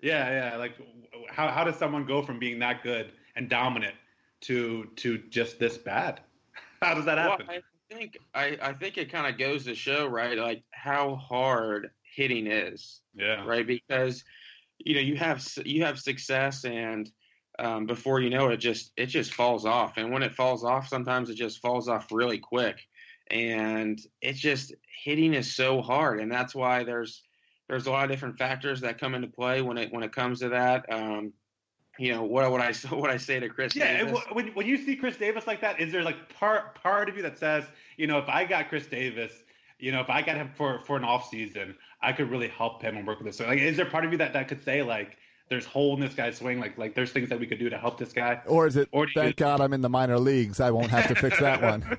Yeah, 0.00 0.50
yeah. 0.50 0.56
Like, 0.56 0.76
how 1.28 1.48
how 1.48 1.62
does 1.62 1.76
someone 1.76 2.06
go 2.06 2.22
from 2.22 2.38
being 2.38 2.58
that 2.60 2.82
good 2.82 3.12
and 3.36 3.50
dominant 3.50 3.94
to 4.42 4.88
to 4.96 5.18
just 5.30 5.58
this 5.58 5.78
bad? 5.78 6.20
How 6.82 6.94
does 6.94 7.04
that 7.04 7.16
Well, 7.16 7.30
happen? 7.30 7.46
I 7.48 7.62
think 7.94 8.18
I, 8.34 8.58
I 8.62 8.72
think 8.72 8.98
it 8.98 9.10
kind 9.10 9.26
of 9.26 9.38
goes 9.38 9.64
to 9.64 9.74
show, 9.74 10.06
right, 10.06 10.38
like 10.38 10.62
how 10.70 11.16
hard 11.16 11.90
hitting 12.02 12.46
is, 12.46 13.00
yeah. 13.14 13.44
right? 13.44 13.66
Because 13.66 14.24
you 14.78 14.94
know 14.94 15.00
you 15.00 15.16
have 15.16 15.46
you 15.64 15.84
have 15.84 15.98
success, 15.98 16.64
and 16.64 17.10
um, 17.58 17.86
before 17.86 18.20
you 18.20 18.30
know 18.30 18.48
it, 18.48 18.58
just 18.58 18.92
it 18.96 19.06
just 19.06 19.34
falls 19.34 19.66
off. 19.66 19.96
And 19.96 20.10
when 20.10 20.22
it 20.22 20.34
falls 20.34 20.64
off, 20.64 20.88
sometimes 20.88 21.30
it 21.30 21.34
just 21.34 21.60
falls 21.60 21.88
off 21.88 22.12
really 22.12 22.38
quick. 22.38 22.80
And 23.30 24.00
it's 24.20 24.40
just 24.40 24.74
hitting 25.04 25.34
is 25.34 25.54
so 25.54 25.82
hard, 25.82 26.20
and 26.20 26.30
that's 26.30 26.54
why 26.54 26.84
there's 26.84 27.22
there's 27.68 27.86
a 27.86 27.90
lot 27.90 28.04
of 28.04 28.10
different 28.10 28.38
factors 28.38 28.80
that 28.80 28.98
come 28.98 29.14
into 29.14 29.28
play 29.28 29.62
when 29.62 29.78
it 29.78 29.92
when 29.92 30.02
it 30.02 30.12
comes 30.12 30.40
to 30.40 30.48
that. 30.48 30.92
Um, 30.92 31.32
you 32.00 32.12
know 32.12 32.22
what 32.22 32.50
would 32.50 32.62
I 32.62 32.72
what 32.90 33.10
I 33.10 33.18
say 33.18 33.38
to 33.38 33.48
Chris? 33.48 33.76
Yeah, 33.76 34.04
Davis? 34.04 34.20
when 34.32 34.48
when 34.48 34.66
you 34.66 34.78
see 34.78 34.96
Chris 34.96 35.16
Davis 35.18 35.46
like 35.46 35.60
that, 35.60 35.78
is 35.78 35.92
there 35.92 36.02
like 36.02 36.32
part 36.34 36.74
part 36.74 37.08
of 37.10 37.16
you 37.16 37.22
that 37.22 37.38
says, 37.38 37.64
you 37.98 38.06
know, 38.06 38.18
if 38.18 38.28
I 38.28 38.44
got 38.46 38.70
Chris 38.70 38.86
Davis, 38.86 39.32
you 39.78 39.92
know, 39.92 40.00
if 40.00 40.08
I 40.08 40.22
got 40.22 40.36
him 40.36 40.50
for 40.56 40.80
for 40.86 40.96
an 40.96 41.04
off 41.04 41.28
season, 41.28 41.76
I 42.00 42.12
could 42.12 42.30
really 42.30 42.48
help 42.48 42.80
him 42.80 42.96
and 42.96 43.06
work 43.06 43.18
with 43.18 43.26
this. 43.26 43.36
So, 43.36 43.46
like, 43.46 43.58
is 43.58 43.76
there 43.76 43.84
part 43.84 44.06
of 44.06 44.12
you 44.12 44.18
that 44.18 44.32
that 44.32 44.48
could 44.48 44.64
say 44.64 44.82
like, 44.82 45.18
there's 45.50 45.66
hole 45.66 45.92
in 45.94 46.00
this 46.00 46.14
guy's 46.14 46.38
swing, 46.38 46.58
like 46.58 46.78
like 46.78 46.94
there's 46.94 47.12
things 47.12 47.28
that 47.28 47.38
we 47.38 47.46
could 47.46 47.58
do 47.58 47.68
to 47.68 47.76
help 47.76 47.98
this 47.98 48.14
guy? 48.14 48.40
Or 48.46 48.66
is 48.66 48.76
it, 48.76 48.88
Or 48.92 49.04
do 49.04 49.12
you- 49.14 49.20
thank 49.22 49.36
God 49.36 49.60
I'm 49.60 49.74
in 49.74 49.82
the 49.82 49.90
minor 49.90 50.18
leagues. 50.18 50.58
I 50.58 50.70
won't 50.70 50.90
have 50.90 51.06
to 51.08 51.14
fix 51.14 51.38
that 51.40 51.60
one. 51.60 51.82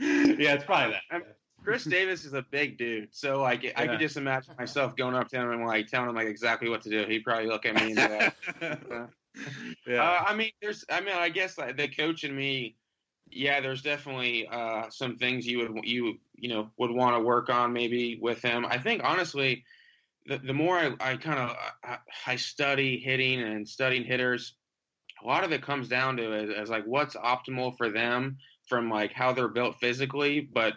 yeah, 0.00 0.54
it's 0.54 0.64
probably 0.64 0.92
that. 0.94 1.02
I'm- 1.12 1.22
Chris 1.68 1.84
Davis 1.90 2.24
is 2.24 2.32
a 2.32 2.42
big 2.50 2.78
dude, 2.78 3.14
so 3.14 3.42
like 3.42 3.62
I 3.76 3.84
Yeah. 3.84 3.90
could 3.90 4.00
just 4.00 4.16
imagine 4.16 4.54
myself 4.58 4.96
going 4.96 5.14
up 5.14 5.28
to 5.28 5.36
him 5.36 5.50
and 5.50 5.66
like 5.66 5.86
telling 5.86 6.08
him 6.08 6.14
like 6.14 6.26
exactly 6.26 6.70
what 6.70 6.80
to 6.82 6.90
do. 6.90 7.04
He'd 7.06 7.24
probably 7.24 7.46
look 7.46 7.66
at 7.66 7.74
me 7.76 7.90
and 7.90 7.98
yeah. 9.86 10.02
uh, 10.02 10.24
I 10.26 10.34
mean, 10.34 10.50
there's, 10.62 10.84
I 10.90 11.00
mean, 11.00 11.14
I 11.14 11.28
guess 11.28 11.58
like, 11.58 11.76
the 11.76 11.88
coach 11.88 12.24
and 12.24 12.34
me, 12.34 12.78
yeah, 13.30 13.60
there's 13.60 13.82
definitely 13.82 14.48
uh, 14.48 14.88
some 14.88 15.16
things 15.16 15.46
you 15.46 15.58
would 15.58 15.84
you 15.84 16.18
you 16.34 16.48
know 16.48 16.70
would 16.78 16.90
want 16.90 17.16
to 17.16 17.20
work 17.20 17.50
on 17.50 17.74
maybe 17.74 18.18
with 18.20 18.40
him. 18.40 18.64
I 18.64 18.78
think 18.78 19.04
honestly, 19.04 19.66
the 20.24 20.38
the 20.38 20.54
more 20.54 20.78
I, 20.78 20.94
I 21.00 21.16
kind 21.18 21.38
of 21.38 21.56
I, 21.84 21.98
I 22.26 22.36
study 22.36 22.98
hitting 22.98 23.42
and 23.42 23.68
studying 23.68 24.04
hitters, 24.04 24.54
a 25.22 25.26
lot 25.26 25.44
of 25.44 25.52
it 25.52 25.60
comes 25.62 25.88
down 25.88 26.16
to 26.16 26.32
is, 26.32 26.48
is 26.48 26.70
like 26.70 26.84
what's 26.86 27.14
optimal 27.14 27.76
for 27.76 27.90
them 27.90 28.38
from 28.66 28.88
like 28.88 29.12
how 29.12 29.34
they're 29.34 29.48
built 29.48 29.78
physically, 29.80 30.40
but 30.40 30.74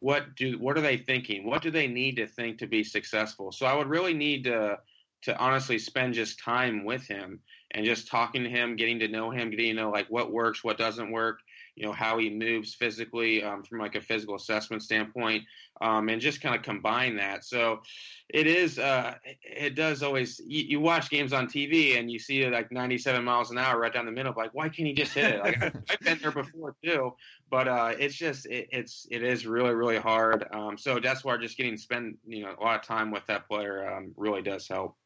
what 0.00 0.34
do 0.36 0.58
what 0.58 0.78
are 0.78 0.82
they 0.82 0.96
thinking? 0.96 1.44
What 1.44 1.62
do 1.62 1.70
they 1.70 1.86
need 1.86 2.16
to 2.16 2.26
think 2.26 2.58
to 2.58 2.66
be 2.66 2.84
successful? 2.84 3.52
So 3.52 3.66
I 3.66 3.74
would 3.74 3.88
really 3.88 4.14
need 4.14 4.44
to 4.44 4.78
to 5.22 5.36
honestly 5.38 5.78
spend 5.78 6.14
just 6.14 6.38
time 6.38 6.84
with 6.84 7.06
him 7.06 7.40
and 7.72 7.84
just 7.84 8.08
talking 8.08 8.44
to 8.44 8.50
him, 8.50 8.76
getting 8.76 9.00
to 9.00 9.08
know 9.08 9.30
him, 9.30 9.50
getting 9.50 9.74
to 9.74 9.82
know 9.82 9.90
like 9.90 10.06
what 10.08 10.32
works, 10.32 10.62
what 10.62 10.78
doesn't 10.78 11.10
work, 11.10 11.40
you 11.78 11.86
know, 11.86 11.92
how 11.92 12.18
he 12.18 12.28
moves 12.28 12.74
physically 12.74 13.40
um, 13.44 13.62
from 13.62 13.78
like 13.78 13.94
a 13.94 14.00
physical 14.00 14.34
assessment 14.34 14.82
standpoint, 14.82 15.44
um, 15.80 16.08
and 16.08 16.20
just 16.20 16.40
kind 16.40 16.56
of 16.56 16.62
combine 16.62 17.14
that. 17.14 17.44
So 17.44 17.82
it 18.30 18.48
is, 18.48 18.80
uh, 18.80 19.14
it 19.24 19.76
does 19.76 20.02
always, 20.02 20.40
you, 20.44 20.64
you 20.64 20.80
watch 20.80 21.08
games 21.08 21.32
on 21.32 21.46
TV 21.46 21.96
and 21.96 22.10
you 22.10 22.18
see 22.18 22.42
it 22.42 22.52
like 22.52 22.72
97 22.72 23.22
miles 23.22 23.52
an 23.52 23.58
hour 23.58 23.78
right 23.78 23.94
down 23.94 24.06
the 24.06 24.12
middle, 24.12 24.34
like, 24.36 24.52
why 24.54 24.68
can't 24.68 24.88
he 24.88 24.92
just 24.92 25.12
hit 25.12 25.34
it? 25.34 25.40
Like, 25.40 25.62
I've 25.90 26.00
been 26.00 26.18
there 26.20 26.32
before 26.32 26.74
too, 26.84 27.14
but 27.48 27.68
uh, 27.68 27.92
it's 27.96 28.16
just, 28.16 28.46
it, 28.46 28.66
it's, 28.72 29.06
it 29.12 29.22
is 29.22 29.46
really, 29.46 29.72
really 29.72 29.98
hard. 29.98 30.46
Um, 30.52 30.76
so 30.76 30.98
that's 30.98 31.24
why 31.24 31.36
just 31.36 31.56
getting 31.56 31.76
spend, 31.76 32.16
you 32.26 32.42
know, 32.42 32.56
a 32.58 32.62
lot 32.62 32.74
of 32.74 32.82
time 32.82 33.12
with 33.12 33.24
that 33.26 33.46
player 33.46 33.88
um, 33.88 34.12
really 34.16 34.42
does 34.42 34.66
help. 34.66 34.96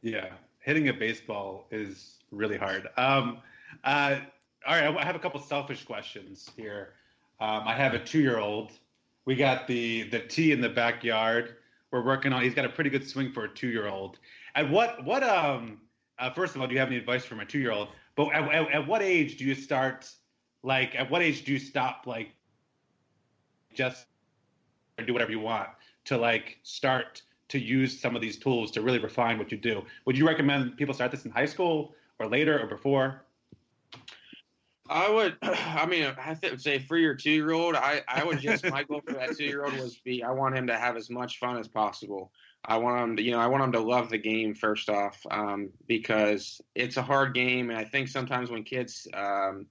Yeah, 0.00 0.30
hitting 0.60 0.88
a 0.88 0.94
baseball 0.94 1.66
is 1.70 2.18
really 2.30 2.56
hard. 2.56 2.88
Um, 2.96 3.40
uh, 3.84 4.20
all 4.66 4.74
right, 4.74 4.96
I 4.96 5.04
have 5.04 5.16
a 5.16 5.18
couple 5.18 5.40
selfish 5.40 5.84
questions 5.84 6.50
here. 6.56 6.94
Um, 7.40 7.62
I 7.66 7.74
have 7.74 7.94
a 7.94 7.98
two-year-old. 7.98 8.72
We 9.24 9.34
got 9.36 9.66
the 9.66 10.04
the 10.04 10.20
tee 10.20 10.52
in 10.52 10.60
the 10.60 10.68
backyard. 10.68 11.56
We're 11.90 12.04
working 12.04 12.32
on. 12.32 12.42
He's 12.42 12.54
got 12.54 12.64
a 12.64 12.68
pretty 12.68 12.90
good 12.90 13.08
swing 13.08 13.32
for 13.32 13.44
a 13.44 13.48
two-year-old. 13.48 14.18
At 14.54 14.68
what 14.70 15.04
what 15.04 15.22
um 15.22 15.80
uh, 16.18 16.30
first 16.30 16.54
of 16.54 16.60
all, 16.60 16.66
do 16.66 16.74
you 16.74 16.80
have 16.80 16.88
any 16.88 16.98
advice 16.98 17.24
for 17.24 17.34
my 17.34 17.44
two-year-old? 17.44 17.88
But 18.14 18.32
at, 18.34 18.52
at, 18.52 18.70
at 18.70 18.86
what 18.86 19.02
age 19.02 19.38
do 19.38 19.44
you 19.44 19.54
start? 19.54 20.08
Like, 20.62 20.94
at 20.94 21.10
what 21.10 21.22
age 21.22 21.44
do 21.44 21.52
you 21.52 21.58
stop? 21.58 22.04
Like, 22.06 22.30
just 23.74 24.06
do 25.04 25.12
whatever 25.12 25.32
you 25.32 25.40
want 25.40 25.68
to 26.04 26.16
like 26.16 26.58
start 26.62 27.22
to 27.48 27.58
use 27.58 27.98
some 27.98 28.14
of 28.14 28.22
these 28.22 28.38
tools 28.38 28.70
to 28.70 28.82
really 28.82 28.98
refine 28.98 29.38
what 29.38 29.50
you 29.50 29.58
do. 29.58 29.84
Would 30.06 30.16
you 30.16 30.26
recommend 30.26 30.76
people 30.76 30.94
start 30.94 31.10
this 31.10 31.24
in 31.24 31.30
high 31.30 31.46
school 31.46 31.94
or 32.18 32.26
later 32.26 32.60
or 32.60 32.66
before? 32.66 33.22
I 34.92 35.10
would, 35.10 35.38
I 35.42 35.86
mean, 35.86 36.12
I 36.18 36.34
th- 36.34 36.60
say 36.60 36.78
for 36.78 36.96
your 36.96 37.14
two 37.14 37.30
year 37.30 37.52
old, 37.52 37.74
I, 37.74 38.02
I 38.08 38.24
would 38.24 38.38
just, 38.38 38.64
my 38.66 38.84
goal 38.84 39.00
for 39.06 39.14
that 39.14 39.34
two 39.36 39.44
year 39.44 39.64
old 39.64 39.74
was 39.74 39.96
be, 40.04 40.22
I 40.22 40.30
want 40.30 40.56
him 40.56 40.66
to 40.68 40.76
have 40.76 40.96
as 40.96 41.10
much 41.10 41.38
fun 41.38 41.58
as 41.58 41.68
possible. 41.68 42.32
I 42.64 42.76
want 42.76 43.00
him 43.02 43.16
to, 43.16 43.22
you 43.22 43.32
know, 43.32 43.40
I 43.40 43.46
want 43.48 43.64
him 43.64 43.72
to 43.72 43.80
love 43.80 44.10
the 44.10 44.18
game 44.18 44.54
first 44.54 44.88
off, 44.88 45.18
um, 45.30 45.70
because 45.88 46.60
it's 46.74 46.96
a 46.96 47.02
hard 47.02 47.34
game. 47.34 47.70
And 47.70 47.78
I 47.78 47.84
think 47.84 48.08
sometimes 48.08 48.50
when 48.50 48.62
kids, 48.62 49.08
um, 49.14 49.66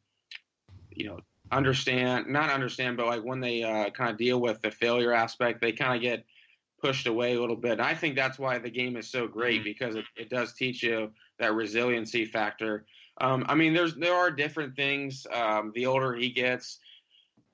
you 0.91 1.07
know, 1.07 1.19
understand, 1.51 2.27
not 2.27 2.49
understand, 2.49 2.97
but 2.97 3.07
like 3.07 3.23
when 3.23 3.39
they 3.39 3.63
uh, 3.63 3.89
kind 3.91 4.09
of 4.09 4.17
deal 4.17 4.41
with 4.41 4.61
the 4.61 4.71
failure 4.71 5.13
aspect, 5.13 5.61
they 5.61 5.71
kind 5.71 5.95
of 5.95 6.01
get 6.01 6.25
pushed 6.81 7.07
away 7.07 7.35
a 7.35 7.39
little 7.39 7.55
bit. 7.55 7.73
And 7.73 7.81
I 7.81 7.93
think 7.93 8.15
that's 8.15 8.39
why 8.39 8.57
the 8.57 8.69
game 8.69 8.97
is 8.97 9.09
so 9.09 9.27
great 9.27 9.61
Mhm. 9.61 9.65
because 9.65 9.95
it, 9.95 10.05
it 10.17 10.29
does 10.29 10.53
teach 10.53 10.83
you 10.83 11.11
that 11.39 11.53
resiliency 11.53 12.25
factor. 12.25 12.85
Um, 13.21 13.45
I 13.47 13.55
mean, 13.55 13.73
there's 13.73 13.95
there 13.95 14.15
are 14.15 14.31
different 14.31 14.75
things. 14.75 15.27
Um, 15.31 15.71
the 15.75 15.85
older 15.85 16.15
he 16.15 16.31
gets, 16.31 16.79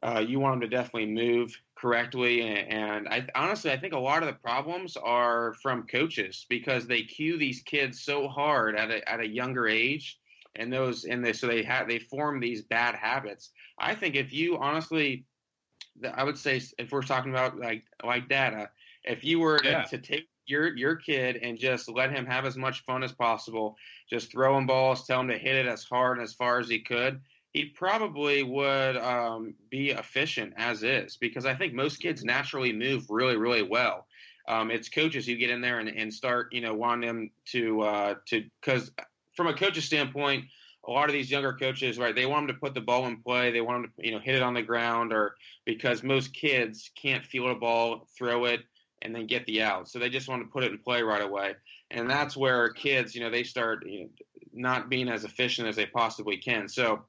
uh, 0.01 0.24
you 0.26 0.39
want 0.39 0.55
him 0.55 0.61
to 0.61 0.68
definitely 0.68 1.07
move 1.07 1.55
correctly. 1.76 2.41
And, 2.41 2.72
and 2.72 3.09
I 3.09 3.28
honestly, 3.36 3.72
I 3.72 3.78
think 3.78 3.93
a 3.93 3.99
lot 3.99 4.24
of 4.24 4.28
the 4.28 4.34
problems 4.36 4.95
are 4.95 5.53
from 5.61 5.86
coaches 5.86 6.45
because 6.49 6.88
they 6.88 7.03
cue 7.03 7.38
these 7.38 7.61
kids 7.61 8.01
so 8.01 8.30
hard 8.30 8.78
at 8.78 8.89
a, 8.89 9.07
at 9.09 9.20
a 9.20 9.28
younger 9.28 9.68
age, 9.68 10.18
and 10.55 10.72
those 10.72 11.03
and 11.03 11.24
they 11.24 11.34
so 11.34 11.47
they 11.47 11.63
have 11.63 11.88
they 11.88 11.99
form 11.99 12.39
these 12.39 12.61
bad 12.61 12.95
habits. 12.95 13.51
I 13.78 13.93
think 13.93 14.15
if 14.15 14.32
you 14.32 14.57
honestly, 14.57 15.26
I 16.13 16.24
would 16.24 16.38
say 16.38 16.61
if 16.80 16.91
we're 16.93 17.01
talking 17.01 17.32
about 17.32 17.59
like 17.59 17.84
like 18.05 18.30
data, 18.30 18.70
if 19.03 19.24
you 19.26 19.39
were 19.39 19.59
to, 19.59 19.72
Yeah. 19.72 19.84
to 19.84 19.97
take 19.97 20.30
your 20.47 20.75
your 20.75 20.95
kid 20.95 21.37
and 21.37 21.57
just 21.57 21.89
let 21.89 22.11
him 22.11 22.25
have 22.25 22.45
as 22.45 22.57
much 22.57 22.83
fun 22.85 23.03
as 23.03 23.11
possible, 23.11 23.77
just 24.09 24.31
throw 24.31 24.57
him 24.57 24.65
balls, 24.65 25.05
tell 25.05 25.21
him 25.21 25.27
to 25.27 25.37
hit 25.37 25.55
it 25.55 25.67
as 25.67 25.83
hard 25.83 26.17
and 26.17 26.23
as 26.23 26.33
far 26.33 26.59
as 26.59 26.69
he 26.69 26.79
could, 26.79 27.21
he 27.53 27.65
probably 27.65 28.43
would 28.43 28.97
um, 28.97 29.53
be 29.69 29.91
efficient 29.91 30.53
as 30.57 30.83
is 30.83 31.17
because 31.17 31.45
I 31.45 31.55
think 31.55 31.73
most 31.73 31.97
kids 31.97 32.23
naturally 32.23 32.73
move 32.73 33.05
really, 33.09 33.35
really 33.35 33.63
well. 33.63 34.05
Um, 34.47 34.71
it's 34.71 34.89
coaches 34.89 35.25
who 35.25 35.35
get 35.35 35.49
in 35.49 35.59
there 35.59 35.79
and, 35.79 35.89
and 35.89 36.13
start, 36.13 36.53
you 36.53 36.61
know, 36.61 36.73
wanting 36.73 37.07
them 37.07 37.31
to 37.51 37.81
uh, 37.81 38.15
to 38.27 38.45
because 38.61 38.91
from 39.35 39.47
a 39.47 39.53
coach's 39.53 39.85
standpoint, 39.85 40.45
a 40.87 40.91
lot 40.91 41.09
of 41.09 41.13
these 41.13 41.29
younger 41.29 41.53
coaches, 41.53 41.99
right, 41.99 42.15
they 42.15 42.25
want 42.25 42.47
them 42.47 42.55
to 42.55 42.59
put 42.61 42.73
the 42.73 42.81
ball 42.81 43.07
in 43.07 43.17
play, 43.17 43.51
they 43.51 43.61
want 43.61 43.83
them 43.83 43.91
to, 43.97 44.05
you 44.05 44.13
know, 44.13 44.19
hit 44.19 44.35
it 44.35 44.41
on 44.41 44.53
the 44.53 44.61
ground, 44.61 45.11
or 45.11 45.35
because 45.65 46.01
most 46.01 46.33
kids 46.33 46.91
can't 46.95 47.25
field 47.25 47.49
a 47.49 47.55
ball, 47.55 48.07
throw 48.17 48.45
it, 48.45 48.61
and 49.01 49.13
then 49.15 49.27
get 49.27 49.45
the 49.45 49.61
out, 49.61 49.87
so 49.87 49.99
they 49.99 50.09
just 50.09 50.27
want 50.27 50.41
to 50.41 50.49
put 50.49 50.63
it 50.63 50.71
in 50.71 50.77
play 50.77 51.01
right 51.01 51.21
away 51.21 51.53
and 51.91 52.09
that's 52.09 52.35
where 52.35 52.69
kids, 52.69 53.15
you 53.15 53.21
know, 53.21 53.29
they 53.29 53.43
start 53.43 53.85
you 53.87 54.01
know, 54.01 54.09
not 54.53 54.89
being 54.89 55.07
as 55.09 55.23
efficient 55.23 55.67
as 55.67 55.75
they 55.75 55.85
possibly 55.85 56.37
can. 56.37 56.67
So, 56.67 57.03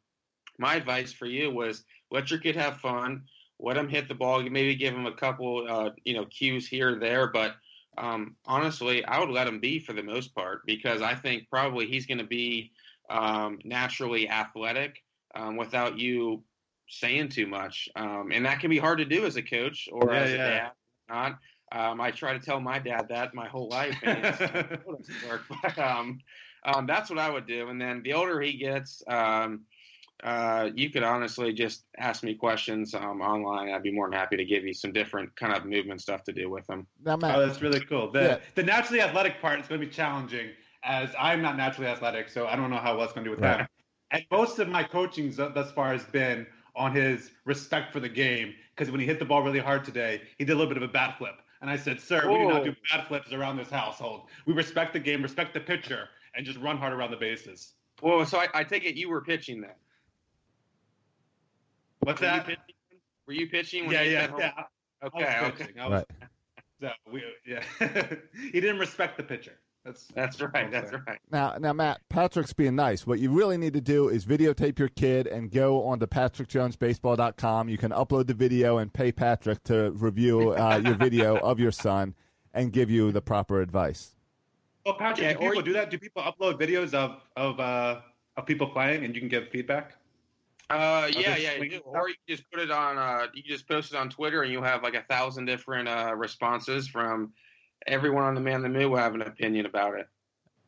my 0.59 0.75
advice 0.75 1.13
for 1.13 1.27
you 1.27 1.51
was 1.53 1.85
let 2.11 2.31
your 2.31 2.41
kid 2.41 2.57
have 2.57 2.79
fun, 2.79 3.23
let 3.61 3.77
him 3.77 3.89
hit 3.89 4.09
the 4.09 4.15
ball, 4.15 4.43
maybe 4.43 4.75
give 4.75 4.95
him 4.95 5.07
a 5.07 5.15
couple, 5.15 5.67
uh, 5.69 5.91
you 6.05 6.15
know, 6.15 6.25
cues 6.27 6.67
here 6.67 6.97
or 6.97 6.99
there, 6.99 7.29
but 7.29 7.55
um, 7.97 8.37
honestly, 8.47 9.05
I 9.05 9.19
would 9.19 9.31
let 9.31 9.47
him 9.49 9.61
be 9.61 9.79
for 9.81 9.93
the 9.93 10.03
most 10.03 10.35
part 10.35 10.63
because 10.67 11.03
I 11.03 11.15
think 11.15 11.49
probably 11.49 11.87
he's 11.87 12.07
going 12.07 12.19
to 12.19 12.25
be 12.25 12.73
um, 13.11 13.59
naturally 13.65 14.29
athletic 14.29 15.03
um, 15.35 15.57
without 15.57 15.99
you 15.99 16.43
saying 16.89 17.29
too 17.31 17.47
much, 17.47 17.89
um, 17.97 18.31
and 18.33 18.45
that 18.47 18.61
can 18.61 18.71
be 18.71 18.79
hard 18.79 18.99
to 18.99 19.05
do 19.05 19.27
as 19.27 19.37
a 19.37 19.43
coach 19.43 19.89
or 19.93 20.13
Yeah, 20.13 20.21
as 20.21 20.31
a 20.31 20.37
yeah. 20.37 20.45
dad. 20.47 20.73
Not. 21.09 21.39
Um, 21.73 22.01
I 22.01 22.11
try 22.11 22.33
to 22.33 22.39
tell 22.39 22.61
my 22.61 22.79
dad 22.79 23.09
that 23.11 23.35
my 23.35 23.49
whole 23.49 23.69
life, 23.69 23.99
and 24.03 24.25
it's, 24.25 24.41
it 24.41 24.87
doesn't 24.87 25.23
work. 25.23 25.43
But 25.63 25.79
um, 25.79 26.21
um, 26.65 26.87
that's 26.87 27.11
what 27.11 27.19
I 27.19 27.31
would 27.31 27.47
do. 27.47 27.69
And 27.69 27.81
then 27.81 28.03
the 28.03 28.15
older 28.15 28.41
he 28.41 28.57
gets, 28.57 29.03
um, 29.09 29.61
uh, 30.23 30.71
you 30.75 30.91
could 30.91 31.03
honestly 31.03 31.53
just 31.53 31.85
ask 31.99 32.25
me 32.25 32.35
questions 32.35 32.95
um, 32.95 33.21
online. 33.21 33.71
I'd 33.73 33.83
be 33.83 33.93
more 33.93 34.09
than 34.11 34.19
happy 34.19 34.37
to 34.37 34.45
give 34.45 34.65
you 34.65 34.73
some 34.75 34.93
different 34.93 35.35
kind 35.37 35.55
of 35.55 35.65
movement 35.65 36.01
stuff 36.01 36.25
to 36.25 36.33
do 36.33 36.51
with 36.51 36.67
them. 36.67 36.87
Now, 37.05 37.17
Matt, 37.17 37.37
Oh, 37.37 37.47
that's 37.47 37.63
really 37.63 37.81
cool. 37.81 38.11
The 38.11 38.21
Yeah. 38.23 38.39
the 38.55 38.63
naturally 38.63 39.01
athletic 39.01 39.41
part 39.41 39.61
is 39.61 39.69
going 39.69 39.81
to 39.81 39.87
be 39.87 39.93
challenging, 39.93 40.51
as 40.83 41.15
I'm 41.19 41.41
not 41.43 41.57
naturally 41.57 41.89
athletic, 41.89 42.29
so 42.29 42.47
I 42.47 42.57
don't 42.57 42.71
know 42.71 42.79
how 42.79 42.97
well 42.97 43.05
it's 43.05 43.13
going 43.13 43.25
to 43.25 43.31
do 43.31 43.37
with 43.37 43.45
Right. 43.45 43.59
that. 43.59 43.71
And 44.11 44.25
most 44.31 44.59
of 44.59 44.69
my 44.69 44.83
coaching 44.83 45.31
thus 45.31 45.71
far 45.73 45.93
has 45.93 46.05
been 46.05 46.47
on 46.75 46.93
his 46.93 47.31
respect 47.45 47.93
for 47.93 48.01
the 48.01 48.09
game 48.09 48.55
because 48.75 48.91
when 48.91 49.01
he 49.01 49.07
hit 49.07 49.19
the 49.19 49.25
ball 49.25 49.43
really 49.43 49.59
hard 49.59 49.85
today, 49.85 50.23
he 50.39 50.45
did 50.45 50.53
a 50.53 50.55
little 50.57 50.73
bit 50.73 50.83
of 50.83 50.89
a 50.89 50.93
bat 50.93 51.19
flip. 51.19 51.35
And 51.61 51.69
I 51.71 51.77
said, 51.77 52.01
"Sir, 52.01 52.31
we 52.31 52.39
do 52.39 52.49
not 52.49 52.65
do 52.65 52.75
bad 52.91 53.07
flips 53.09 53.33
around 53.33 53.57
this 53.57 53.71
household. 53.71 54.29
We 54.47 54.55
respect 54.55 54.93
the 54.93 55.01
game, 55.01 55.23
respect 55.23 55.55
the 55.55 55.61
pitcher, 55.61 56.09
and 56.35 56.47
just 56.47 56.59
run 56.61 56.79
hard 56.79 56.93
around 56.93 57.11
the 57.11 57.17
bases." 57.17 57.75
Well, 58.01 58.25
so 58.25 58.39
I, 58.39 58.47
I 58.55 58.65
take 58.65 58.85
it 58.85 58.95
you 58.95 59.09
were 59.09 59.21
pitching 59.23 59.61
then. 59.61 59.73
What's 62.01 62.21
Were 62.21 62.27
you 62.29 62.33
that? 62.33 62.47
pitching? 62.47 62.63
Were 63.27 63.33
you 63.33 63.49
pitching? 63.49 63.87
When 63.87 63.95
Yeah, 63.95 64.03
you 64.03 64.13
yeah, 64.13 64.21
hit 64.23 64.31
home? 64.31 64.41
yeah. 64.41 64.53
I 64.57 65.05
was 65.07 65.13
Okay, 65.15 65.39
okay. 65.47 65.51
pitching. 65.65 65.81
I 65.81 65.89
was- 65.89 66.05
Right. 66.21 66.29
So 66.81 66.91
we, 67.13 67.25
yeah. 67.45 67.65
he 68.53 68.61
didn't 68.61 68.79
respect 68.79 69.17
the 69.17 69.25
pitcher. 69.25 69.59
That's 69.89 70.07
That's 70.15 70.41
right. 70.41 70.71
That's 70.71 70.93
right. 70.93 71.19
Now, 71.31 71.55
now, 71.59 71.73
Matt, 71.73 72.01
Patrick's 72.11 72.53
being 72.53 72.77
nice. 72.77 73.07
What 73.07 73.19
you 73.21 73.31
really 73.31 73.57
need 73.57 73.73
to 73.73 73.81
do 73.81 74.09
is 74.11 74.25
videotape 74.27 74.79
your 74.79 74.89
kid 74.89 75.27
and 75.27 75.51
go 75.51 75.85
on 75.87 75.99
to 76.01 76.07
patrickjonesbaseball.com. 76.07 77.69
You 77.69 77.79
can 77.79 77.93
upload 77.93 78.27
the 78.27 78.35
video 78.35 78.79
and 78.79 78.93
pay 78.93 79.13
Patrick 79.13 79.63
to 79.65 79.91
review 79.93 80.51
uh, 80.53 80.81
your 80.85 80.95
video 80.95 81.37
of 81.43 81.59
your 81.59 81.73
son 81.73 82.15
and 82.55 82.73
give 82.73 82.91
you 82.91 83.13
the 83.13 83.21
proper 83.23 83.61
advice. 83.61 84.15
Well, 84.85 84.95
Patrick, 84.95 85.23
Yeah, 85.23 85.33
do 85.35 85.39
or 85.39 85.41
people 85.51 85.55
you- 85.57 85.63
do 85.63 85.73
that? 85.75 85.91
Do 85.91 85.99
people 85.99 86.23
upload 86.23 86.61
videos 86.61 86.95
of 86.95 87.21
of 87.37 87.61
uh, 87.61 88.01
of 88.37 88.47
people 88.47 88.69
playing 88.69 89.05
and 89.05 89.15
you 89.15 89.21
can 89.21 89.29
give 89.29 89.49
feedback? 89.49 89.95
Uh, 90.71 91.09
yeah, 91.17 91.37
yeah. 91.37 91.55
you- 91.63 91.81
Or 91.85 92.09
you 92.09 92.15
just 92.29 92.45
put 92.51 92.61
it 92.61 92.71
on. 92.71 92.99
Uh, 92.99 93.27
you 93.35 93.43
just 93.43 93.67
post 93.69 93.93
it 93.93 93.97
on 93.97 94.11
Twitter, 94.11 94.43
and 94.43 94.53
you'll 94.53 94.63
have 94.63 94.83
like 94.83 94.95
a 94.95 95.03
thousand 95.03 95.47
different 95.47 95.89
uh, 95.89 96.15
responses 96.17 96.87
from 96.89 97.33
everyone 97.89 98.25
on 98.25 98.35
the 98.35 98.41
Man 98.41 98.57
in 98.57 98.63
the 98.63 98.69
Moon 98.79 98.91
will 98.91 98.99
have 98.99 99.15
an 99.15 99.23
opinion 99.23 99.67
about 99.67 99.95
it. 99.99 100.07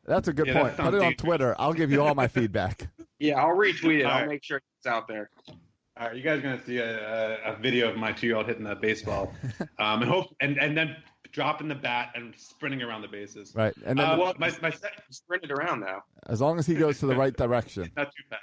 That's 0.05 0.27
a 0.27 0.33
good 0.33 0.47
Yeah, 0.47 0.61
point. 0.61 0.77
Put 0.77 0.93
it 0.95 1.01
on. 1.01 1.13
Twitter. 1.13 1.55
I'll 1.59 1.73
give 1.73 1.91
you 1.91 2.01
all 2.01 2.15
my 2.15 2.27
feedback. 2.27 2.87
Yeah, 3.19 3.39
I'll 3.39 3.55
retweet 3.55 3.99
it. 3.99 4.03
All 4.05 4.13
I'll 4.13 4.19
right. 4.21 4.29
make 4.29 4.43
sure 4.43 4.57
it's 4.79 4.87
out 4.87 5.07
there. 5.07 5.29
All 5.47 6.07
right, 6.07 6.15
you 6.15 6.23
guys 6.23 6.39
are 6.39 6.41
gonna 6.41 6.63
see 6.65 6.77
a, 6.79 7.37
a, 7.45 7.53
a 7.53 7.55
video 7.57 7.87
of 7.91 7.95
my 7.95 8.11
two 8.11 8.25
year 8.25 8.35
old 8.35 8.47
hitting 8.47 8.63
the 8.63 8.73
baseball, 8.73 9.31
um, 9.77 10.01
and 10.01 10.05
hope 10.05 10.35
and, 10.41 10.57
and 10.57 10.75
then 10.75 10.95
dropping 11.31 11.67
the 11.67 11.75
bat 11.75 12.13
and 12.15 12.33
sprinting 12.35 12.81
around 12.81 13.03
the 13.03 13.07
bases. 13.07 13.53
Right. 13.53 13.75
And 13.85 13.99
then 13.99 14.09
Uh, 14.09 14.17
well- 14.17 14.33
my 14.39 14.51
my 14.63 14.71
se- 14.71 14.87
Sprint 15.11 15.51
around 15.51 15.81
now, 15.81 16.03
as 16.29 16.41
long 16.41 16.57
as 16.57 16.65
he 16.65 16.73
goes 16.73 16.97
to 17.01 17.05
the 17.05 17.15
right 17.15 17.35
direction. 17.37 17.91
not 17.95 18.07
too 18.07 18.23
fast. 18.27 18.41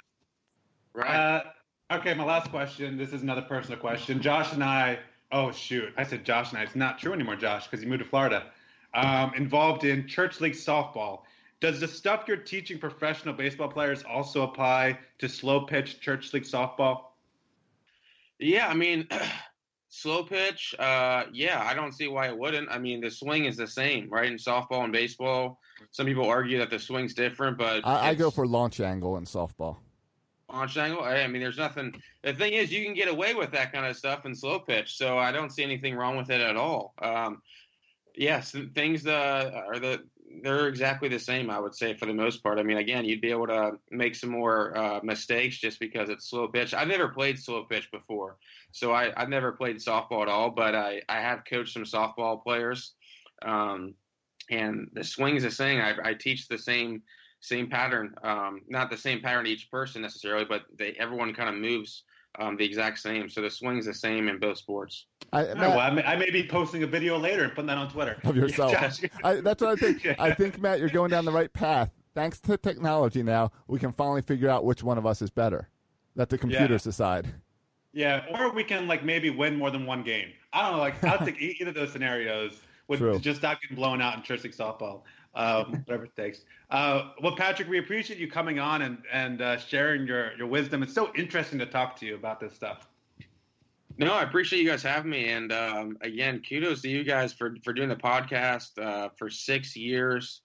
right? 0.93 1.43
Uh, 1.89 1.95
okay, 1.97 2.13
my 2.13 2.23
last 2.23 2.49
question. 2.51 2.97
This 2.97 3.11
is 3.11 3.21
another 3.21 3.41
personal 3.41 3.77
question. 3.81 4.21
Josh 4.21 4.53
and 4.53 4.63
I. 4.63 4.99
Oh 5.33 5.51
shoot, 5.51 5.91
I 5.97 6.05
said 6.05 6.23
Josh 6.23 6.51
and 6.51 6.59
I. 6.59 6.63
It's 6.63 6.75
not 6.75 6.99
true 6.99 7.11
anymore, 7.11 7.35
Josh, 7.35 7.65
because 7.67 7.81
he 7.83 7.89
moved 7.89 8.01
to 8.03 8.07
Florida. 8.09 8.45
Um, 8.93 9.33
involved 9.35 9.83
in 9.83 10.07
church 10.07 10.41
league 10.41 10.53
softball. 10.53 11.21
Does 11.61 11.79
the 11.79 11.87
stuff 11.87 12.23
you're 12.27 12.37
teaching 12.37 12.79
professional 12.79 13.33
baseball 13.35 13.67
players 13.67 14.03
also 14.03 14.43
apply 14.43 14.97
to 15.19 15.29
slow 15.29 15.61
pitch 15.61 15.99
church 15.99 16.33
league 16.33 16.43
softball? 16.43 17.01
Yeah, 18.39 18.67
I 18.67 18.73
mean, 18.73 19.07
slow 19.89 20.23
pitch. 20.23 20.73
Uh, 20.79 21.25
yeah, 21.33 21.61
I 21.63 21.73
don't 21.73 21.91
see 21.91 22.07
why 22.07 22.27
it 22.29 22.37
wouldn't. 22.37 22.69
I 22.71 22.79
mean, 22.79 23.01
the 23.01 23.11
swing 23.11 23.45
is 23.45 23.57
the 23.57 23.67
same, 23.67 24.09
right? 24.09 24.31
In 24.31 24.37
softball 24.37 24.83
and 24.83 24.93
baseball, 24.93 25.59
some 25.91 26.05
people 26.05 26.25
argue 26.25 26.57
that 26.59 26.69
the 26.69 26.79
swing's 26.79 27.13
different, 27.13 27.57
but 27.57 27.85
I, 27.85 28.09
I 28.09 28.15
go 28.15 28.31
for 28.31 28.47
launch 28.47 28.79
angle 28.79 29.17
in 29.17 29.25
softball. 29.25 29.77
launch 30.51 30.77
angle. 30.77 31.03
I 31.03 31.27
mean, 31.27 31.41
there's 31.41 31.57
nothing. 31.57 31.93
The 32.23 32.33
thing 32.33 32.53
is, 32.53 32.71
you 32.71 32.83
can 32.85 32.93
get 32.93 33.07
away 33.09 33.33
with 33.33 33.51
that 33.51 33.73
kind 33.73 33.85
of 33.85 33.97
stuff 33.97 34.25
in 34.25 34.33
slow 34.33 34.59
pitch, 34.59 34.97
so 34.97 35.17
I 35.17 35.31
don't 35.31 35.51
see 35.51 35.63
anything 35.63 35.95
wrong 35.95 36.17
with 36.17 36.29
it 36.29 36.41
at 36.41 36.55
all. 36.55 36.93
Um, 37.01 37.41
yes, 38.15 38.55
things 38.73 39.05
uh, 39.05 39.51
are 39.67 39.79
the 39.79 40.03
they're 40.43 40.67
exactly 40.67 41.09
the 41.09 41.19
same. 41.19 41.49
I 41.49 41.59
would 41.59 41.75
say 41.75 41.95
for 41.95 42.05
the 42.05 42.13
most 42.13 42.43
part. 42.43 42.59
I 42.59 42.63
mean, 42.63 42.77
again, 42.77 43.05
you'd 43.05 43.21
be 43.21 43.31
able 43.31 43.47
to 43.47 43.73
make 43.89 44.15
some 44.15 44.29
more 44.29 44.77
uh, 44.77 44.99
mistakes 45.03 45.57
just 45.57 45.79
because 45.79 46.09
it's 46.09 46.29
slow 46.29 46.47
pitch. 46.47 46.73
I've 46.73 46.87
never 46.87 47.09
played 47.09 47.39
slow 47.39 47.63
pitch 47.63 47.89
before, 47.91 48.37
so 48.71 48.93
I, 48.93 49.11
I've 49.19 49.29
never 49.29 49.51
played 49.51 49.77
softball 49.77 50.21
at 50.21 50.27
all. 50.27 50.51
But 50.51 50.75
I, 50.75 51.01
I 51.09 51.19
have 51.19 51.43
coached 51.49 51.73
some 51.73 51.83
softball 51.83 52.43
players, 52.43 52.93
um, 53.41 53.95
and 54.51 54.89
the 54.93 55.03
swing 55.03 55.35
is 55.35 55.43
the 55.43 55.51
same. 55.51 55.81
I, 55.81 55.95
I 56.03 56.13
teach 56.13 56.47
the 56.47 56.57
same 56.57 57.01
same 57.41 57.69
pattern. 57.69 58.13
Um, 58.23 58.61
not 58.67 58.89
the 58.89 58.97
same 58.97 59.21
pattern 59.21 59.45
to 59.45 59.51
each 59.51 59.71
person 59.71 60.01
necessarily, 60.01 60.45
but 60.45 60.63
they 60.77 60.91
everyone 60.99 61.33
kind 61.33 61.49
of 61.49 61.55
moves 61.55 62.03
um, 62.37 62.57
the 62.57 62.65
exact 62.65 62.99
same. 62.99 63.29
So 63.29 63.41
the 63.41 63.49
swing's 63.49 63.85
the 63.85 63.93
same 63.93 64.27
in 64.27 64.39
both 64.39 64.57
sports. 64.57 65.05
I, 65.33 65.41
All 65.41 65.47
right, 65.47 65.57
Matt, 65.57 65.69
well, 65.69 65.79
I 65.79 65.89
may, 65.89 66.03
I 66.03 66.15
may 66.15 66.29
be 66.29 66.47
posting 66.47 66.83
a 66.83 66.87
video 66.87 67.17
later 67.17 67.43
and 67.43 67.53
putting 67.53 67.67
that 67.67 67.77
on 67.77 67.89
Twitter 67.89 68.17
of 68.23 68.35
yourself. 68.35 68.73
I, 69.23 69.35
that's 69.35 69.61
what 69.61 69.71
I 69.71 69.75
think. 69.75 70.07
I 70.19 70.31
think 70.33 70.59
Matt, 70.59 70.79
you're 70.79 70.89
going 70.89 71.11
down 71.11 71.25
the 71.25 71.31
right 71.31 71.51
path. 71.51 71.89
Thanks 72.15 72.39
to 72.41 72.57
technology, 72.57 73.23
now 73.23 73.51
we 73.67 73.79
can 73.79 73.93
finally 73.93 74.21
figure 74.21 74.49
out 74.49 74.65
which 74.65 74.83
one 74.83 74.97
of 74.97 75.05
us 75.05 75.21
is 75.21 75.29
better. 75.29 75.69
Let 76.15 76.29
the 76.29 76.37
computers 76.37 76.83
decide. 76.83 77.33
Yeah, 77.93 78.25
or 78.31 78.51
we 78.51 78.63
can 78.63 78.87
like 78.87 79.03
maybe 79.03 79.29
win 79.29 79.55
more 79.55 79.71
than 79.71 79.85
one 79.85 80.03
game. 80.03 80.29
I 80.53 80.63
don't 80.63 80.73
know. 80.73 80.79
Like 80.79 81.03
I 81.03 81.17
think 81.23 81.37
either 81.39 81.69
of 81.69 81.75
those 81.75 81.91
scenarios 81.91 82.61
would 82.87 82.99
True. 82.99 83.19
just 83.19 83.39
stop 83.39 83.61
getting 83.61 83.75
blown 83.75 84.01
out 84.01 84.17
in 84.17 84.23
church 84.23 84.43
league 84.43 84.53
softball. 84.53 85.03
Um, 85.35 85.83
whatever 85.85 86.05
it 86.05 86.15
takes. 86.15 86.41
Uh, 86.71 87.11
well, 87.21 87.35
Patrick, 87.35 87.69
we 87.69 87.77
appreciate 87.77 88.19
you 88.19 88.29
coming 88.29 88.59
on 88.59 88.81
and 88.81 88.97
and 89.11 89.41
uh, 89.41 89.57
sharing 89.57 90.07
your 90.07 90.35
your 90.37 90.47
wisdom. 90.47 90.81
It's 90.83 90.93
so 90.93 91.11
interesting 91.15 91.59
to 91.59 91.65
talk 91.65 91.95
to 91.97 92.05
you 92.05 92.15
about 92.15 92.39
this 92.39 92.53
stuff. 92.53 92.87
No, 93.97 94.13
I 94.13 94.23
appreciate 94.23 94.61
you 94.63 94.69
guys 94.69 94.81
having 94.81 95.11
me, 95.11 95.29
and 95.29 95.51
um, 95.51 95.97
again, 96.01 96.41
kudos 96.47 96.81
to 96.83 96.89
you 96.89 97.03
guys 97.03 97.33
for 97.33 97.55
for 97.63 97.73
doing 97.73 97.89
the 97.89 97.95
podcast 97.95 98.79
uh, 98.81 99.09
for 99.17 99.29
six 99.29 99.75
years. 99.75 100.41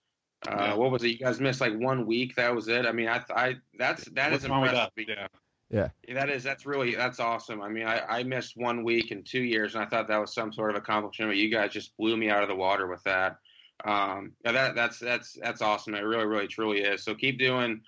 Uh, 0.46 0.56
Yeah. 0.58 0.74
What 0.74 0.90
was 0.90 1.02
it? 1.04 1.08
You 1.08 1.18
guys 1.18 1.40
missed 1.40 1.60
like 1.60 1.74
one 1.78 2.04
week. 2.06 2.34
That 2.34 2.54
was 2.54 2.68
it. 2.68 2.84
I 2.84 2.92
mean, 2.92 3.08
I, 3.08 3.22
I 3.34 3.54
that's 3.78 4.04
that 4.10 4.32
is 4.32 4.40
What's 4.42 4.50
wrong 4.50 4.62
with 4.62 4.72
impressive. 4.72 4.92
that? 4.96 5.30
Yeah. 5.70 5.88
Yeah, 6.06 6.14
That 6.14 6.28
is 6.30 6.42
that's 6.42 6.66
really 6.66 6.94
that's 6.94 7.18
awesome. 7.20 7.62
I 7.62 7.68
mean, 7.68 7.86
I, 7.86 8.00
I 8.18 8.22
missed 8.22 8.56
one 8.56 8.84
week 8.84 9.10
in 9.12 9.22
two 9.22 9.40
years, 9.42 9.74
and 9.74 9.82
I 9.82 9.86
thought 9.86 10.06
that 10.08 10.20
was 10.20 10.34
some 10.34 10.52
sort 10.52 10.70
of 10.70 10.76
accomplishment. 10.76 11.30
But 11.30 11.36
you 11.38 11.48
guys 11.50 11.72
just 11.72 11.96
blew 11.96 12.16
me 12.16 12.28
out 12.30 12.42
of 12.42 12.48
the 12.48 12.54
water 12.54 12.86
with 12.86 13.02
that. 13.04 13.38
Um, 13.84 14.32
yeah, 14.44 14.52
that 14.52 14.74
that's 14.74 14.98
that's 14.98 15.36
that's 15.40 15.62
awesome. 15.62 15.94
It 15.94 16.00
really, 16.00 16.26
really, 16.26 16.46
truly 16.46 16.80
is. 16.80 17.04
So 17.04 17.14
keep 17.14 17.38
doing 17.38 17.80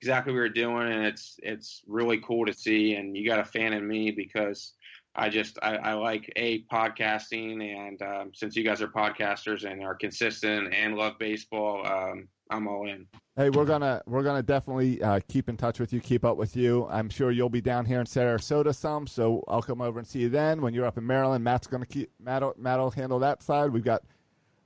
exactly 0.00 0.32
what 0.32 0.38
you're 0.38 0.48
doing, 0.48 0.92
and 0.92 1.04
it's 1.04 1.38
it's 1.42 1.82
really 1.86 2.18
cool 2.18 2.46
to 2.46 2.52
see. 2.52 2.94
And 2.94 3.16
you 3.16 3.26
got 3.26 3.40
a 3.40 3.44
fan 3.44 3.72
in 3.72 3.86
me 3.86 4.10
because 4.10 4.74
I 5.14 5.28
just 5.28 5.58
I, 5.62 5.76
I 5.76 5.92
like 5.94 6.32
a 6.36 6.62
podcasting, 6.64 7.62
and 7.62 8.00
um, 8.02 8.30
since 8.34 8.56
you 8.56 8.64
guys 8.64 8.80
are 8.80 8.88
podcasters 8.88 9.70
and 9.70 9.82
are 9.82 9.94
consistent 9.94 10.72
and 10.72 10.96
love 10.96 11.18
baseball, 11.18 11.86
um, 11.86 12.28
I'm 12.50 12.66
all 12.66 12.88
in. 12.88 13.06
Hey, 13.36 13.50
we're 13.50 13.64
gonna 13.64 14.02
we're 14.06 14.22
gonna 14.22 14.42
definitely 14.42 15.02
uh, 15.02 15.20
keep 15.28 15.48
in 15.48 15.56
touch 15.56 15.80
with 15.80 15.92
you, 15.92 16.00
keep 16.00 16.24
up 16.24 16.36
with 16.36 16.56
you. 16.56 16.86
I'm 16.90 17.08
sure 17.08 17.30
you'll 17.30 17.48
be 17.48 17.60
down 17.60 17.84
here 17.84 18.00
in 18.00 18.06
Sarasota 18.06 18.74
some, 18.74 19.06
so 19.06 19.44
I'll 19.48 19.62
come 19.62 19.80
over 19.80 19.98
and 19.98 20.06
see 20.06 20.20
you 20.20 20.28
then. 20.28 20.62
When 20.62 20.74
you're 20.74 20.86
up 20.86 20.98
in 20.98 21.06
Maryland, 21.06 21.44
Matt's 21.44 21.66
gonna 21.66 21.86
keep 21.86 22.10
Matt'll, 22.18 22.54
Matt'll 22.58 22.90
handle 22.90 23.18
that 23.20 23.42
side. 23.42 23.70
We've 23.70 23.84
got 23.84 24.02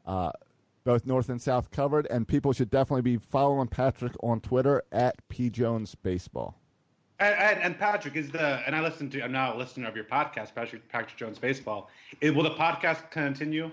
uh, 0.07 0.31
both 0.87 1.05
North 1.05 1.29
and 1.29 1.43
South 1.43 1.71
covered, 1.73 2.07
and 2.07 2.27
people 2.27 2.53
should 2.53 2.71
definitely 2.71 3.03
be 3.03 3.19
following 3.19 3.67
Patrick 3.67 4.13
on 4.23 4.41
Twitter 4.41 4.85
at 4.93 5.17
P 5.29 5.51
Jones 5.51 5.97
Baseball. 5.97 6.57
And, 7.19 7.35
and, 7.35 7.61
and 7.61 7.79
Patrick 7.79 8.15
is 8.15 8.31
the 8.31 8.63
and 8.65 8.75
I 8.75 8.81
listen 8.81 9.11
to 9.11 9.21
I'm 9.21 9.33
now 9.33 9.55
a 9.55 9.59
listener 9.59 9.89
of 9.89 9.97
your 9.97 10.05
podcast, 10.05 10.55
Patrick 10.55 10.89
Patrick 10.89 11.17
Jones 11.17 11.39
Baseball. 11.39 11.91
It, 12.21 12.35
will 12.35 12.45
the 12.45 12.51
podcast 12.51 13.11
continue? 13.11 13.71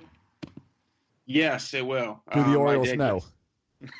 Yes, 1.27 1.73
it 1.75 1.85
will. 1.85 2.19
Do 2.33 2.43
the 2.43 2.49
Um, 2.49 2.57
Orioles 2.57 2.87
did 2.87 2.97
know? 2.97 3.21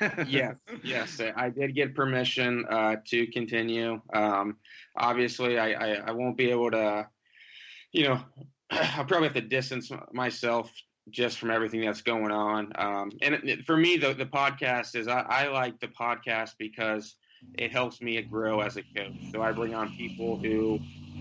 yes, 0.26 0.56
yes, 0.82 1.20
I 1.36 1.50
did 1.50 1.74
get 1.74 1.94
permission 1.94 2.64
uh, 2.68 2.96
to 3.06 3.26
continue. 3.28 4.00
Um, 4.12 4.56
obviously, 4.96 5.58
I, 5.58 5.72
I, 5.72 5.94
I 6.06 6.10
won't 6.10 6.36
be 6.36 6.50
able 6.50 6.70
to, 6.70 7.06
you 7.92 8.08
know, 8.08 8.20
I'll 8.70 9.04
probably 9.04 9.28
have 9.28 9.34
to 9.34 9.42
distance 9.42 9.92
myself 10.12 10.70
just 11.10 11.38
from 11.38 11.50
everything 11.50 11.80
that's 11.82 12.02
going 12.02 12.30
on. 12.32 12.72
Um, 12.76 13.10
and 13.22 13.34
it, 13.34 13.48
it- 13.48 13.64
for 13.66 13.76
me, 13.76 13.96
the, 13.96 14.14
the 14.14 14.26
podcast 14.26 14.96
is 14.96 15.08
I, 15.08 15.20
I 15.20 15.48
like 15.48 15.78
the 15.80 15.88
podcast 15.88 16.52
because 16.58 17.16
it 17.58 17.72
helps 17.72 18.00
me 18.00 18.20
grow 18.22 18.60
as 18.60 18.76
a 18.76 18.82
coach. 18.82 19.12
So 19.30 19.42
I 19.42 19.52
bring 19.52 19.74
on 19.74 19.94
people 19.96 20.38
who, 20.38 20.80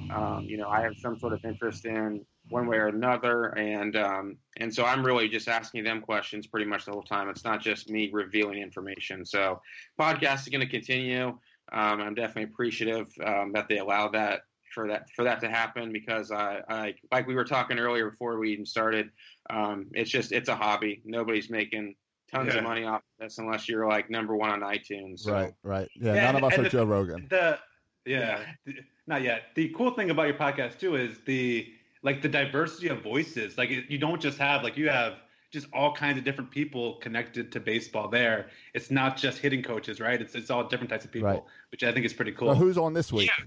um, 0.09 0.45
you 0.47 0.57
know, 0.57 0.69
I 0.69 0.81
have 0.81 0.97
some 0.97 1.17
sort 1.19 1.33
of 1.33 1.43
interest 1.43 1.85
in 1.85 2.25
one 2.49 2.67
way 2.67 2.77
or 2.77 2.87
another, 2.87 3.57
and 3.57 3.95
um, 3.95 4.37
and 4.57 4.73
so 4.73 4.85
I'm 4.85 5.05
really 5.05 5.27
just 5.29 5.47
asking 5.47 5.83
them 5.85 6.01
questions 6.01 6.45
pretty 6.47 6.65
much 6.65 6.85
the 6.85 6.91
whole 6.91 7.03
time. 7.03 7.29
It's 7.29 7.43
not 7.45 7.61
just 7.61 7.89
me 7.89 8.09
revealing 8.11 8.61
information. 8.61 9.25
So 9.25 9.61
podcast 9.99 10.41
is 10.41 10.49
going 10.49 10.61
to 10.61 10.67
continue. 10.67 11.27
Um, 11.71 12.01
I'm 12.01 12.13
definitely 12.15 12.51
appreciative 12.51 13.07
um, 13.25 13.53
that 13.53 13.67
they 13.69 13.77
allow 13.79 14.09
that 14.09 14.41
for 14.73 14.87
that 14.87 15.09
for 15.15 15.23
that 15.23 15.39
to 15.41 15.49
happen 15.49 15.91
because 15.93 16.31
I, 16.31 16.61
I 16.69 16.95
like 17.11 17.27
we 17.27 17.35
were 17.35 17.43
talking 17.45 17.79
earlier 17.79 18.09
before 18.09 18.37
we 18.39 18.51
even 18.51 18.65
started. 18.65 19.09
Um, 19.49 19.87
it's 19.93 20.09
just 20.09 20.31
it's 20.31 20.49
a 20.49 20.55
hobby. 20.55 21.01
Nobody's 21.05 21.49
making 21.49 21.95
tons 22.31 22.51
Yeah. 22.53 22.59
of 22.59 22.63
money 22.63 22.83
off 22.85 23.01
this 23.19 23.37
unless 23.37 23.69
you're 23.69 23.87
like 23.87 24.09
number 24.09 24.35
one 24.35 24.49
on 24.49 24.61
iTunes. 24.61 25.19
So. 25.19 25.33
Right, 25.33 25.53
right. 25.63 25.89
Yeah, 25.95 26.15
Yeah, 26.15 26.31
none 26.31 26.35
of 26.37 26.43
us 26.43 26.57
are 26.57 26.63
the- 26.63 26.69
Joe 26.69 26.85
Rogan. 26.85 27.27
The 27.29 27.59
yeah, 28.05 28.43
th- 28.65 28.77
not 29.07 29.21
yet. 29.21 29.43
The 29.55 29.69
cool 29.69 29.91
thing 29.91 30.09
about 30.09 30.23
your 30.27 30.35
podcast 30.37 30.79
too 30.79 30.95
is 30.95 31.19
the 31.25 31.71
like 32.01 32.21
the 32.21 32.27
diversity 32.29 32.89
of 32.89 33.01
voices. 33.01 33.57
Like 33.57 33.69
you 33.69 33.97
don't 33.97 34.21
just 34.21 34.37
have 34.39 34.63
like 34.63 34.75
you 34.77 34.89
have 34.89 35.13
just 35.53 35.67
all 35.71 35.93
kinds 35.93 36.17
of 36.17 36.23
different 36.23 36.49
people 36.49 36.95
connected 36.95 37.51
to 37.51 37.59
baseball 37.59 38.07
there. 38.09 38.47
It's 38.73 38.89
not 38.89 39.15
just 39.17 39.37
hitting 39.37 39.61
coaches, 39.61 39.99
right? 40.01 40.19
It's 40.19 40.33
it's 40.35 40.49
all 40.49 40.67
different 40.67 40.89
types 40.89 41.05
of 41.05 41.11
people, 41.11 41.29
Right. 41.29 41.43
which 41.71 41.83
I 41.83 41.91
think 41.93 42.05
is 42.05 42.13
pretty 42.13 42.31
cool. 42.31 42.47
Well, 42.47 42.55
who's 42.57 42.77
on 42.77 42.93
this 42.93 43.13
week? 43.13 43.29
Yeah. 43.37 43.45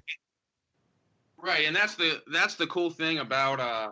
Right, 1.46 1.64
and 1.64 1.76
that's 1.76 1.94
the 1.94 2.20
that's 2.32 2.56
the 2.56 2.66
cool 2.66 2.90
thing 2.90 3.18
about 3.18 3.60
uh, 3.60 3.90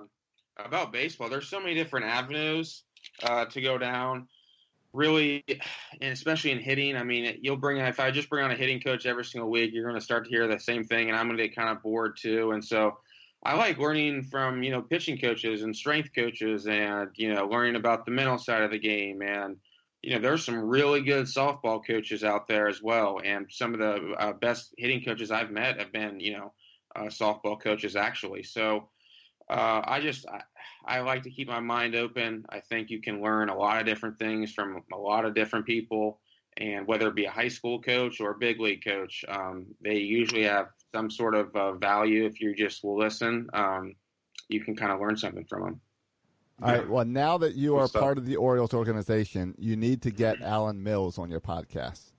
about 0.59 0.92
baseball. 0.92 1.28
There's 1.28 1.46
so 1.46 1.61
many 1.61 1.74
different 1.74 2.07
avenues 2.07 2.82
uh, 3.22 3.44
to 3.44 3.61
go 3.61 3.78
down. 3.78 4.26
Really, 4.92 5.44
and 5.48 6.12
especially 6.12 6.50
in 6.50 6.59
hitting. 6.59 6.96
I 6.96 7.05
mean, 7.05 7.38
you'll 7.42 7.57
bring 7.57 7.78
if 7.78 8.00
I 8.00 8.11
just 8.11 8.28
bring 8.28 8.44
on 8.44 8.50
a 8.50 8.57
hitting 8.57 8.80
coach 8.80 9.07
every 9.07 9.24
single 9.24 9.50
week, 9.50 9.70
you're 9.72 9.84
going 9.84 9.94
to 9.94 10.05
start 10.05 10.24
to 10.24 10.30
hear 10.30 10.48
the 10.48 10.59
same 10.59 10.82
thing, 10.82 11.11
and 11.11 11.16
I'm 11.16 11.28
going 11.28 11.36
to 11.36 11.46
get 11.46 11.55
kind 11.55 11.68
of 11.68 11.80
bored 11.80 12.16
too. 12.20 12.50
And 12.50 12.64
so, 12.64 12.98
I 13.44 13.55
like 13.55 13.78
learning 13.78 14.24
from 14.24 14.64
you 14.64 14.72
know 14.72 14.82
pitching 14.82 15.16
coaches 15.16 15.62
and 15.62 15.76
strength 15.76 16.11
coaches, 16.12 16.66
and 16.66 17.11
you 17.14 17.32
know 17.32 17.46
learning 17.46 17.76
about 17.76 18.05
the 18.05 18.11
mental 18.11 18.36
side 18.36 18.62
of 18.62 18.72
the 18.72 18.80
game 18.80 19.22
and 19.22 19.59
you 20.02 20.11
know, 20.11 20.18
there's 20.18 20.44
some 20.44 20.57
really 20.57 21.00
good 21.00 21.24
softball 21.24 21.80
coaches 21.86 22.24
out 22.24 22.46
there 22.46 22.68
as 22.68 22.82
well, 22.82 23.20
and 23.24 23.46
some 23.48 23.72
of 23.72 23.80
the 23.80 24.12
uh, 24.18 24.32
best 24.34 24.74
hitting 24.76 25.02
coaches 25.02 25.30
I've 25.30 25.50
met 25.50 25.78
have 25.78 25.92
been, 25.92 26.20
you 26.20 26.32
know, 26.32 26.52
uh, 26.95 27.05
softball 27.05 27.61
coaches 27.61 27.97
actually. 27.97 28.42
So 28.42 28.88
uh, 29.49 29.82
I 29.84 30.01
just 30.01 30.26
I, 30.28 30.42
I 30.84 31.01
like 31.01 31.22
to 31.24 31.30
keep 31.30 31.49
my 31.49 31.61
mind 31.61 31.95
open. 31.95 32.45
I 32.49 32.61
think 32.61 32.90
you 32.90 33.01
can 33.01 33.22
learn 33.22 33.49
a 33.49 33.57
lot 33.57 33.80
of 33.80 33.86
different 33.86 34.18
things 34.18 34.53
from 34.53 34.82
a 34.92 34.97
lot 34.97 35.24
of 35.24 35.34
different 35.34 35.66
people, 35.66 36.20
and 36.57 36.86
whether 36.86 37.09
it 37.09 37.14
be 37.14 37.26
a 37.26 37.30
high 37.30 37.49
school 37.49 37.80
coach 37.80 38.20
or 38.20 38.30
a 38.30 38.38
big 38.38 38.61
league 38.61 38.84
coach, 38.84 39.24
um, 39.28 39.66
they 39.82 39.97
usually 39.97 40.45
have 40.45 40.68
some 40.95 41.11
sort 41.11 41.34
of 41.34 41.55
uh, 41.55 41.72
value 41.72 42.24
if 42.24 42.40
you 42.40 42.55
just 42.55 42.84
will 42.84 42.99
listen. 42.99 43.49
Um, 43.53 43.97
you 44.49 44.61
can 44.61 44.76
kind 44.76 44.92
of 44.92 45.01
learn 45.01 45.16
something 45.16 45.45
from 45.45 45.62
them. 45.62 45.80
All 46.62 46.70
right. 46.70 46.88
Well, 46.88 47.05
now 47.05 47.38
that 47.38 47.57
you 47.57 47.76
are 47.76 47.88
stuff. 47.88 48.01
part 48.01 48.18
of 48.18 48.26
the 48.26 48.36
Orioles 48.36 48.72
organization, 48.72 49.55
you 49.59 49.74
need 49.76 50.03
to 50.03 50.11
get 50.11 50.40
Alan 50.40 50.82
Mills 50.82 51.18
on 51.18 51.28
your 51.28 51.40
podcast 51.40 52.13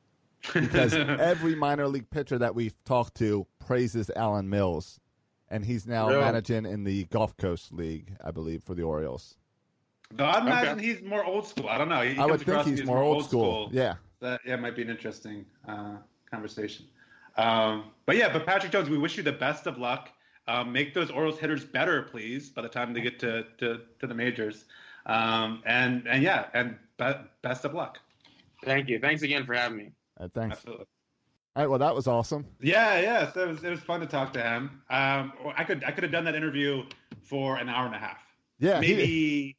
because 0.53 0.93
every 1.19 1.55
minor 1.55 1.87
league 1.87 2.09
pitcher 2.09 2.37
that 2.37 2.53
we've 2.55 2.75
talked 2.85 3.15
to 3.15 3.45
praises 3.59 4.09
Alan 4.15 4.49
Mills, 4.49 4.99
and 5.49 5.65
he's 5.65 5.85
now 5.87 6.09
Really? 6.09 6.21
managing 6.21 6.65
in 6.65 6.83
the 6.83 7.05
Gulf 7.05 7.35
Coast 7.37 7.71
League, 7.73 8.15
I 8.23 8.31
believe, 8.31 8.63
for 8.63 8.73
the 8.75 8.83
Orioles. 8.83 9.35
Though 10.11 10.25
I 10.25 10.39
imagine 10.41 10.77
Okay. 10.77 10.85
he's 10.85 11.01
more 11.01 11.25
old 11.25 11.47
school. 11.47 11.67
I 11.67 11.77
don't 11.77 11.89
know. 11.89 12.01
He, 12.01 12.13
he 12.13 12.19
I 12.19 12.25
would 12.25 12.37
think 12.39 12.49
across 12.49 12.65
he's 12.67 12.81
as 12.81 12.85
more 12.85 13.01
old 13.01 13.25
school. 13.25 13.69
Yeah. 13.71 13.95
That 14.21 14.41
yeah 14.45 14.55
might 14.55 14.75
be 14.75 14.81
an 14.83 14.89
interesting 14.89 15.45
uh, 15.67 15.97
conversation. 16.29 16.85
Um, 17.37 17.85
but 18.05 18.15
yeah, 18.15 18.31
but 18.31 18.45
Patrick 18.45 18.71
Jones, 18.71 18.89
we 18.89 18.97
wish 18.97 19.17
you 19.17 19.23
the 19.23 19.31
best 19.31 19.67
of 19.67 19.77
luck. 19.77 20.09
Um, 20.47 20.71
make 20.71 20.93
those 20.93 21.09
Orioles 21.09 21.39
hitters 21.39 21.65
better, 21.65 22.03
please, 22.03 22.49
by 22.49 22.61
the 22.61 22.69
time 22.69 22.93
they 22.93 23.01
get 23.01 23.19
to 23.19 23.45
to, 23.57 23.81
to 23.99 24.07
the 24.07 24.13
majors. 24.13 24.65
Um, 25.07 25.61
and 25.65 26.07
and 26.07 26.23
yeah, 26.23 26.45
and 26.53 26.77
be, 26.97 27.13
best 27.41 27.65
of 27.65 27.73
luck. 27.73 27.99
Thank 28.63 28.87
you. 28.89 28.99
Thanks 28.99 29.21
again 29.23 29.45
for 29.45 29.53
having 29.53 29.77
me. 29.77 29.91
Uh, 30.19 30.27
thanks. 30.33 30.57
Absolutely. 30.57 30.85
All 31.55 31.63
right. 31.63 31.69
Well, 31.69 31.79
that 31.79 31.95
was 31.95 32.07
awesome. 32.07 32.45
Yeah, 32.61 32.99
yeah. 32.99 33.31
So 33.31 33.41
it 33.43 33.47
was 33.47 33.63
it 33.63 33.69
was 33.69 33.79
fun 33.79 33.99
to 34.01 34.05
talk 34.05 34.33
to 34.33 34.41
him. 34.43 34.81
Um, 34.89 35.33
I 35.57 35.63
could 35.65 35.83
I 35.85 35.91
could 35.91 36.03
have 36.03 36.11
done 36.11 36.25
that 36.25 36.35
interview 36.35 36.83
for 37.21 37.57
an 37.57 37.69
hour 37.69 37.85
and 37.85 37.95
a 37.95 37.97
half, 37.97 38.21
Yeah. 38.59 38.81
he- 38.81 38.95
maybe 38.95 39.55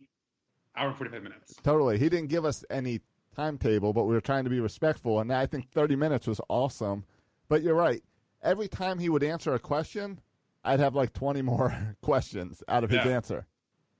hour 0.76 0.88
and 0.88 0.96
forty 0.96 1.10
five 1.12 1.22
minutes. 1.22 1.54
Totally. 1.62 1.98
He 1.98 2.08
didn't 2.08 2.28
give 2.28 2.44
us 2.44 2.64
any 2.70 3.00
timetable, 3.34 3.92
but 3.92 4.04
we 4.04 4.14
were 4.14 4.20
trying 4.20 4.44
to 4.44 4.50
be 4.50 4.60
respectful. 4.60 5.20
And 5.20 5.32
I 5.32 5.44
think 5.46 5.70
30 5.72 5.94
minutes 5.96 6.26
was 6.26 6.40
awesome. 6.48 7.04
But 7.48 7.62
you're 7.62 7.74
right. 7.74 8.02
Every 8.42 8.66
time 8.68 8.98
he 8.98 9.08
would 9.08 9.22
answer 9.22 9.54
a 9.54 9.58
question, 9.58 10.20
I'd 10.64 10.80
have 10.80 10.94
like 10.94 11.12
20 11.12 11.42
more 11.42 11.74
questions 12.02 12.62
out 12.68 12.82
of 12.84 12.90
his 12.90 13.04
Yeah. 13.04 13.12
answer. 13.12 13.46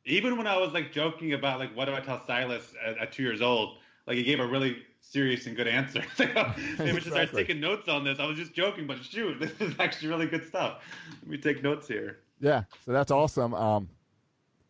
even 0.05 0.37
when 0.37 0.47
I 0.47 0.57
was 0.57 0.73
like 0.73 0.93
joking 0.93 1.33
about 1.33 1.59
like 1.59 1.75
what 1.77 1.87
do 1.87 1.95
I 1.95 2.01
tell 2.01 2.25
Silas 2.27 2.73
at, 2.85 2.97
at 2.99 3.13
two 3.13 3.23
years 3.23 3.41
old, 3.43 3.79
like 4.07 4.17
he 4.17 4.23
gave 4.23 4.41
a 4.41 4.47
really 4.47 4.77
serious 5.01 5.47
and 5.47 5.57
good 5.57 5.69
answer. 5.69 6.03
Maybe 6.19 6.93
we 6.93 7.01
should 7.01 7.13
start 7.13 7.33
taking 7.33 7.61
notes 7.61 7.89
on 7.89 8.05
this. 8.05 8.19
I 8.19 8.27
was 8.27 8.37
just 8.37 8.55
joking, 8.55 8.87
but 8.87 9.03
shoot, 9.05 9.39
this 9.41 9.53
is 9.61 9.75
actually 9.79 10.09
really 10.09 10.27
good 10.27 10.47
stuff. 10.47 10.83
Let 11.23 11.31
me 11.31 11.39
take 11.39 11.63
notes 11.63 11.89
here. 11.89 12.19
Yeah. 12.41 12.65
So 12.85 12.93
that's 12.93 13.11
awesome. 13.11 13.55
Um, 13.55 13.89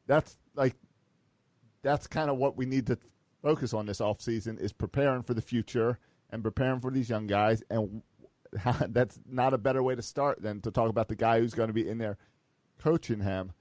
that's 0.06 0.36
like, 0.54 0.74
that's 1.82 2.06
kind 2.06 2.30
of 2.30 2.36
what 2.36 2.56
we 2.56 2.66
need 2.66 2.86
to 2.88 2.98
focus 3.42 3.74
on 3.74 3.86
this 3.86 4.00
off 4.00 4.20
season 4.20 4.58
is 4.58 4.72
preparing 4.72 5.22
for 5.22 5.34
the 5.34 5.42
future 5.42 5.98
and 6.30 6.42
preparing 6.42 6.80
for 6.80 6.90
these 6.90 7.08
young 7.08 7.26
guys. 7.26 7.62
And 7.70 8.02
that's 8.88 9.18
not 9.28 9.54
a 9.54 9.58
better 9.58 9.82
way 9.82 9.94
to 9.94 10.02
start 10.02 10.42
than 10.42 10.60
to 10.62 10.70
talk 10.70 10.88
about 10.90 11.08
the 11.08 11.16
guy 11.16 11.40
who's 11.40 11.54
going 11.54 11.68
to 11.68 11.74
be 11.74 11.88
in 11.88 11.98
there 11.98 12.16
coaching 12.78 13.20
him. 13.20 13.52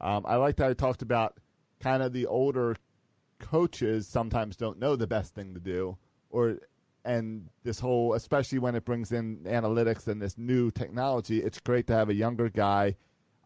Um, 0.00 0.24
I 0.26 0.36
liked 0.36 0.58
how 0.58 0.68
he 0.68 0.74
talked 0.74 1.02
about 1.02 1.38
kind 1.80 2.02
of 2.02 2.12
the 2.12 2.26
older 2.26 2.76
coaches 3.40 4.06
sometimes 4.06 4.56
don't 4.56 4.78
know 4.78 4.94
the 4.94 5.06
best 5.06 5.34
thing 5.34 5.54
to 5.54 5.60
do, 5.60 5.96
or 6.30 6.58
and 7.04 7.48
this 7.64 7.80
whole, 7.80 8.14
especially 8.14 8.58
when 8.58 8.74
it 8.74 8.84
brings 8.84 9.12
in 9.12 9.38
analytics 9.44 10.06
and 10.06 10.20
this 10.20 10.36
new 10.36 10.70
technology, 10.70 11.42
it's 11.42 11.58
great 11.60 11.86
to 11.86 11.94
have 11.94 12.10
a 12.10 12.14
younger 12.14 12.48
guy. 12.48 12.94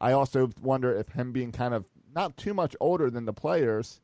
I 0.01 0.12
also 0.12 0.51
wonder 0.61 0.92
if 0.92 1.09
him 1.09 1.32
being 1.32 1.53
kind 1.53 1.72
of 1.72 1.84
not 2.14 2.36
too 2.36 2.53
much 2.53 2.76
older 2.80 3.11
than 3.11 3.24
the 3.24 3.32
players 3.32 4.01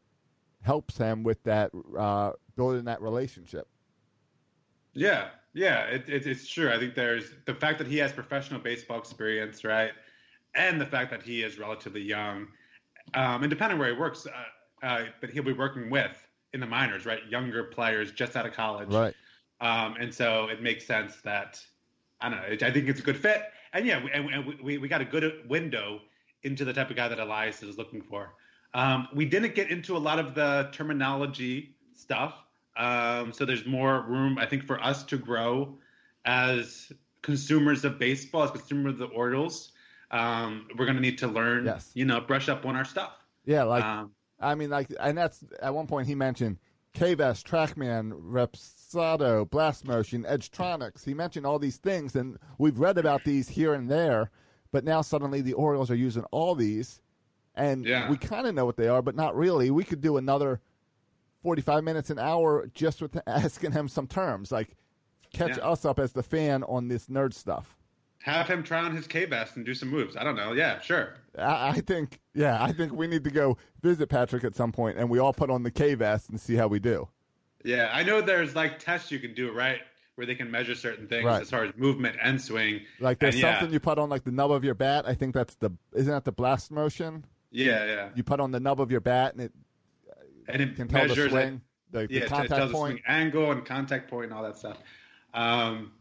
helps 0.63 0.97
him 0.97 1.23
with 1.23 1.43
that 1.45 1.73
uh, 1.99 2.33
building 2.57 2.85
that 2.85 3.03
relationship. 3.03 3.67
Yeah, 4.93 5.31
yeah, 5.53 5.85
it, 5.85 6.09
it, 6.09 6.27
it's 6.27 6.49
true. 6.49 6.71
I 6.71 6.79
think 6.79 6.95
there's 6.95 7.33
the 7.47 7.55
fact 7.55 7.79
that 7.79 7.87
he 7.87 7.97
has 7.99 8.13
professional 8.13 8.61
baseball 8.61 8.99
experience, 8.99 9.65
right, 9.65 9.93
and 10.55 10.81
the 10.81 10.87
fact 10.87 11.11
that 11.11 11.23
he 11.23 11.43
is 11.43 11.59
relatively 11.59 12.03
young, 12.03 12.47
um, 13.15 13.43
and 13.43 13.51
depending 13.51 13.79
where 13.79 13.93
he 13.93 13.99
works, 13.99 14.27
uh, 14.27 14.31
uh, 14.83 15.05
but 15.21 15.31
he'll 15.31 15.43
be 15.43 15.53
working 15.53 15.91
with 15.91 16.17
in 16.53 16.61
the 16.61 16.67
minors, 16.67 17.07
right, 17.07 17.21
younger 17.29 17.65
players 17.65 18.13
just 18.13 18.37
out 18.37 18.47
of 18.47 18.53
college, 18.53 18.89
Right. 18.93 19.15
Um, 19.61 19.97
and 20.01 20.13
so 20.13 20.49
it 20.49 20.63
makes 20.63 20.87
sense 20.87 21.17
that 21.23 21.61
I 22.21 22.31
don't 22.31 22.39
know. 22.39 22.67
I 22.67 22.71
think 22.71 22.89
it's 22.89 23.01
a 23.01 23.03
good 23.03 23.17
fit, 23.17 23.43
and 23.73 23.87
yeah, 23.87 24.03
we, 24.03 24.11
and, 24.11 24.47
we 24.63 24.79
we 24.79 24.89
got 24.89 25.01
a 25.01 25.05
good 25.05 25.49
window 25.49 26.01
into 26.43 26.65
the 26.65 26.73
type 26.73 26.91
of 26.91 26.97
guy 26.97 27.09
that 27.09 27.21
Elias 27.21 27.63
is 27.63 27.77
looking 27.77 28.01
for. 28.03 28.35
Um, 28.73 29.09
we 29.15 29.25
didn't 29.27 29.55
get 29.55 29.71
into 29.71 29.97
a 29.97 29.99
lot 29.99 30.19
of 30.19 30.35
the 30.35 30.71
terminology 30.73 31.77
stuff, 31.95 32.35
um, 32.77 33.33
so 33.33 33.45
there's 33.45 33.67
more 33.67 34.03
room, 34.09 34.39
I 34.39 34.47
think, 34.47 34.65
for 34.65 34.83
us 34.83 35.03
to 35.05 35.19
grow 35.19 35.79
as 36.25 36.91
consumers 37.23 37.85
of 37.85 37.99
baseball, 37.99 38.45
as 38.45 38.51
consumers 38.51 38.95
of 38.95 38.99
the 38.99 39.07
Orioles. 39.07 39.73
Um, 40.11 40.67
we're 40.77 40.87
going 40.87 40.97
to 40.97 41.03
need 41.03 41.19
to 41.19 41.29
learn, 41.29 41.67
Yes. 41.67 41.91
you 41.95 42.05
know, 42.05 42.21
brush 42.21 42.49
up 42.49 42.67
on 42.67 42.77
our 42.77 42.85
stuff. 42.85 43.13
Yeah, 43.45 43.65
like 43.65 43.85
um, 43.85 44.11
I 44.41 44.55
mean, 44.55 44.71
like, 44.71 44.93
and 45.01 45.17
that's 45.17 45.45
at 45.61 45.75
one 45.75 45.87
point 45.87 46.07
he 46.07 46.15
mentioned 46.15 46.59
K-Vest, 46.95 47.47
TrackMan, 47.47 48.13
Rapsodo, 48.23 49.49
Blast 49.49 49.87
Motion, 49.87 50.25
Edgertronics. 50.25 51.05
He 51.05 51.15
mentioned 51.15 51.47
all 51.47 51.59
these 51.59 51.77
things, 51.77 52.17
and 52.17 52.39
we've 52.59 52.79
read 52.79 52.99
about 52.99 53.25
these 53.25 53.49
here 53.49 53.75
and 53.75 53.91
there, 53.91 54.31
but 54.73 54.85
now 54.85 55.03
suddenly 55.03 55.41
the 55.41 55.53
Orioles 55.53 55.91
are 55.91 55.95
using 55.97 56.25
all 56.31 56.55
these, 56.55 57.01
and 57.55 57.85
Yeah. 57.85 58.09
we 58.09 58.17
kind 58.17 58.47
of 58.47 58.55
know 58.55 58.65
what 58.65 58.77
they 58.77 58.89
are, 58.89 59.03
but 59.03 59.15
not 59.15 59.37
really. 59.37 59.71
We 59.71 59.85
could 59.85 60.01
do 60.01 60.17
another 60.17 60.61
forty-five 61.43 61.85
minutes 61.85 62.11
an 62.11 62.19
hour 62.19 62.67
just 62.75 63.01
with 63.01 63.17
asking 63.27 63.73
him 63.73 63.89
some 63.89 64.07
terms, 64.07 64.51
like 64.51 64.77
catch 65.33 65.59
Yeah. 65.59 65.69
us 65.69 65.85
up 65.85 65.99
as 65.99 66.13
the 66.13 66.23
fan 66.23 66.65
on 66.65 66.89
this 66.89 67.07
nerd 67.07 67.35
stuff. 67.35 67.77
Have 68.23 68.47
him 68.49 68.63
try 68.63 68.81
on 68.85 68.95
his 68.95 69.07
K 69.07 69.25
vest 69.25 69.57
and 69.57 69.65
do 69.65 69.75
some 69.75 69.89
moves. 69.89 70.17
I 70.17 70.25
don't 70.25 70.37
know. 70.37 70.53
Yeah, 70.53 70.81
sure. 70.81 71.15
I, 71.39 71.71
I 71.71 71.81
think, 71.81 72.21
yeah, 72.35 72.63
I 72.63 72.73
think 72.73 72.93
we 72.93 73.07
need 73.07 73.25
to 73.25 73.31
go 73.31 73.57
visit 73.83 74.09
Patrick 74.09 74.45
at 74.45 74.55
some 74.55 74.73
point, 74.73 74.99
and 74.99 75.09
we 75.09 75.19
all 75.19 75.33
put 75.33 75.51
on 75.51 75.63
the 75.63 75.71
K 75.71 75.95
vest 75.95 76.29
and 76.31 76.41
see 76.41 76.55
how 76.55 76.69
we 76.69 76.79
do. 76.79 77.09
Yeah, 77.65 77.91
I 77.93 78.03
know 78.03 78.21
there's 78.21 78.55
like 78.55 78.79
tests 78.79 79.11
you 79.11 79.19
can 79.19 79.35
do, 79.35 79.53
right? 79.53 79.81
Where 80.17 80.27
they 80.27 80.35
can 80.35 80.51
measure 80.51 80.75
certain 80.75 81.07
things 81.07 81.25
Right. 81.25 81.41
as 81.41 81.49
far 81.51 81.65
as 81.65 81.73
movement 81.77 82.17
and 82.23 82.41
swing. 82.41 82.83
Like 83.01 83.21
there's 83.21 83.35
And 83.37 83.43
yeah. 83.43 83.59
something 83.59 83.73
you 83.73 83.81
put 83.81 83.99
on 83.99 84.11
like 84.11 84.25
the 84.25 84.33
nub 84.33 84.51
of 84.51 84.65
your 84.65 84.75
bat. 84.75 85.05
I 85.09 85.15
think 85.15 85.35
that's 85.35 85.55
the 85.55 85.71
isn't 85.95 86.13
that 86.13 86.25
the 86.25 86.33
blast 86.33 86.71
motion? 86.71 87.25
Yeah, 87.51 87.85
yeah. 87.87 88.09
You 88.15 88.23
put 88.23 88.39
on 88.41 88.51
the 88.51 88.61
nub 88.61 88.81
of 88.83 88.91
your 88.91 89.01
bat 89.01 89.33
and 89.35 89.43
it 89.45 89.53
And 90.47 90.61
it 90.61 90.77
can 90.77 90.89
tell 90.89 91.03
the 91.03 91.09
measures 91.09 91.31
swing, 91.33 91.63
the, 91.91 92.01
yeah, 92.03 92.07
the 92.07 92.17
it 92.17 92.29
contact 92.29 92.51
tells 92.51 92.71
the 92.71 92.77
point. 92.77 92.93
swing 92.99 93.03
angle 93.07 93.51
and 93.51 93.65
contact 93.65 94.11
point 94.11 94.27
and 94.27 94.35
all 94.35 94.43
that 94.43 94.59
stuff. 94.59 94.79
Um, 95.33 95.93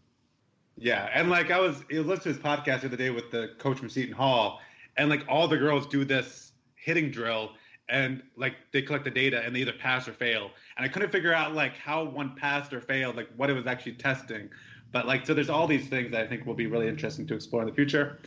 yeah, 0.80 1.10
and 1.14 1.30
like 1.30 1.52
I 1.52 1.60
was, 1.60 1.84
I 1.92 1.96
listened 1.98 2.22
to 2.24 2.30
his 2.30 2.38
podcast 2.38 2.82
the 2.82 2.88
other 2.88 2.98
day 2.98 3.10
with 3.10 3.32
the 3.32 3.52
coach 3.58 3.78
from 3.78 3.90
Seton 3.90 4.14
Hall, 4.16 4.60
and 4.98 5.10
like 5.10 5.26
all 5.28 5.48
the 5.48 5.58
girls 5.58 5.86
do 5.88 6.04
this 6.06 6.52
hitting 6.76 7.12
drill, 7.12 7.52
and 7.90 8.24
like 8.38 8.54
they 8.72 8.82
collect 8.82 9.04
the 9.04 9.12
data 9.12 9.42
and 9.44 9.56
they 9.56 9.60
either 9.62 9.74
pass 9.74 10.08
or 10.08 10.14
fail, 10.14 10.52
and 10.78 10.86
I 10.86 10.90
couldn't 10.90 11.12
figure 11.12 11.34
out 11.34 11.54
like 11.54 11.76
how 11.76 12.04
one 12.04 12.36
passed 12.36 12.74
or 12.74 12.82
failed, 12.82 13.16
like 13.16 13.30
what 13.36 13.50
it 13.50 13.54
was 13.54 13.68
actually 13.68 13.94
testing. 13.94 14.50
But 14.92 15.06
like, 15.06 15.26
so 15.26 15.34
there's 15.36 15.50
all 15.50 15.68
these 15.68 15.88
things 15.88 16.12
that 16.12 16.22
I 16.22 16.28
think 16.28 16.46
will 16.48 16.56
be 16.56 16.66
really 16.68 16.88
interesting 16.88 17.28
to 17.28 17.36
explore 17.36 17.62
in 17.62 17.68
the 17.68 17.76
future. 17.76 18.20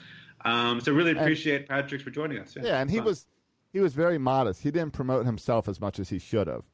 Um, 0.45 0.81
so 0.81 0.93
really 0.93 1.13
appreciate 1.13 1.69
Patrick 1.69 2.03
for 2.03 2.11
joining 2.11 2.39
us. 2.39 2.57
Yeah, 2.61 2.81
and 2.81 2.91
he 2.91 2.99
fun. 2.99 3.07
was 3.07 3.27
he 3.73 3.81
was 3.81 3.95
very 3.95 4.19
modest. 4.19 4.63
He 4.63 4.71
didn't 4.71 4.93
promote 4.93 5.25
himself 5.27 5.69
as 5.69 5.81
much 5.81 5.99
as 5.99 6.09
he 6.09 6.19
should 6.19 6.47
have. 6.47 6.65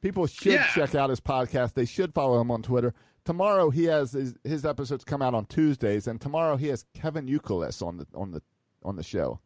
People 0.00 0.26
should 0.26 0.52
Yeah. 0.52 0.66
check 0.68 0.94
out 0.94 1.10
his 1.10 1.20
podcast. 1.20 1.74
They 1.74 1.84
should 1.86 2.14
follow 2.14 2.40
him 2.40 2.50
on 2.50 2.62
Twitter. 2.62 2.94
Tomorrow 3.26 3.70
he 3.70 3.84
has 3.84 4.12
his, 4.12 4.34
his 4.44 4.64
episodes 4.64 5.04
come 5.04 5.20
out 5.20 5.34
on 5.34 5.44
Tuesdays, 5.46 6.06
and 6.06 6.20
tomorrow 6.20 6.56
he 6.56 6.68
has 6.68 6.84
Kevin 6.94 7.26
Youkilis 7.26 7.84
on 7.86 7.98
the 7.98 8.06
on 8.14 8.30
the 8.30 8.40
on 8.84 8.96
the 8.96 9.02
show 9.02 9.40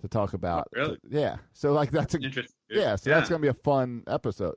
to 0.00 0.08
talk 0.08 0.34
about. 0.34 0.68
Oh, 0.76 0.80
really? 0.80 0.98
Yeah. 1.08 1.36
So 1.52 1.72
like 1.72 1.92
that's 1.92 2.14
a 2.14 2.18
Interesting. 2.18 2.56
Yeah, 2.68 2.96
so 2.96 3.10
that's 3.10 3.28
going 3.28 3.40
to 3.40 3.44
be 3.44 3.48
a 3.48 3.62
fun 3.62 4.02
episode. 4.08 4.56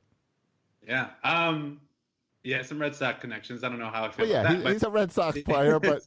Yeah. 0.88 1.10
Um. 1.24 1.80
Yeah, 2.44 2.62
some 2.64 2.80
Red 2.80 2.94
Sox 2.94 3.22
connections. 3.22 3.64
I 3.64 3.70
don't 3.70 3.80
know 3.80 3.90
how 3.90 4.04
I 4.04 4.10
feel 4.12 4.26
Well, 4.26 4.34
yeah, 4.34 4.42
about 4.42 4.56
he, 4.58 4.64
but- 4.64 4.74
he's 4.74 4.84
a 4.84 4.90
Red 4.90 5.12
Sox 5.14 5.42
player, 5.46 5.80
but 5.80 6.02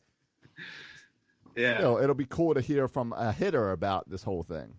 yeah. 1.56 1.76
you 1.76 1.82
know, 1.82 2.00
it'll 2.00 2.14
be 2.14 2.26
cool 2.26 2.54
to 2.54 2.60
hear 2.60 2.88
from 2.88 3.12
a 3.14 3.32
hitter 3.32 3.70
about 3.72 4.08
this 4.10 4.22
whole 4.22 4.42
thing. 4.42 4.74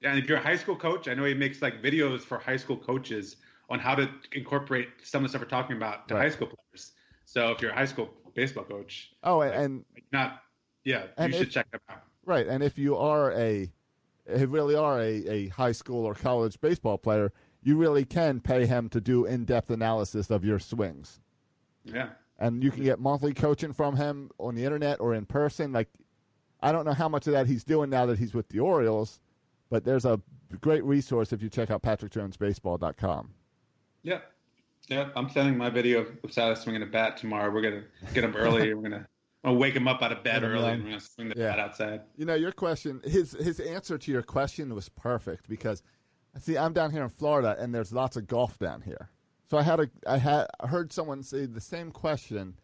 Yeah, 0.00 0.10
and 0.10 0.18
if 0.18 0.28
you're 0.28 0.38
a 0.38 0.42
high 0.42 0.56
school 0.56 0.76
coach, 0.76 1.08
I 1.08 1.14
know 1.14 1.24
he 1.24 1.34
makes 1.34 1.62
like 1.62 1.82
videos 1.82 2.20
for 2.20 2.38
high 2.38 2.56
school 2.58 2.76
coaches 2.76 3.36
on 3.68 3.78
how 3.78 3.94
to 3.94 4.08
incorporate 4.32 4.88
some 5.02 5.24
of 5.24 5.30
the 5.30 5.38
stuff 5.38 5.42
we're 5.42 5.48
talking 5.48 5.76
about 5.76 6.08
to 6.08 6.14
Right. 6.14 6.22
high 6.24 6.30
school 6.30 6.48
players. 6.48 6.92
So 7.24 7.50
if 7.50 7.60
you're 7.60 7.70
a 7.70 7.74
high 7.74 7.84
school 7.84 8.10
baseball 8.34 8.64
coach, 8.64 9.12
Oh, 9.22 9.40
and, 9.42 9.54
and 9.54 9.84
not 10.12 10.42
yeah, 10.84 11.06
And 11.18 11.32
you 11.32 11.38
should 11.38 11.48
if- 11.48 11.52
check 11.54 11.70
them 11.70 11.80
out. 11.90 12.02
right, 12.24 12.46
and 12.46 12.62
if 12.62 12.78
you 12.78 12.96
are 12.96 13.32
a, 13.32 13.70
if 14.26 14.50
really 14.50 14.74
are 14.74 15.00
a, 15.00 15.26
a 15.28 15.48
high 15.48 15.72
school 15.72 16.04
or 16.06 16.14
college 16.14 16.58
baseball 16.60 16.96
player, 16.98 17.32
you 17.62 17.76
really 17.76 18.04
can 18.04 18.40
pay 18.40 18.64
him 18.66 18.88
to 18.90 19.00
do 19.00 19.26
in-depth 19.26 19.70
analysis 19.70 20.30
of 20.30 20.44
your 20.44 20.58
swings. 20.58 21.20
Yeah. 21.84 22.10
and 22.38 22.62
you 22.62 22.70
can 22.70 22.84
get 22.84 23.00
monthly 23.00 23.32
coaching 23.34 23.72
from 23.72 23.96
him 23.96 24.30
on 24.38 24.54
the 24.54 24.64
internet 24.64 25.00
or 25.00 25.14
in 25.14 25.24
person. 25.26 25.72
Like, 25.72 25.88
I 26.60 26.70
don't 26.70 26.84
know 26.84 26.92
how 26.92 27.08
much 27.08 27.26
of 27.26 27.32
that 27.32 27.46
he's 27.46 27.64
doing 27.64 27.88
now 27.90 28.04
that 28.06 28.18
he's 28.18 28.32
with 28.34 28.48
the 28.48 28.60
Orioles, 28.60 29.20
but 29.70 29.84
there's 29.84 30.04
a 30.04 30.20
great 30.60 30.84
resource 30.84 31.32
if 31.32 31.42
you 31.42 31.48
check 31.48 31.70
out 31.70 31.82
patrickjonesbaseball.com. 31.82 33.30
Yeah. 34.02 34.20
Yeah. 34.88 35.10
I'm 35.16 35.28
sending 35.30 35.56
my 35.56 35.70
video 35.70 36.00
of 36.22 36.32
Silas 36.32 36.60
swinging 36.62 36.82
a 36.82 36.86
bat 36.86 37.16
tomorrow. 37.16 37.52
We're 37.52 37.62
gonna 37.62 37.84
get 38.14 38.24
him 38.24 38.34
early. 38.36 38.72
we're 38.74 38.82
gonna 38.82 39.06
I'll 39.44 39.56
wake 39.56 39.74
him 39.74 39.86
up 39.86 40.02
out 40.02 40.12
of 40.12 40.22
bed 40.24 40.42
early 40.42 40.68
and 40.72 40.82
we're 40.82 40.90
gonna 40.90 41.00
swing 41.00 41.28
the 41.28 41.34
Yeah. 41.36 41.50
bat 41.50 41.60
outside. 41.60 42.00
You 42.16 42.24
know, 42.24 42.34
your 42.34 42.52
question, 42.52 43.00
his 43.04 43.32
his 43.32 43.60
answer 43.60 43.98
to 43.98 44.10
your 44.12 44.22
question 44.22 44.74
was 44.74 44.88
perfect 44.88 45.48
because, 45.48 45.82
see, 46.38 46.56
I'm 46.58 46.72
down 46.72 46.90
here 46.90 47.02
in 47.02 47.08
Florida 47.08 47.56
and 47.58 47.74
there's 47.74 47.92
lots 47.92 48.16
of 48.16 48.26
golf 48.26 48.58
down 48.58 48.80
here. 48.82 49.10
So 49.50 49.56
I 49.58 49.62
had 49.62 49.80
a 49.80 49.88
I 50.06 50.18
had 50.18 50.46
I 50.60 50.66
heard 50.66 50.92
someone 50.92 51.22
say 51.22 51.46
the 51.46 51.60
same 51.60 51.90
question 51.90 52.54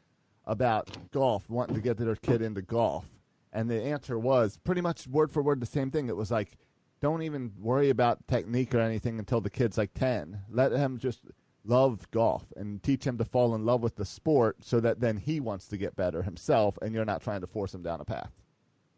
about 0.46 0.96
golf, 1.10 1.48
wanting 1.48 1.74
to 1.74 1.80
get 1.80 1.96
their 1.96 2.16
kid 2.16 2.42
into 2.42 2.60
golf, 2.60 3.06
and 3.52 3.70
the 3.70 3.80
answer 3.82 4.18
was 4.18 4.58
pretty 4.64 4.82
much 4.82 5.06
word 5.08 5.30
for 5.32 5.42
word 5.42 5.60
the 5.60 5.66
same 5.66 5.90
thing. 5.90 6.08
It 6.08 6.16
was 6.16 6.30
like, 6.30 6.58
don't 7.04 7.20
even 7.20 7.52
worry 7.60 7.90
about 7.90 8.26
technique 8.28 8.74
or 8.74 8.80
anything 8.80 9.18
until 9.18 9.38
the 9.38 9.50
kid's 9.50 9.76
like 9.76 9.92
ten. 9.92 10.40
Let 10.48 10.72
him 10.72 10.96
just 10.98 11.20
love 11.66 12.10
golf 12.12 12.46
and 12.56 12.82
teach 12.82 13.06
him 13.06 13.18
to 13.18 13.26
fall 13.26 13.54
in 13.54 13.66
love 13.66 13.82
with 13.82 13.94
the 13.94 14.06
sport, 14.06 14.56
so 14.60 14.80
that 14.80 15.00
then 15.00 15.18
he 15.18 15.38
wants 15.38 15.68
to 15.68 15.76
get 15.76 15.94
better 15.96 16.22
himself, 16.22 16.78
and 16.80 16.94
you're 16.94 17.04
not 17.04 17.20
trying 17.20 17.42
to 17.42 17.46
force 17.46 17.74
him 17.74 17.82
down 17.82 18.00
a 18.00 18.06
path. 18.06 18.30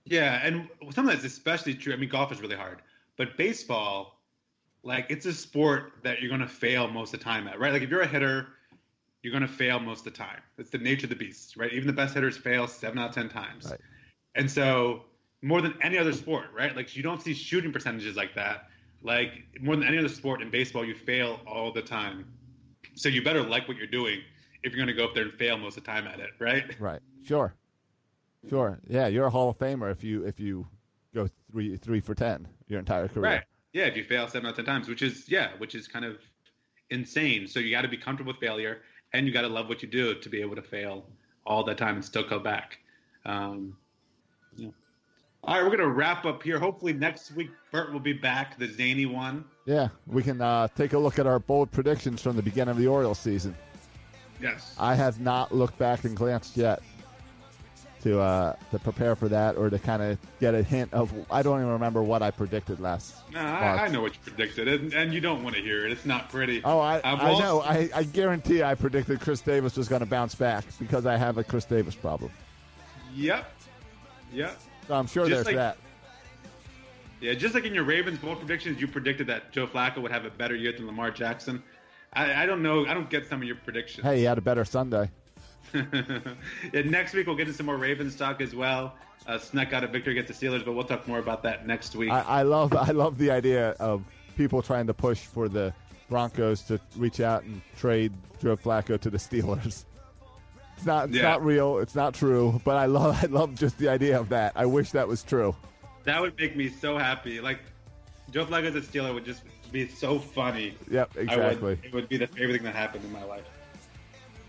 Yeah, 0.05 0.41
and 0.45 0.69
something 0.93 1.07
that's 1.07 1.25
especially 1.25 1.75
true. 1.75 1.93
I 1.93 1.97
mean, 1.97 2.09
golf 2.09 2.31
is 2.31 2.41
really 2.41 2.55
hard, 2.55 2.81
but 3.17 3.37
baseball, 3.37 4.21
like, 4.85 5.07
it's 5.09 5.27
a 5.27 5.33
sport 5.33 5.95
that 6.05 6.21
you're 6.21 6.31
gonna 6.31 6.47
fail 6.47 6.87
most 6.87 7.13
of 7.13 7.19
the 7.19 7.25
time 7.25 7.49
at, 7.49 7.59
right? 7.59 7.73
Like, 7.73 7.83
if 7.83 7.91
you're 7.91 8.03
a 8.03 8.07
hitter, 8.07 8.47
you're 9.25 9.33
gonna 9.33 9.49
fail 9.49 9.81
most 9.81 10.07
of 10.07 10.13
the 10.13 10.19
time. 10.19 10.43
It's 10.59 10.71
the 10.71 10.79
nature 10.79 11.07
of 11.07 11.11
the 11.11 11.17
beast, 11.17 11.57
right? 11.57 11.73
Even 11.73 11.89
the 11.89 11.93
best 11.93 12.15
hitters 12.15 12.37
fail 12.37 12.69
seven 12.69 12.99
out 12.99 13.09
of 13.09 13.15
ten 13.17 13.29
times. 13.29 13.69
Right. 13.69 13.81
And 14.37 14.49
so, 14.49 15.07
more 15.43 15.61
than 15.61 15.75
any 15.83 15.99
other 15.99 16.13
sport, 16.13 16.47
right? 16.55 16.75
Like, 16.75 16.97
you 16.97 17.03
don't 17.03 17.23
see 17.23 17.35
shooting 17.35 17.73
percentages 17.73 18.17
like 18.17 18.35
that. 18.35 18.69
Like, 19.03 19.45
more 19.61 19.77
than 19.77 19.87
any 19.87 19.99
other 19.99 20.09
sport 20.09 20.43
in 20.43 20.51
baseball, 20.51 20.85
you 20.85 20.95
fail 20.95 21.41
all 21.47 21.73
the 21.73 21.83
time. 21.83 22.27
So 22.95 23.09
you 23.09 23.23
better 23.23 23.43
like 23.43 23.69
what 23.69 23.77
you're 23.77 23.87
doing 23.87 24.21
if 24.63 24.73
you're 24.73 24.85
gonna 24.85 24.97
go 24.97 25.05
up 25.05 25.15
there 25.15 25.25
and 25.25 25.33
fail 25.35 25.57
most 25.59 25.77
of 25.77 25.85
the 25.85 25.91
time 25.91 26.07
at 26.07 26.19
it, 26.19 26.31
right? 26.39 26.65
Right. 26.81 27.01
Sure. 27.25 27.55
Sure. 28.49 28.79
Yeah, 28.89 29.07
you're 29.07 29.27
a 29.27 29.31
Hall 29.31 29.51
of 29.51 29.59
Famer 29.59 29.91
if 29.91 30.03
you 30.03 30.25
if 30.25 30.41
you 30.41 30.67
go 31.15 31.29
three 31.51 31.77
three 31.77 32.01
for 32.01 32.15
ten 32.15 32.49
your 32.69 32.79
entire 32.79 33.09
career. 33.09 33.31
Right. 33.31 33.43
Yeah, 33.73 33.85
if 33.85 33.97
you 33.97 34.05
fail 34.05 34.29
seven 34.29 34.47
out 34.47 34.51
of 34.51 34.57
ten 34.57 34.65
times, 34.65 34.89
which 34.89 35.03
is 35.03 35.29
yeah, 35.29 35.51
which 35.59 35.75
is 35.75 35.87
kind 35.87 36.05
of 36.05 36.19
insane. 36.91 37.47
So 37.47 37.61
you 37.61 37.71
got 37.71 37.83
to 37.83 37.89
be 37.89 37.97
comfortable 37.97 38.33
with 38.33 38.41
failure, 38.41 38.83
and 39.13 39.27
you 39.27 39.33
got 39.33 39.43
to 39.43 39.49
love 39.49 39.69
what 39.69 39.83
you 39.83 39.89
do 39.89 40.15
to 40.15 40.29
be 40.29 40.41
able 40.41 40.57
to 40.57 40.63
fail 40.63 41.07
all 41.45 41.63
the 41.65 41.75
time 41.75 41.97
and 41.97 42.05
still 42.05 42.27
go 42.29 42.39
back. 42.39 42.79
Um. 43.25 43.77
All 45.47 45.55
right, 45.55 45.63
we're 45.63 45.77
gonna 45.77 45.89
wrap 45.89 46.25
up 46.25 46.43
here. 46.43 46.59
Hopefully 46.59 46.93
next 46.93 47.31
week 47.33 47.51
Bert 47.71 47.93
will 47.93 48.01
be 48.01 48.13
back, 48.13 48.59
the 48.59 48.67
zany 48.67 49.07
one. 49.07 49.45
Yeah, 49.65 49.89
we 50.09 50.25
can 50.25 50.41
uh, 50.41 50.67
take 50.77 50.93
a 50.93 50.99
look 50.99 51.21
at 51.21 51.27
our 51.27 51.39
bold 51.39 51.71
predictions 51.71 52.21
from 52.21 52.35
the 52.35 52.43
beginning 52.43 52.73
of 52.73 52.79
the 52.79 52.89
Orioles 52.89 53.21
season. 53.21 53.55
Yes. 54.43 54.75
I 54.79 54.97
have 54.97 55.21
not 55.21 55.55
looked 55.55 55.79
back 55.79 56.05
and 56.05 56.17
glanced 56.17 56.57
yet 56.57 56.83
to 58.03 58.21
uh, 58.21 58.57
to 58.73 58.79
prepare 58.81 59.15
for 59.15 59.29
that 59.29 59.57
or 59.57 59.71
to 59.71 59.79
kind 59.79 60.03
of 60.03 60.19
get 60.41 60.55
a 60.55 60.65
hint 60.65 60.93
of. 60.93 61.13
I 61.31 61.43
don't 61.43 61.61
even 61.61 61.71
remember 61.71 62.03
what 62.03 62.23
I 62.23 62.33
predicted 62.33 62.81
last. 62.81 63.15
No, 63.33 63.39
I, 63.39 63.85
I 63.85 63.89
know 63.89 64.01
what 64.01 64.15
you 64.15 64.21
predicted, 64.25 64.67
and, 64.67 64.93
and 64.95 65.15
you 65.15 65.21
don't 65.21 65.45
want 65.45 65.55
to 65.55 65.63
hear 65.63 65.87
it. 65.87 65.93
It's 65.93 66.05
not 66.05 66.29
pretty. 66.29 66.61
Oh, 66.65 66.81
I, 66.81 67.01
I 67.05 67.39
know. 67.39 67.61
I, 67.61 67.89
I 67.95 68.03
guarantee 68.03 68.65
I 68.65 68.75
predicted 68.75 69.21
Chris 69.21 69.41
Davis 69.43 69.77
was 69.77 69.87
going 69.87 70.01
to 70.01 70.07
bounce 70.07 70.35
back 70.35 70.65
because 70.81 71.07
I 71.07 71.17
have 71.17 71.39
a 71.39 71.45
Chris 71.45 71.65
Davis 71.65 71.95
problem. 71.95 72.33
Yep. 73.15 73.49
Yep. 74.33 74.61
So 74.89 74.95
I'm 74.95 75.07
sure 75.07 75.29
Just 75.29 75.45
there's 75.45 75.47
like- 75.47 75.57
that. 75.57 75.79
Yeah, 77.19 77.33
just 77.33 77.55
like 77.55 77.65
in 77.65 77.75
your 77.75 77.85
Ravens 77.85 78.19
bold 78.19 78.39
predictions, 78.39 78.79
you 78.79 78.87
predicted 78.87 79.27
that 79.29 79.51
Joe 79.51 79.67
Flacco 79.67 80.03
would 80.03 80.13
have 80.13 80.27
a 80.27 80.31
better 80.31 80.55
year 80.55 80.73
than 80.73 80.87
Lamar 80.87 81.11
Jackson. 81.11 81.63
I, 82.13 82.43
I 82.43 82.47
don't 82.47 82.63
know. 82.63 82.87
I 82.87 82.93
don't 82.93 83.09
get 83.09 83.27
some 83.27 83.41
of 83.41 83.47
your 83.49 83.57
predictions. 83.57 84.07
Hey, 84.07 84.19
he 84.19 84.25
had 84.25 84.37
a 84.37 84.43
better 84.43 84.67
Sunday. 84.67 85.11
yeah, 85.75 86.83
next 86.85 87.15
week 87.15 87.27
we'll 87.27 87.37
get 87.37 87.47
into 87.47 87.57
some 87.57 87.67
more 87.67 87.79
Ravens 87.79 88.17
talk 88.17 88.43
as 88.43 88.55
well. 88.55 88.95
Uh, 89.27 89.39
snuck 89.39 89.73
out 89.73 89.83
a 89.83 89.87
victory 89.87 90.13
against 90.19 90.39
the 90.39 90.47
Steelers, 90.47 90.65
but 90.65 90.75
we'll 90.75 90.85
talk 90.85 91.09
more 91.09 91.19
about 91.19 91.43
that 91.43 91.67
next 91.67 91.97
week. 91.97 92.11
I, 92.11 92.21
I 92.21 92.43
love 92.43 92.75
I 92.75 92.91
love 92.91 93.19
the 93.19 93.31
idea 93.31 93.71
of 93.81 94.05
people 94.37 94.61
trying 94.61 94.87
to 94.87 94.95
push 94.95 95.21
for 95.21 95.49
the 95.49 95.73
Broncos 96.09 96.63
to 96.65 96.79
reach 96.97 97.21
out 97.21 97.43
and 97.45 97.61
trade 97.77 98.13
Joe 98.41 98.57
Flacco 98.57 99.01
to 99.01 99.11
the 99.11 99.19
Steelers. 99.19 99.85
It's 100.77 100.87
not 100.87 101.09
it's 101.09 101.17
Yeah. 101.17 101.23
not 101.23 101.45
real. 101.45 101.79
It's 101.79 101.95
not 101.95 102.15
true. 102.15 102.61
But 102.65 102.77
I 102.77 102.87
love 102.87 103.19
I 103.23 103.27
love 103.27 103.55
just 103.55 103.79
the 103.79 103.89
idea 103.89 104.19
of 104.21 104.29
that. 104.31 104.53
I 104.57 104.67
wish 104.67 104.91
that 104.93 105.09
was 105.09 105.23
true. 105.23 105.55
that 106.05 106.21
would 106.21 106.39
make 106.39 106.57
me 106.57 106.69
so 106.69 106.99
happy. 106.99 107.41
Like 107.41 107.61
Joe 108.31 108.45
Flacco 108.47 108.67
as 108.67 108.75
a 108.77 108.81
Steeler 108.81 109.15
would 109.15 109.25
just 109.25 109.43
be 109.73 109.89
so 109.89 110.19
funny. 110.19 110.77
Yep, 110.91 111.11
I 111.15 111.19
would- 111.19 111.29
exactly. 111.31 111.79
it 111.83 111.93
would 111.95 112.09
be 112.09 112.17
the 112.19 112.27
favorite 112.27 112.55
thing 112.55 112.65
that 112.65 112.75
happened 112.75 113.05
in 113.05 113.13
my 113.13 113.25
life. 113.25 113.45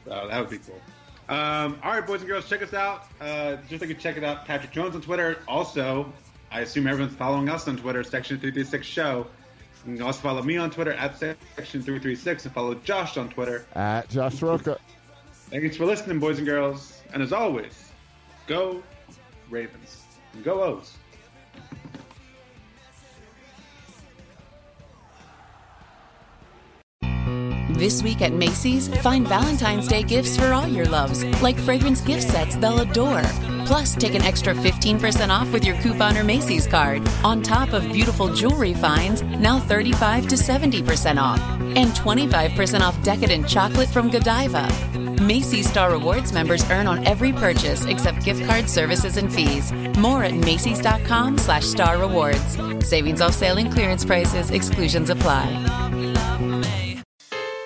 So 0.05 0.27
that 0.29 0.39
would 0.39 0.49
be 0.49 0.59
cool. 0.59 0.79
Um, 1.29 1.77
all 1.83 1.91
right, 1.91 2.05
boys 2.05 2.21
and 2.21 2.29
girls, 2.29 2.47
check 2.47 2.61
us 2.61 2.73
out. 2.73 3.03
Uh, 3.19 3.57
just 3.67 3.81
like 3.81 3.89
you 3.89 3.95
check 3.95 4.15
it 4.15 4.23
out, 4.23 4.45
Patrick 4.45 4.71
Jones 4.71 4.95
on 4.95 5.01
Twitter. 5.01 5.39
Also, 5.47 6.11
I 6.51 6.61
assume 6.61 6.87
everyone's 6.87 7.15
following 7.17 7.49
us 7.49 7.67
on 7.67 7.75
Twitter, 7.75 8.01
Section 8.03 8.37
336 8.39 8.85
Show. 8.87 9.27
You 9.85 9.95
can 9.95 10.01
also 10.03 10.21
follow 10.21 10.41
me 10.41 10.55
on 10.57 10.69
Twitter 10.71 10.93
at 10.93 11.17
Section 11.17 11.81
336 11.81 12.45
and 12.45 12.53
follow 12.53 12.75
Josh 12.75 13.17
on 13.17 13.27
Twitter. 13.29 13.65
At 13.75 14.09
Josh 14.09 14.41
Roca. 14.41 14.77
Thanks 15.49 15.77
for 15.77 15.85
listening, 15.85 16.19
boys 16.19 16.39
and 16.39 16.47
girls. 16.47 17.01
And 17.13 17.23
as 17.23 17.31
always, 17.31 17.91
go 18.47 18.83
Ravens. 19.49 20.03
And 20.33 20.43
go 20.43 20.61
O's. 20.61 20.97
This 27.77 28.01
week 28.01 28.21
at 28.21 28.33
Macy's, 28.33 28.87
find 29.01 29.27
Valentine's 29.27 29.87
Day 29.87 30.01
gifts 30.01 30.35
for 30.35 30.51
all 30.51 30.67
your 30.67 30.87
loves, 30.87 31.23
like 31.41 31.57
fragrance 31.59 32.01
gift 32.01 32.23
sets 32.23 32.55
they'll 32.55 32.79
adore. 32.79 33.21
Plus, 33.65 33.95
take 33.95 34.15
an 34.15 34.23
extra 34.23 34.53
15% 34.53 35.29
off 35.29 35.51
with 35.53 35.63
your 35.63 35.79
coupon 35.81 36.17
or 36.17 36.23
Macy's 36.23 36.65
card, 36.65 37.07
on 37.23 37.43
top 37.43 37.73
of 37.73 37.83
beautiful 37.93 38.33
jewelry 38.33 38.73
finds, 38.73 39.21
now 39.21 39.59
35 39.59 40.27
to 40.27 40.35
70% 40.35 41.21
off, 41.21 41.39
and 41.77 41.89
25% 41.91 42.81
off 42.81 43.01
decadent 43.03 43.47
chocolate 43.47 43.89
from 43.89 44.09
Godiva. 44.09 45.06
Macy's 45.27 45.69
Star 45.69 45.91
Rewards 45.91 46.31
members 46.31 46.63
earn 46.71 46.87
on 46.87 47.05
every 47.05 47.33
purchase 47.33 47.83
except 47.85 48.23
gift 48.23 48.45
card 48.45 48.69
services 48.69 49.17
and 49.17 49.31
fees. 49.31 49.73
More 49.97 50.23
at 50.23 50.33
Macy's.com 50.33 51.37
slash 51.37 51.65
star 51.65 51.97
rewards. 51.97 52.57
Savings 52.87 53.19
off 53.19 53.33
sale 53.33 53.57
and 53.57 53.69
clearance 53.69 54.05
prices, 54.05 54.51
exclusions 54.51 55.09
apply. 55.09 55.45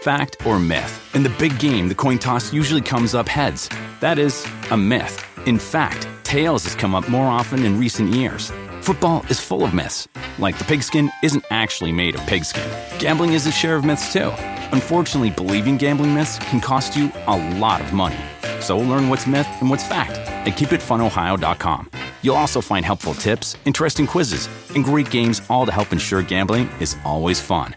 Fact 0.02 0.44
or 0.48 0.58
myth? 0.58 1.16
In 1.16 1.22
the 1.22 1.30
big 1.38 1.60
game, 1.60 1.88
the 1.88 1.94
coin 1.94 2.18
toss 2.18 2.52
usually 2.52 2.82
comes 2.82 3.14
up 3.14 3.30
heads. 3.30 3.70
That 4.00 4.18
is 4.18 4.44
a 4.72 4.78
myth. 4.78 5.24
In 5.46 5.60
fact, 5.60 6.08
tails 6.24 6.64
has 6.64 6.74
come 6.74 6.96
up 6.96 7.08
more 7.10 7.28
often 7.28 7.64
in 7.64 7.78
recent 7.78 8.10
years. 8.10 8.52
Football 8.82 9.24
is 9.30 9.40
full 9.40 9.64
of 9.64 9.76
myths. 9.76 10.08
Like 10.40 10.58
the 10.58 10.64
pigskin 10.64 11.12
isn't 11.22 11.46
actually 11.52 11.92
made 11.92 12.16
of 12.16 12.26
pigskin. 12.26 12.68
Gambling 12.98 13.34
is 13.34 13.46
a 13.46 13.52
share 13.52 13.76
of 13.76 13.86
myths 13.86 14.12
too. 14.12 14.32
Unfortunately, 14.74 15.30
believing 15.30 15.78
gambling 15.78 16.16
myths 16.16 16.40
can 16.50 16.60
cost 16.60 16.96
you 16.96 17.12
a 17.28 17.58
lot 17.60 17.80
of 17.82 17.94
money. 17.94 18.18
So 18.60 18.80
learn 18.80 19.08
what's 19.08 19.28
myth 19.28 19.48
and 19.62 19.70
what's 19.70 19.84
fact 19.84 20.18
at 20.48 20.58
keepitfunohio.com. 20.58 21.92
You'll 22.24 22.36
also 22.36 22.60
find 22.60 22.84
helpful 22.84 23.14
tips, 23.14 23.56
interesting 23.66 24.08
quizzes, 24.08 24.50
and 24.74 24.84
great 24.84 25.12
games 25.12 25.44
all 25.48 25.68
to 25.68 25.72
help 25.72 25.92
ensure 25.92 26.24
gambling 26.24 26.68
is 26.80 26.98
always 27.06 27.40
fun. 27.40 27.76